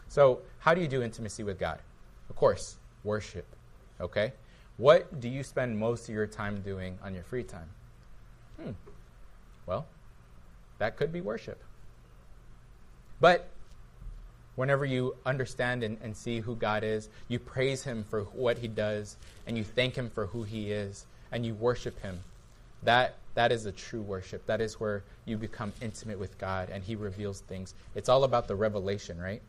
So, 0.09 0.41
how 0.59 0.75
do 0.75 0.81
you 0.81 0.89
do 0.89 1.03
intimacy 1.03 1.43
with 1.43 1.59
God? 1.59 1.79
Of 2.29 2.37
course, 2.37 2.77
worship. 3.05 3.47
Okay? 4.01 4.33
What 4.81 5.21
do 5.21 5.29
you 5.29 5.43
spend 5.43 5.79
most 5.79 6.09
of 6.09 6.15
your 6.15 6.27
time 6.27 6.63
doing 6.63 6.99
on 7.05 7.13
your 7.13 7.23
free 7.23 7.43
time? 7.43 7.69
Hmm. 8.59 8.71
Well, 9.67 9.85
that 10.79 10.97
could 10.97 11.13
be 11.13 11.21
worship. 11.21 11.63
But 13.21 13.51
whenever 14.57 14.87
you 14.87 15.17
understand 15.27 15.83
and, 15.83 15.99
and, 16.03 16.17
see 16.17 16.41
who 16.41 16.57
God 16.57 16.83
is, 16.83 17.11
you 17.29 17.39
praise 17.39 17.85
Him 17.85 18.07
for 18.09 18.23
what 18.23 18.57
He 18.57 18.69
does, 18.69 19.19
and 19.47 19.59
you 19.59 19.65
thank 19.65 19.97
Him 19.97 20.09
for 20.09 20.25
who 20.25 20.45
He 20.45 20.73
is, 20.73 21.05
and 21.31 21.45
you 21.45 21.53
worship 21.53 22.01
Him. 22.01 22.21
That, 22.83 23.17
that 23.35 23.53
is 23.53 23.67
a 23.67 23.73
true 23.73 24.01
worship. 24.01 24.47
That 24.47 24.63
is 24.63 24.81
where 24.81 25.03
you 25.27 25.37
become 25.37 25.75
intimate 25.83 26.19
with 26.19 26.39
God 26.39 26.71
and 26.71 26.83
He 26.83 26.97
reveals 26.97 27.41
things. 27.41 27.75
It's 27.95 28.09
all 28.09 28.25
about 28.25 28.49
the 28.49 28.57
revelation, 28.57 29.21
right? 29.21 29.43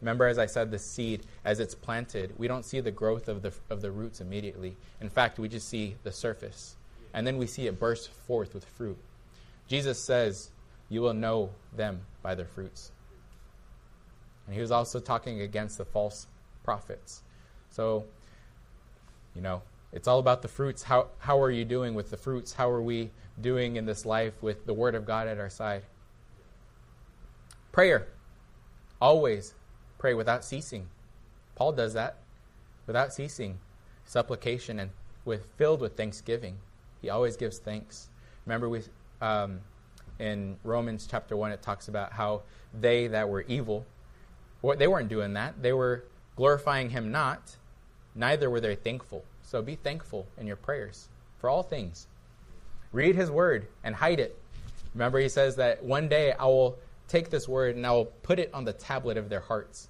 Remember, 0.00 0.26
as 0.26 0.38
I 0.38 0.46
said, 0.46 0.70
the 0.70 0.78
seed, 0.78 1.26
as 1.44 1.58
it's 1.58 1.74
planted, 1.74 2.34
we 2.36 2.48
don't 2.48 2.64
see 2.64 2.80
the 2.80 2.90
growth 2.90 3.28
of 3.28 3.42
the, 3.42 3.52
of 3.70 3.80
the 3.80 3.90
roots 3.90 4.20
immediately. 4.20 4.76
In 5.00 5.08
fact, 5.08 5.38
we 5.38 5.48
just 5.48 5.68
see 5.68 5.96
the 6.02 6.12
surface. 6.12 6.76
And 7.14 7.26
then 7.26 7.38
we 7.38 7.46
see 7.46 7.66
it 7.66 7.80
burst 7.80 8.10
forth 8.10 8.52
with 8.52 8.64
fruit. 8.64 8.98
Jesus 9.68 9.98
says, 9.98 10.50
You 10.90 11.00
will 11.00 11.14
know 11.14 11.50
them 11.74 12.00
by 12.22 12.34
their 12.34 12.46
fruits. 12.46 12.92
And 14.46 14.54
he 14.54 14.60
was 14.60 14.70
also 14.70 15.00
talking 15.00 15.40
against 15.40 15.78
the 15.78 15.84
false 15.84 16.26
prophets. 16.62 17.22
So, 17.70 18.04
you 19.34 19.40
know, 19.40 19.62
it's 19.92 20.06
all 20.06 20.18
about 20.18 20.42
the 20.42 20.48
fruits. 20.48 20.82
How, 20.82 21.08
how 21.18 21.40
are 21.40 21.50
you 21.50 21.64
doing 21.64 21.94
with 21.94 22.10
the 22.10 22.16
fruits? 22.16 22.52
How 22.52 22.70
are 22.70 22.82
we 22.82 23.10
doing 23.40 23.76
in 23.76 23.86
this 23.86 24.04
life 24.04 24.34
with 24.42 24.66
the 24.66 24.74
Word 24.74 24.94
of 24.94 25.06
God 25.06 25.26
at 25.26 25.38
our 25.38 25.50
side? 25.50 25.82
Prayer. 27.72 28.08
Always 29.00 29.54
Pray 29.98 30.14
without 30.14 30.44
ceasing. 30.44 30.88
Paul 31.54 31.72
does 31.72 31.94
that 31.94 32.18
without 32.86 33.12
ceasing. 33.12 33.58
Supplication 34.04 34.78
and 34.78 34.90
with 35.24 35.46
filled 35.56 35.80
with 35.80 35.96
thanksgiving. 35.96 36.58
He 37.02 37.10
always 37.10 37.36
gives 37.36 37.58
thanks. 37.58 38.08
Remember, 38.44 38.68
we 38.68 38.82
um, 39.20 39.60
in 40.18 40.56
Romans 40.64 41.06
chapter 41.10 41.36
1, 41.36 41.52
it 41.52 41.62
talks 41.62 41.88
about 41.88 42.12
how 42.12 42.42
they 42.80 43.06
that 43.08 43.28
were 43.28 43.42
evil, 43.42 43.84
well, 44.62 44.76
they 44.76 44.86
weren't 44.86 45.08
doing 45.08 45.34
that. 45.34 45.62
They 45.62 45.72
were 45.72 46.04
glorifying 46.36 46.90
him 46.90 47.10
not, 47.10 47.56
neither 48.14 48.50
were 48.50 48.60
they 48.60 48.74
thankful. 48.74 49.24
So 49.42 49.62
be 49.62 49.76
thankful 49.76 50.26
in 50.38 50.46
your 50.46 50.56
prayers 50.56 51.08
for 51.38 51.50
all 51.50 51.62
things. 51.62 52.06
Read 52.92 53.14
his 53.14 53.30
word 53.30 53.66
and 53.84 53.94
hide 53.94 54.20
it. 54.20 54.38
Remember, 54.94 55.18
he 55.18 55.28
says 55.28 55.56
that 55.56 55.84
one 55.84 56.08
day 56.08 56.32
I 56.32 56.46
will 56.46 56.78
take 57.08 57.30
this 57.30 57.48
word 57.48 57.76
and 57.76 57.86
I 57.86 57.92
will 57.92 58.06
put 58.06 58.38
it 58.38 58.50
on 58.52 58.64
the 58.64 58.72
tablet 58.72 59.16
of 59.16 59.28
their 59.28 59.40
hearts. 59.40 59.88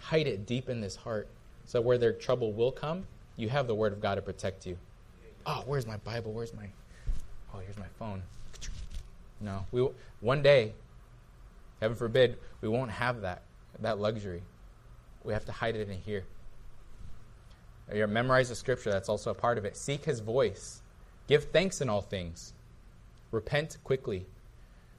Hide 0.00 0.26
it 0.26 0.46
deep 0.46 0.68
in 0.68 0.80
this 0.80 0.96
heart. 0.96 1.28
So 1.64 1.80
where 1.80 1.98
their 1.98 2.12
trouble 2.12 2.52
will 2.52 2.72
come, 2.72 3.04
you 3.36 3.48
have 3.48 3.66
the 3.66 3.74
word 3.74 3.92
of 3.92 4.00
God 4.00 4.16
to 4.16 4.22
protect 4.22 4.66
you. 4.66 4.76
Oh, 5.44 5.62
where's 5.66 5.86
my 5.86 5.96
Bible? 5.98 6.32
Where's 6.32 6.54
my 6.54 6.68
Oh, 7.54 7.58
here's 7.58 7.78
my 7.78 7.86
phone. 7.98 8.22
No. 9.40 9.64
We 9.72 9.88
one 10.20 10.42
day, 10.42 10.72
heaven 11.80 11.96
forbid, 11.96 12.38
we 12.60 12.68
won't 12.68 12.90
have 12.90 13.22
that 13.22 13.42
that 13.80 13.98
luxury. 13.98 14.42
We 15.24 15.32
have 15.32 15.44
to 15.46 15.52
hide 15.52 15.76
it 15.76 15.88
in 15.88 15.98
here. 15.98 16.24
You 17.94 18.06
memorize 18.06 18.48
the 18.48 18.54
scripture, 18.54 18.90
that's 18.90 19.08
also 19.08 19.30
a 19.30 19.34
part 19.34 19.58
of 19.58 19.64
it. 19.64 19.76
Seek 19.76 20.04
his 20.04 20.20
voice. 20.20 20.82
Give 21.28 21.44
thanks 21.44 21.80
in 21.80 21.88
all 21.88 22.02
things. 22.02 22.52
Repent 23.30 23.78
quickly. 23.84 24.26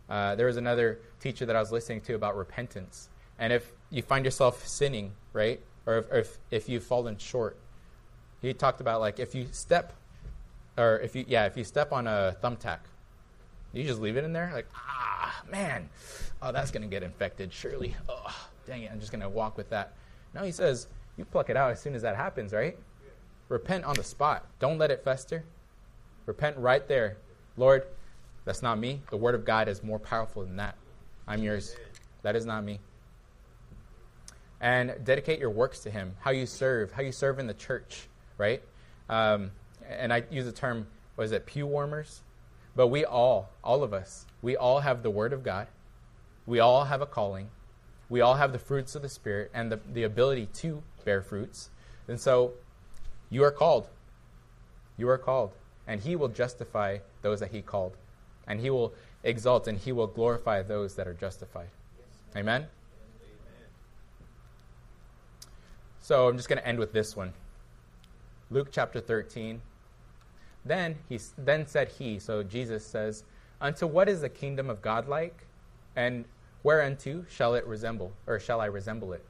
Uh, 0.09 0.35
there 0.35 0.47
was 0.47 0.57
another 0.57 0.99
teacher 1.19 1.45
that 1.45 1.55
I 1.55 1.59
was 1.59 1.71
listening 1.71 2.01
to 2.01 2.15
about 2.15 2.35
repentance. 2.37 3.09
And 3.39 3.51
if 3.51 3.71
you 3.89 4.01
find 4.01 4.25
yourself 4.25 4.67
sinning, 4.67 5.13
right? 5.33 5.59
Or 5.85 5.97
if, 5.97 6.11
if, 6.11 6.37
if 6.51 6.69
you've 6.69 6.83
fallen 6.83 7.17
short, 7.17 7.57
he 8.41 8.53
talked 8.53 8.81
about 8.81 9.01
like 9.01 9.19
if 9.19 9.35
you 9.35 9.47
step, 9.51 9.93
or 10.77 10.99
if 10.99 11.15
you, 11.15 11.25
yeah, 11.27 11.45
if 11.45 11.57
you 11.57 11.63
step 11.63 11.91
on 11.91 12.07
a 12.07 12.35
thumbtack, 12.41 12.79
you 13.73 13.83
just 13.83 13.99
leave 13.99 14.17
it 14.17 14.23
in 14.23 14.33
there? 14.33 14.51
Like, 14.53 14.67
ah, 14.75 15.41
man, 15.51 15.89
oh, 16.41 16.51
that's 16.51 16.71
going 16.71 16.81
to 16.81 16.87
get 16.87 17.03
infected, 17.03 17.51
surely. 17.51 17.95
Oh, 18.09 18.47
dang 18.65 18.83
it, 18.83 18.91
I'm 18.91 18.99
just 18.99 19.11
going 19.11 19.21
to 19.21 19.29
walk 19.29 19.57
with 19.57 19.69
that. 19.69 19.93
No, 20.33 20.43
he 20.43 20.51
says, 20.51 20.87
you 21.17 21.25
pluck 21.25 21.49
it 21.49 21.57
out 21.57 21.71
as 21.71 21.81
soon 21.81 21.95
as 21.95 22.01
that 22.03 22.15
happens, 22.15 22.53
right? 22.53 22.77
Repent 23.49 23.85
on 23.85 23.95
the 23.95 24.03
spot. 24.03 24.45
Don't 24.59 24.77
let 24.77 24.91
it 24.91 25.03
fester. 25.03 25.43
Repent 26.25 26.57
right 26.57 26.87
there. 26.87 27.17
Lord, 27.55 27.83
that's 28.47 28.61
not 28.61 28.79
me. 28.79 29.01
The 29.09 29.17
word 29.17 29.35
of 29.35 29.43
God 29.43 29.67
is 29.67 29.83
more 29.83 29.99
powerful 29.99 30.41
than 30.41 30.55
that. 30.55 30.75
I'm 31.27 31.43
yours. 31.43 31.75
That 32.21 32.37
is 32.37 32.45
not 32.45 32.63
me. 32.63 32.79
And 34.61 34.95
dedicate 35.03 35.37
your 35.37 35.49
works 35.49 35.79
to 35.79 35.91
Him. 35.91 36.13
How 36.21 36.31
you 36.31 36.45
serve, 36.45 36.93
how 36.93 37.01
you 37.01 37.11
serve 37.11 37.39
in 37.39 37.47
the 37.47 37.53
church, 37.53 38.07
right? 38.37 38.61
Um, 39.09 39.51
and 39.89 40.13
I 40.13 40.23
use 40.31 40.45
the 40.45 40.53
term, 40.53 40.87
was 41.17 41.33
it 41.33 41.45
pew 41.45 41.67
warmers? 41.67 42.21
But 42.73 42.87
we 42.87 43.03
all, 43.03 43.49
all 43.65 43.83
of 43.83 43.93
us, 43.93 44.25
we 44.41 44.55
all 44.55 44.79
have 44.79 45.03
the 45.03 45.09
Word 45.09 45.33
of 45.33 45.43
God. 45.43 45.67
We 46.45 46.61
all 46.61 46.85
have 46.85 47.01
a 47.01 47.05
calling. 47.05 47.49
We 48.07 48.21
all 48.21 48.35
have 48.35 48.53
the 48.53 48.59
fruits 48.59 48.95
of 48.95 49.01
the 49.01 49.09
Spirit 49.09 49.51
and 49.53 49.69
the, 49.69 49.81
the 49.91 50.03
ability 50.03 50.47
to 50.59 50.81
bear 51.03 51.21
fruits. 51.21 51.69
And 52.07 52.17
so 52.17 52.53
you 53.29 53.43
are 53.43 53.51
called. 53.51 53.89
You 54.95 55.09
are 55.09 55.17
called. 55.17 55.51
And 55.85 55.99
He 55.99 56.15
will 56.15 56.29
justify 56.29 56.99
those 57.21 57.41
that 57.41 57.51
He 57.51 57.61
called. 57.61 57.97
And 58.47 58.59
He 58.59 58.69
will 58.69 58.93
exalt 59.23 59.67
and 59.67 59.77
He 59.77 59.91
will 59.91 60.07
glorify 60.07 60.61
those 60.61 60.95
that 60.95 61.07
are 61.07 61.13
justified. 61.13 61.69
Amen? 62.35 62.67
So 65.99 66.27
I'm 66.27 66.37
just 66.37 66.47
going 66.47 66.59
to 66.59 66.67
end 66.67 66.79
with 66.79 66.93
this 66.93 67.15
one. 67.15 67.33
Luke 68.49 68.69
chapter 68.71 69.01
13. 69.01 69.61
Then 70.63 70.95
he 71.09 71.19
then 71.37 71.67
said 71.67 71.89
he, 71.89 72.19
so 72.19 72.43
Jesus 72.43 72.85
says, 72.85 73.23
Unto 73.59 73.87
what 73.87 74.07
is 74.07 74.21
the 74.21 74.29
kingdom 74.29 74.69
of 74.69 74.81
God 74.81 75.07
like? 75.07 75.45
And 75.95 76.25
whereunto 76.63 77.25
shall 77.29 77.55
it 77.55 77.65
resemble, 77.65 78.11
or 78.25 78.39
shall 78.39 78.61
I 78.61 78.65
resemble 78.65 79.13
it? 79.13 79.25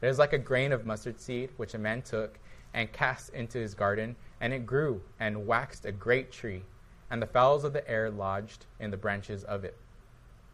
It 0.00 0.08
is 0.08 0.18
like 0.18 0.32
a 0.32 0.38
grain 0.38 0.72
of 0.72 0.86
mustard 0.86 1.20
seed 1.20 1.50
which 1.56 1.74
a 1.74 1.78
man 1.78 2.02
took 2.02 2.38
and 2.74 2.92
cast 2.92 3.30
into 3.34 3.58
his 3.58 3.74
garden, 3.74 4.16
and 4.40 4.52
it 4.52 4.64
grew 4.64 5.02
and 5.20 5.46
waxed 5.46 5.84
a 5.84 5.92
great 5.92 6.32
tree, 6.32 6.62
and 7.12 7.20
the 7.20 7.26
fowls 7.26 7.62
of 7.62 7.74
the 7.74 7.88
air 7.88 8.10
lodged 8.10 8.64
in 8.80 8.90
the 8.90 8.96
branches 8.96 9.44
of 9.44 9.64
it. 9.64 9.76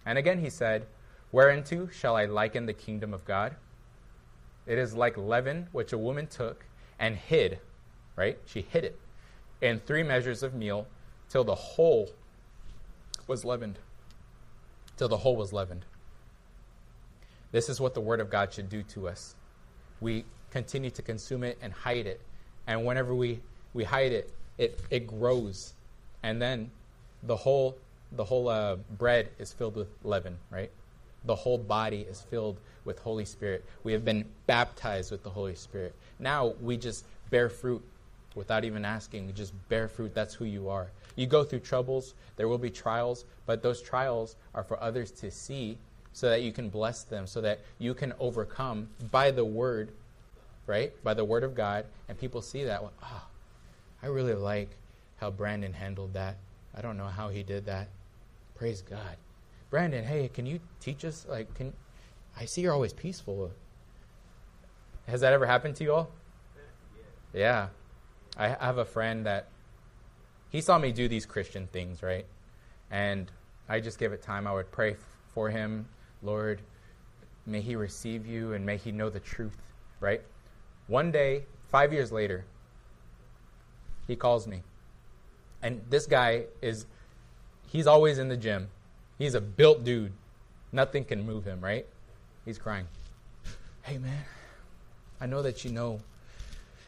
And 0.05 0.19
again 0.19 0.41
he 0.41 0.51
said, 0.51 0.87
Whereunto 1.31 1.87
shall 1.87 2.17
I 2.17 2.25
liken 2.25 2.67
the 2.67 2.73
kingdom 2.73 3.15
of 3.15 3.25
God? 3.25 3.55
It 4.67 4.77
is 4.77 4.93
like 4.93 5.17
leaven 5.17 5.69
which 5.71 5.93
a 5.93 5.99
woman 5.99 6.27
took 6.27 6.65
and 6.99 7.15
hid, 7.15 7.61
right? 8.17 8.39
She 8.45 8.61
hid 8.61 8.85
it 8.85 8.99
in 9.61 9.79
three 9.79 10.03
measures 10.03 10.43
of 10.43 10.53
meal 10.53 10.89
till 11.29 11.45
the 11.45 11.55
whole 11.55 12.11
was 13.29 13.45
leavened. 13.45 13.79
Till 14.97 15.09
the 15.09 15.19
whole 15.19 15.37
was 15.37 15.53
leavened. 15.53 15.85
This 17.53 17.69
is 17.69 17.81
what 17.81 17.95
the 17.95 18.01
Word 18.01 18.21
of 18.21 18.31
God 18.31 18.53
should 18.53 18.69
do 18.69 18.83
to 18.83 19.09
us. 19.09 19.37
We 20.01 20.25
continue 20.51 20.91
to 20.91 21.03
consume 21.03 21.45
it 21.45 21.57
and 21.63 21.73
hide 21.73 22.09
it. 22.09 22.21
And 22.67 22.85
whenever 22.85 23.15
we, 23.15 23.41
we 23.75 23.85
hide 23.85 24.13
it, 24.13 24.33
it, 24.59 24.81
it 24.91 25.07
grows. 25.07 25.75
And 26.23 26.41
then 26.41 26.71
the 27.23 27.37
whole, 27.37 27.77
the 28.13 28.25
whole 28.25 28.49
uh, 28.49 28.77
bread 28.97 29.29
is 29.39 29.53
filled 29.53 29.77
with 29.77 29.89
leaven, 30.05 30.37
right? 30.51 30.71
The 31.25 31.35
whole 31.35 31.59
body 31.59 32.07
is 32.09 32.23
filled 32.23 32.59
with 32.85 32.99
Holy 33.01 33.25
Spirit. 33.25 33.65
We 33.85 33.93
have 33.93 34.05
been 34.05 34.25
baptized 34.47 35.11
with 35.11 35.23
the 35.23 35.31
Holy 35.31 35.55
Spirit. 35.55 35.95
Now 36.19 36.55
we 36.61 36.77
just 36.77 37.05
bear 37.31 37.49
fruit 37.49 37.83
without 38.35 38.65
even 38.65 38.85
asking. 38.85 39.27
We 39.27 39.33
Just 39.33 39.53
bear 39.69 39.89
fruit. 39.89 40.15
That's 40.15 40.35
who 40.35 40.45
you 40.45 40.69
are. 40.69 40.89
You 41.17 41.27
go 41.27 41.43
through 41.45 41.61
troubles, 41.61 42.15
there 42.37 42.49
will 42.49 42.59
be 42.59 42.71
trials, 42.71 43.25
but 43.45 43.63
those 43.63 43.83
trials 43.83 44.37
are 44.55 44.63
for 44.63 44.81
others 44.83 45.11
to 45.13 45.31
see 45.31 45.77
so 46.13 46.31
that 46.31 46.43
you 46.43 46.53
can 46.53 46.69
bless 46.69 47.03
them, 47.03 47.27
so 47.27 47.41
that 47.41 47.61
you 47.79 47.95
can 47.95 48.13
overcome 48.19 48.89
by 49.11 49.31
the 49.31 49.45
word, 49.45 49.91
right? 50.67 50.93
By 51.05 51.15
the 51.15 51.25
word 51.25 51.45
of 51.45 51.55
God. 51.55 51.85
And 52.09 52.19
people 52.19 52.41
see 52.41 52.65
that. 52.65 52.83
Well, 52.83 52.93
oh, 53.03 53.27
I 54.03 54.07
really 54.07 54.35
like 54.35 54.71
how 55.19 55.31
Brandon 55.31 55.73
handled 55.73 56.15
that. 56.15 56.37
I 56.75 56.81
don't 56.81 56.97
know 56.97 57.07
how 57.07 57.29
he 57.29 57.43
did 57.43 57.67
that. 57.67 57.89
Praise 58.55 58.83
God. 58.83 59.17
Brandon, 59.71 60.05
hey, 60.05 60.29
can 60.29 60.47
you 60.47 60.61
teach 60.81 61.05
us? 61.05 61.27
Like, 61.29 61.53
can 61.55 61.73
I 62.37 62.45
see 62.45 62.63
you're 62.63 62.73
always 62.73 62.93
peaceful? 62.93 63.51
Has 65.07 65.21
that 65.21 65.33
ever 65.33 65.47
happened 65.47 65.77
to 65.77 65.85
you 65.85 65.93
all? 65.93 66.11
Yeah. 67.33 67.69
I 68.37 68.49
have 68.49 68.79
a 68.79 68.85
friend 68.85 69.27
that 69.27 69.49
he 70.51 70.61
saw 70.61 70.79
me 70.79 70.93
do 70.93 71.09
these 71.09 71.27
Christian 71.27 71.67
things, 71.67 72.03
right? 72.03 72.27
And 72.91 73.31
I 73.69 73.81
just 73.81 73.99
give 73.99 74.13
it 74.13 74.23
time. 74.23 74.47
I 74.47 74.53
would 74.53 74.71
pray 74.71 74.97
for 75.35 75.51
him, 75.51 75.87
Lord, 76.23 76.63
may 77.47 77.61
he 77.61 77.77
receive 77.77 78.27
you 78.27 78.53
and 78.53 78.65
may 78.65 78.77
he 78.77 78.93
know 78.93 79.11
the 79.11 79.21
truth, 79.21 79.57
right? 80.01 80.23
One 80.87 81.11
day, 81.11 81.45
five 81.71 81.93
years 81.93 82.13
later, 82.13 82.45
he 84.07 84.17
calls 84.17 84.47
me. 84.47 84.63
And 85.63 85.83
this 85.91 86.07
guy 86.07 86.45
is, 86.63 86.87
he's 87.67 87.87
always 87.87 88.19
in 88.19 88.29
the 88.29 88.37
gym. 88.37 88.69
He's 89.19 89.35
a 89.35 89.41
built 89.41 89.85
dude. 89.85 90.13
Nothing 90.71 91.05
can 91.05 91.25
move 91.25 91.45
him, 91.45 91.61
right? 91.61 91.87
He's 92.45 92.59
crying. 92.59 92.87
Hey, 93.83 93.99
man, 93.99 94.25
I 95.21 95.27
know 95.27 95.43
that 95.43 95.65
you 95.65 95.73
know 95.73 96.01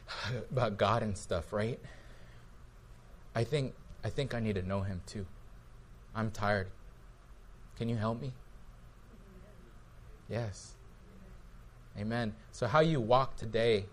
about 0.50 0.76
God 0.76 1.02
and 1.02 1.16
stuff, 1.16 1.52
right? 1.52 1.78
I 3.34 3.44
think 3.44 3.74
I 4.02 4.10
think 4.10 4.34
I 4.34 4.40
need 4.40 4.54
to 4.54 4.62
know 4.62 4.80
him 4.82 5.02
too. 5.06 5.26
I'm 6.14 6.30
tired. 6.30 6.68
Can 7.76 7.88
you 7.88 7.96
help 7.96 8.20
me? 8.20 8.32
Yes. 10.28 10.74
Amen. 11.98 12.34
So 12.52 12.66
how 12.66 12.80
you 12.80 13.00
walk 13.00 13.36
today, 13.36 13.86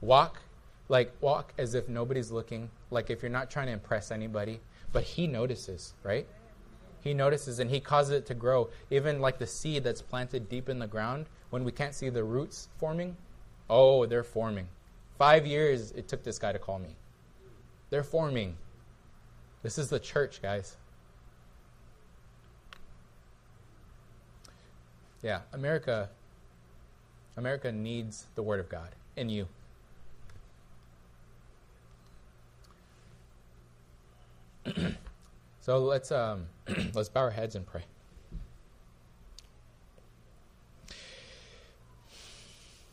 walk 0.00 0.38
like 0.88 1.12
walk 1.20 1.52
as 1.58 1.74
if 1.74 1.88
nobody's 1.88 2.30
looking, 2.30 2.70
like 2.90 3.10
if 3.10 3.22
you're 3.22 3.30
not 3.30 3.50
trying 3.50 3.66
to 3.66 3.72
impress 3.72 4.10
anybody, 4.10 4.60
but 4.92 5.02
he 5.02 5.26
notices, 5.26 5.94
right? 6.02 6.26
He 7.00 7.14
notices 7.14 7.58
and 7.58 7.70
he 7.70 7.80
causes 7.80 8.12
it 8.12 8.26
to 8.26 8.34
grow. 8.34 8.70
Even 8.90 9.20
like 9.20 9.38
the 9.38 9.46
seed 9.46 9.84
that's 9.84 10.02
planted 10.02 10.48
deep 10.48 10.68
in 10.68 10.78
the 10.78 10.86
ground, 10.86 11.26
when 11.50 11.64
we 11.64 11.72
can't 11.72 11.94
see 11.94 12.08
the 12.08 12.24
roots 12.24 12.68
forming, 12.78 13.16
oh, 13.68 14.06
they're 14.06 14.24
forming. 14.24 14.68
Five 15.18 15.46
years 15.46 15.92
it 15.92 16.08
took 16.08 16.22
this 16.22 16.38
guy 16.38 16.52
to 16.52 16.58
call 16.58 16.78
me. 16.78 16.96
They're 17.90 18.02
forming. 18.02 18.56
This 19.62 19.78
is 19.78 19.88
the 19.88 20.00
church, 20.00 20.42
guys. 20.42 20.76
Yeah, 25.22 25.40
America 25.52 26.10
America 27.36 27.72
needs 27.72 28.26
the 28.34 28.42
word 28.42 28.60
of 28.60 28.68
God 28.68 28.90
in 29.16 29.28
you. 29.28 29.48
So 35.64 35.78
let's 35.78 36.12
um, 36.12 36.44
let's 36.94 37.08
bow 37.08 37.22
our 37.22 37.30
heads 37.30 37.56
and 37.56 37.66
pray. 37.66 37.84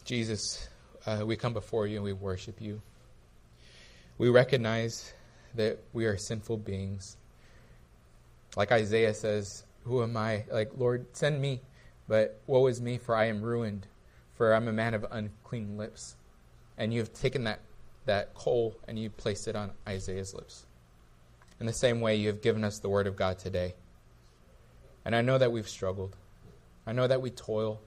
Jesus, 0.06 0.70
uh, 1.06 1.24
we 1.26 1.36
come 1.36 1.52
before 1.52 1.86
you 1.86 1.98
and 1.98 2.06
we 2.06 2.14
worship 2.14 2.62
you. 2.62 2.82
We 4.18 4.30
recognize 4.30 5.14
that 5.56 5.80
we 5.92 6.06
are 6.06 6.16
sinful 6.16 6.60
beings. 6.60 7.18
Like 8.56 8.72
Isaiah 8.72 9.16
says, 9.16 9.66
Who 9.84 10.02
am 10.02 10.16
I? 10.16 10.46
Like, 10.50 10.72
Lord, 10.78 11.08
send 11.12 11.42
me. 11.42 11.60
But 12.08 12.40
woe 12.48 12.68
is 12.68 12.80
me, 12.80 12.98
for 12.98 13.18
I 13.18 13.26
am 13.26 13.42
ruined, 13.42 13.86
for 14.36 14.54
I'm 14.54 14.70
a 14.70 14.74
man 14.74 14.94
of 14.94 15.06
unclean 15.12 15.78
lips. 15.78 16.16
And 16.78 16.94
you 16.94 17.02
have 17.02 17.12
taken 17.12 17.44
that, 17.44 17.60
that 18.06 18.34
coal 18.34 18.78
and 18.88 18.98
you 18.98 19.10
placed 19.10 19.50
it 19.50 19.58
on 19.58 19.72
Isaiah's 19.86 20.34
lips. 20.34 20.66
In 21.62 21.68
the 21.68 21.74
same 21.74 22.01
way, 22.01 22.16
you 22.16 22.28
have 22.30 22.41
given 22.41 22.64
us 22.64 22.80
the 22.80 22.89
word 22.89 23.05
of 23.05 23.16
God 23.16 23.38
today. 23.38 23.76
And 25.05 25.16
I 25.16 25.22
know 25.22 25.38
that 25.38 25.51
we've 25.51 25.70
struggled. 25.70 26.16
I 26.88 26.91
know 26.91 27.05
that 27.05 27.22
we 27.22 27.30
toil. 27.30 27.80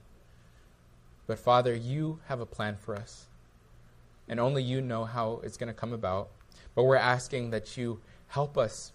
But 1.27 1.39
Father, 1.39 1.75
you 1.75 2.21
have 2.27 2.39
a 2.39 2.45
plan 2.45 2.77
for 2.77 2.95
us. 2.95 3.25
And 4.29 4.39
only 4.39 4.63
you 4.63 4.79
know 4.79 5.03
how 5.03 5.41
it's 5.43 5.57
going 5.57 5.67
to 5.67 5.73
come 5.73 5.91
about. 5.91 6.29
But 6.73 6.83
we're 6.83 6.95
asking 6.95 7.49
that 7.49 7.75
you 7.75 7.99
help 8.29 8.57
us 8.57 8.93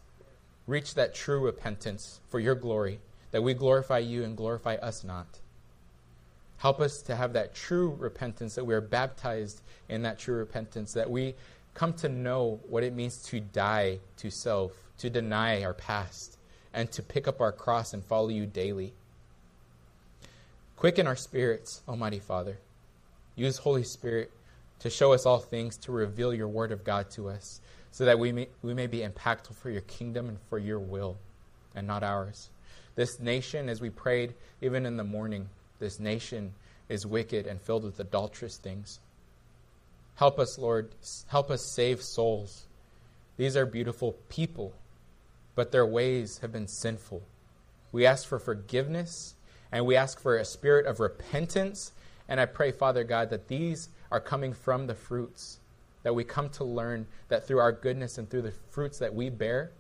reach 0.67 0.95
that 0.95 1.15
true 1.15 1.41
repentance 1.41 2.21
for 2.31 2.41
your 2.41 2.55
glory, 2.55 3.01
that 3.33 3.43
we 3.43 3.53
glorify 3.53 3.99
you 3.99 4.25
and 4.25 4.35
glorify 4.35 4.77
us 4.77 5.05
not. 5.05 5.41
Help 6.57 6.81
us 6.81 7.03
to 7.03 7.17
have 7.17 7.35
that 7.35 7.55
true 7.55 7.95
repentance, 7.99 8.55
that 8.55 8.65
we 8.65 8.73
are 8.73 8.81
baptized 8.81 9.61
in 9.91 10.01
that 10.03 10.19
true 10.19 10.37
repentance, 10.37 10.95
that 10.95 11.11
we 11.11 11.35
come 11.81 11.95
to 11.95 12.11
know 12.11 12.61
what 12.69 12.85
it 12.85 12.93
means 12.93 13.23
to 13.23 13.41
die 13.41 13.99
to 14.15 14.31
self, 14.31 14.71
to 14.99 15.09
deny 15.09 15.65
our 15.65 15.73
past, 15.73 16.37
and 16.75 16.93
to 16.93 17.03
pick 17.03 17.27
up 17.27 17.41
our 17.41 17.53
cross 17.53 17.95
and 17.95 18.05
follow 18.05 18.29
you 18.29 18.45
daily. 18.45 18.93
Quicken 20.77 21.07
our 21.07 21.17
spirits, 21.17 21.81
Almighty 21.89 22.19
Father. 22.19 22.59
Use 23.35 23.57
Holy 23.57 23.83
Spirit 23.83 24.31
to 24.81 24.91
show 24.91 25.15
us 25.15 25.25
all 25.25 25.39
things, 25.39 25.79
to 25.79 25.91
reveal 25.91 26.35
your 26.35 26.49
word 26.49 26.71
of 26.71 26.85
God 26.85 27.11
to 27.13 27.31
us, 27.31 27.63
so 27.93 28.05
that 28.05 28.19
we 28.19 28.31
may, 28.31 28.49
we 28.61 28.75
may 28.75 28.87
be 28.87 28.99
impactful 28.99 29.55
for 29.55 29.71
your 29.71 29.81
kingdom 29.81 30.29
and 30.29 30.39
for 30.51 30.59
your 30.59 30.79
will, 30.79 31.17
and 31.75 31.87
not 31.87 32.03
ours. 32.03 32.51
This 32.95 33.19
nation, 33.19 33.71
as 33.71 33.81
we 33.81 33.89
prayed 33.89 34.35
even 34.61 34.85
in 34.85 34.99
the 34.99 35.05
morning, 35.05 35.49
this 35.79 35.99
nation 35.99 36.53
is 36.91 37.07
wicked 37.07 37.47
and 37.47 37.59
filled 37.59 37.85
with 37.85 37.99
adulterous 38.01 38.59
things. 38.59 39.01
Help 40.21 40.39
us, 40.39 40.59
Lord. 40.59 40.95
Help 41.29 41.51
us 41.51 41.65
save 41.65 42.03
souls. 42.03 42.67
These 43.39 43.57
are 43.57 43.65
beautiful 43.65 44.19
people, 44.29 44.75
but 45.55 45.73
their 45.73 45.87
ways 45.87 46.41
have 46.43 46.53
been 46.53 46.69
sinful. 46.69 47.23
We 47.91 48.05
ask 48.05 48.29
for 48.29 48.39
forgiveness 48.39 49.35
and 49.73 49.87
we 49.87 49.97
ask 49.97 50.21
for 50.21 50.37
a 50.37 50.45
spirit 50.45 50.85
of 50.85 51.01
repentance. 51.01 51.93
And 52.29 52.39
I 52.39 52.45
pray, 52.45 52.71
Father 52.71 53.03
God, 53.03 53.31
that 53.31 53.49
these 53.49 53.89
are 54.13 54.21
coming 54.21 54.53
from 54.53 54.87
the 54.87 54.95
fruits, 54.95 55.59
that 56.03 56.15
we 56.15 56.23
come 56.23 56.51
to 56.51 56.65
learn 56.65 57.07
that 57.31 57.47
through 57.47 57.61
our 57.61 57.73
goodness 57.73 58.19
and 58.19 58.29
through 58.29 58.43
the 58.43 58.53
fruits 58.69 58.99
that 58.99 59.15
we 59.15 59.31
bear, 59.31 59.73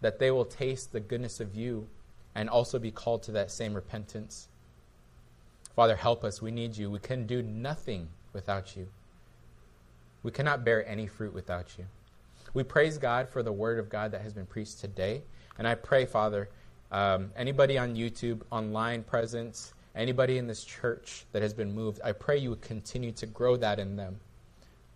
that 0.00 0.18
they 0.18 0.30
will 0.30 0.46
taste 0.46 0.92
the 0.92 1.00
goodness 1.00 1.40
of 1.40 1.54
you 1.54 1.86
and 2.34 2.48
also 2.48 2.78
be 2.78 2.90
called 2.90 3.22
to 3.24 3.32
that 3.32 3.50
same 3.50 3.74
repentance. 3.74 4.48
Father, 5.76 5.96
help 5.96 6.24
us. 6.24 6.40
We 6.40 6.52
need 6.52 6.74
you. 6.74 6.90
We 6.90 7.00
can 7.00 7.26
do 7.26 7.42
nothing 7.42 8.08
without 8.32 8.74
you. 8.74 8.88
We 10.22 10.30
cannot 10.30 10.64
bear 10.64 10.86
any 10.86 11.06
fruit 11.06 11.32
without 11.32 11.78
you. 11.78 11.84
We 12.54 12.62
praise 12.62 12.98
God 12.98 13.28
for 13.28 13.42
the 13.42 13.52
word 13.52 13.78
of 13.78 13.88
God 13.88 14.12
that 14.12 14.22
has 14.22 14.32
been 14.32 14.46
preached 14.46 14.80
today. 14.80 15.22
And 15.58 15.66
I 15.66 15.74
pray, 15.74 16.06
Father, 16.06 16.48
um, 16.90 17.30
anybody 17.36 17.78
on 17.78 17.94
YouTube, 17.94 18.42
online 18.50 19.02
presence, 19.02 19.74
anybody 19.94 20.38
in 20.38 20.46
this 20.46 20.64
church 20.64 21.24
that 21.32 21.42
has 21.42 21.52
been 21.52 21.74
moved, 21.74 22.00
I 22.04 22.12
pray 22.12 22.38
you 22.38 22.50
would 22.50 22.62
continue 22.62 23.12
to 23.12 23.26
grow 23.26 23.56
that 23.56 23.78
in 23.78 23.96
them. 23.96 24.18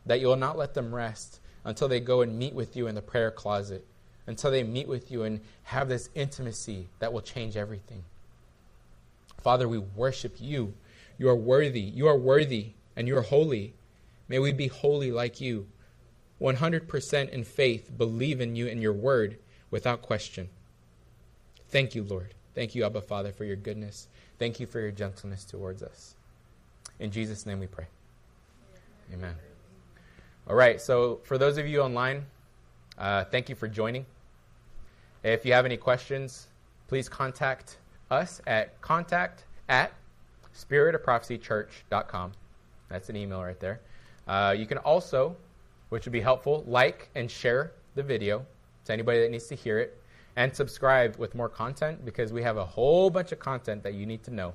That 0.07 0.21
you 0.21 0.27
will 0.27 0.37
not 0.37 0.57
let 0.59 0.75
them 0.75 0.95
rest 0.95 1.41
until 1.65 1.89
they 1.89 2.01
go 2.01 2.23
and 2.23 2.39
meet 2.39 2.55
with 2.55 2.77
you 2.77 2.87
in 2.87 2.95
the 2.95 3.03
prayer 3.03 3.31
closet, 3.31 3.87
until 4.27 4.51
they 4.51 4.63
meet 4.63 4.89
with 4.89 5.11
you 5.11 5.25
and 5.25 5.41
have 5.65 5.89
this 5.89 6.09
intimacy 6.15 6.89
that 6.99 7.13
will 7.13 7.21
change 7.21 7.57
everything. 7.57 8.03
Father, 9.43 9.69
we 9.69 9.79
worship 9.79 10.37
you. 10.39 10.73
You 11.19 11.29
are 11.29 11.37
worthy. 11.37 11.81
You 11.81 12.09
are 12.09 12.17
worthy 12.17 12.73
and 12.97 13.07
you 13.07 13.17
are 13.17 13.23
holy. 13.23 13.75
May 14.33 14.39
we 14.39 14.51
be 14.51 14.69
holy 14.69 15.13
like 15.13 15.43
you. 15.43 15.67
100% 16.41 17.29
in 17.29 17.45
faith, 17.45 17.91
believe 17.99 18.41
in 18.41 18.57
you 18.57 18.67
and 18.67 18.81
your 18.81 18.95
word 18.95 19.37
without 19.71 20.01
question. 20.01 20.49
Thank 21.69 21.95
you, 21.95 22.03
Lord. 22.03 22.33
Thank 22.55 22.75
you, 22.75 22.83
Abba 22.87 23.03
Father, 23.03 23.31
for 23.31 23.45
your 23.45 23.57
goodness. 23.57 24.09
Thank 24.39 24.59
you 24.59 24.67
for 24.67 24.81
your 24.81 24.91
gentleness 24.91 25.45
towards 25.45 25.83
us. 25.83 26.17
In 26.99 27.11
Jesus' 27.11 27.45
name 27.45 27.61
we 27.61 27.67
pray. 27.67 27.89
Amen. 29.13 29.35
All 30.49 30.57
right, 30.57 30.81
so 30.81 31.21
for 31.25 31.37
those 31.37 31.59
of 31.59 31.67
you 31.67 31.83
online, 31.83 32.25
uh, 32.97 33.25
thank 33.25 33.51
you 33.51 33.55
for 33.55 33.69
joining. 33.69 34.07
If 35.23 35.45
you 35.45 35.53
have 35.53 35.67
any 35.67 35.77
questions, 35.77 36.49
please 36.89 37.07
contact 37.07 37.77
us 38.11 38.41
at 38.47 38.81
contact 38.81 39.45
at 39.69 39.93
spiritofprophecychurch.com. 40.57 42.33
That's 42.89 43.11
an 43.11 43.17
email 43.17 43.45
right 43.45 43.61
there. 43.61 43.83
Uh, 44.27 44.55
you 44.57 44.67
can 44.67 44.79
also, 44.79 45.37
which 45.89 46.05
would 46.05 46.13
be 46.13 46.21
helpful, 46.21 46.65
like 46.67 47.09
and 47.15 47.31
share 47.31 47.73
the 47.95 48.03
video 48.03 48.45
to 48.85 48.93
anybody 48.93 49.21
that 49.21 49.31
needs 49.31 49.47
to 49.47 49.55
hear 49.55 49.79
it 49.79 49.99
and 50.37 50.55
subscribe 50.55 51.17
with 51.17 51.35
more 51.35 51.49
content 51.49 52.05
because 52.05 52.33
we 52.33 52.43
have 52.43 52.57
a 52.57 52.65
whole 52.65 53.11
bunch 53.11 53.33
of 53.33 53.39
content 53.39 53.83
that 53.83 53.95
you 53.95 54.07
need 54.07 54.23
to 54.25 54.31
know. 54.31 54.55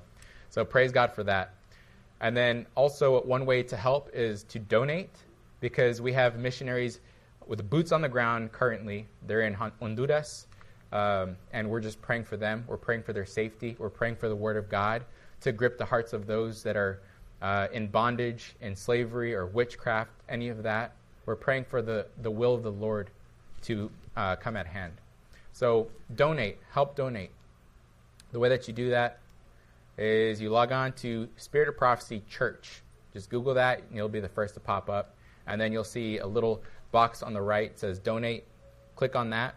So 0.50 0.64
praise 0.64 0.90
God 0.92 1.12
for 1.12 1.22
that. 1.24 1.54
And 2.20 2.36
then 2.36 2.66
also, 2.74 3.22
one 3.22 3.46
way 3.46 3.62
to 3.62 3.76
help 3.76 4.10
is 4.12 4.42
to 4.44 4.58
donate 4.58 5.10
because 5.60 6.00
we 6.00 6.12
have 6.12 6.38
missionaries 6.38 7.00
with 7.46 7.68
boots 7.70 7.92
on 7.92 8.02
the 8.02 8.08
ground 8.08 8.50
currently. 8.50 9.06
They're 9.26 9.42
in 9.42 9.54
Honduras, 9.54 10.46
um, 10.92 11.36
and 11.52 11.70
we're 11.70 11.80
just 11.80 12.02
praying 12.02 12.24
for 12.24 12.36
them. 12.36 12.64
We're 12.66 12.76
praying 12.76 13.04
for 13.04 13.12
their 13.12 13.26
safety. 13.26 13.76
We're 13.78 13.88
praying 13.88 14.16
for 14.16 14.28
the 14.28 14.34
Word 14.34 14.56
of 14.56 14.68
God 14.68 15.04
to 15.42 15.52
grip 15.52 15.78
the 15.78 15.84
hearts 15.84 16.12
of 16.12 16.26
those 16.26 16.62
that 16.64 16.76
are 16.76 17.02
uh, 17.42 17.68
in 17.72 17.88
bondage, 17.88 18.54
in 18.60 18.74
slavery, 18.74 19.34
or 19.34 19.46
witchcraft, 19.46 20.10
any 20.28 20.48
of 20.48 20.62
that. 20.62 20.92
We're 21.26 21.36
praying 21.36 21.64
for 21.64 21.82
the, 21.82 22.06
the 22.22 22.30
will 22.30 22.54
of 22.54 22.62
the 22.62 22.72
Lord 22.72 23.10
to 23.62 23.90
uh, 24.16 24.36
come 24.36 24.56
at 24.56 24.66
hand. 24.66 24.94
So 25.52 25.88
donate, 26.14 26.58
help 26.72 26.96
donate. 26.96 27.30
The 28.32 28.38
way 28.38 28.48
that 28.48 28.68
you 28.68 28.74
do 28.74 28.90
that 28.90 29.18
is 29.96 30.40
you 30.40 30.50
log 30.50 30.70
on 30.72 30.92
to 30.92 31.28
Spirit 31.36 31.68
of 31.68 31.76
Prophecy 31.76 32.22
Church. 32.28 32.82
Just 33.12 33.30
Google 33.30 33.54
that, 33.54 33.80
and 33.80 33.96
you'll 33.96 34.08
be 34.08 34.20
the 34.20 34.28
first 34.28 34.54
to 34.54 34.60
pop 34.60 34.88
up. 34.88 35.14
And 35.46 35.60
then 35.60 35.72
you'll 35.72 35.84
see 35.84 36.18
a 36.18 36.26
little 36.26 36.62
box 36.92 37.22
on 37.22 37.32
the 37.32 37.40
right 37.40 37.78
says 37.78 37.98
donate. 37.98 38.44
Click 38.96 39.16
on 39.16 39.30
that, 39.30 39.54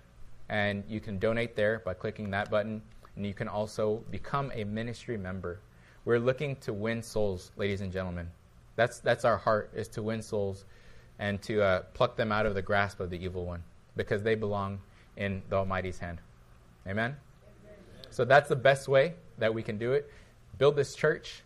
and 0.50 0.84
you 0.88 1.00
can 1.00 1.20
donate 1.20 1.56
there 1.56 1.80
by 1.86 1.94
clicking 1.94 2.32
that 2.32 2.50
button. 2.50 2.82
And 3.16 3.26
you 3.26 3.34
can 3.34 3.48
also 3.48 4.02
become 4.10 4.52
a 4.56 4.64
ministry 4.64 5.18
member. 5.18 5.60
We're 6.06 6.20
looking 6.20 6.56
to 6.58 6.74
win 6.74 7.04
souls, 7.04 7.52
ladies 7.58 7.82
and 7.82 7.91
gentlemen. 7.91 8.28
That's, 8.76 8.99
that's 8.99 9.26
our 9.26 9.38
heart, 9.38 9.72
is 9.76 9.88
to 9.89 10.02
win 10.02 10.22
souls 10.22 10.66
and 11.20 11.41
to 11.43 11.62
uh, 11.62 11.82
pluck 11.93 12.16
them 12.16 12.32
out 12.32 12.45
of 12.45 12.56
the 12.56 12.62
grasp 12.62 12.99
of 12.99 13.10
the 13.10 13.24
evil 13.24 13.45
one 13.45 13.64
because 13.95 14.24
they 14.24 14.36
belong 14.36 14.80
in 15.18 15.41
the 15.49 15.58
Almighty's 15.58 15.99
hand. 15.99 16.20
Amen? 16.88 17.16
Amen? 17.16 17.78
So 18.10 18.26
that's 18.26 18.49
the 18.49 18.56
best 18.56 18.88
way 18.88 19.14
that 19.38 19.54
we 19.54 19.62
can 19.62 19.78
do 19.78 19.93
it. 19.93 20.12
Build 20.58 20.76
this 20.76 20.95
church. 20.95 21.43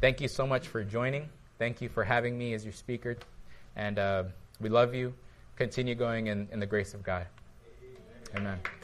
Thank 0.00 0.20
you 0.20 0.28
so 0.28 0.46
much 0.46 0.68
for 0.68 0.84
joining. 0.84 1.28
Thank 1.58 1.80
you 1.80 1.88
for 1.88 2.04
having 2.04 2.36
me 2.38 2.54
as 2.54 2.64
your 2.64 2.72
speaker. 2.72 3.16
And 3.76 3.98
uh, 3.98 4.24
we 4.60 4.68
love 4.68 4.94
you. 4.94 5.14
Continue 5.56 5.94
going 5.94 6.26
in, 6.26 6.48
in 6.52 6.60
the 6.60 6.66
grace 6.66 6.94
of 6.94 7.02
God. 7.02 7.26
Amen. 8.34 8.46
Amen. 8.46 8.79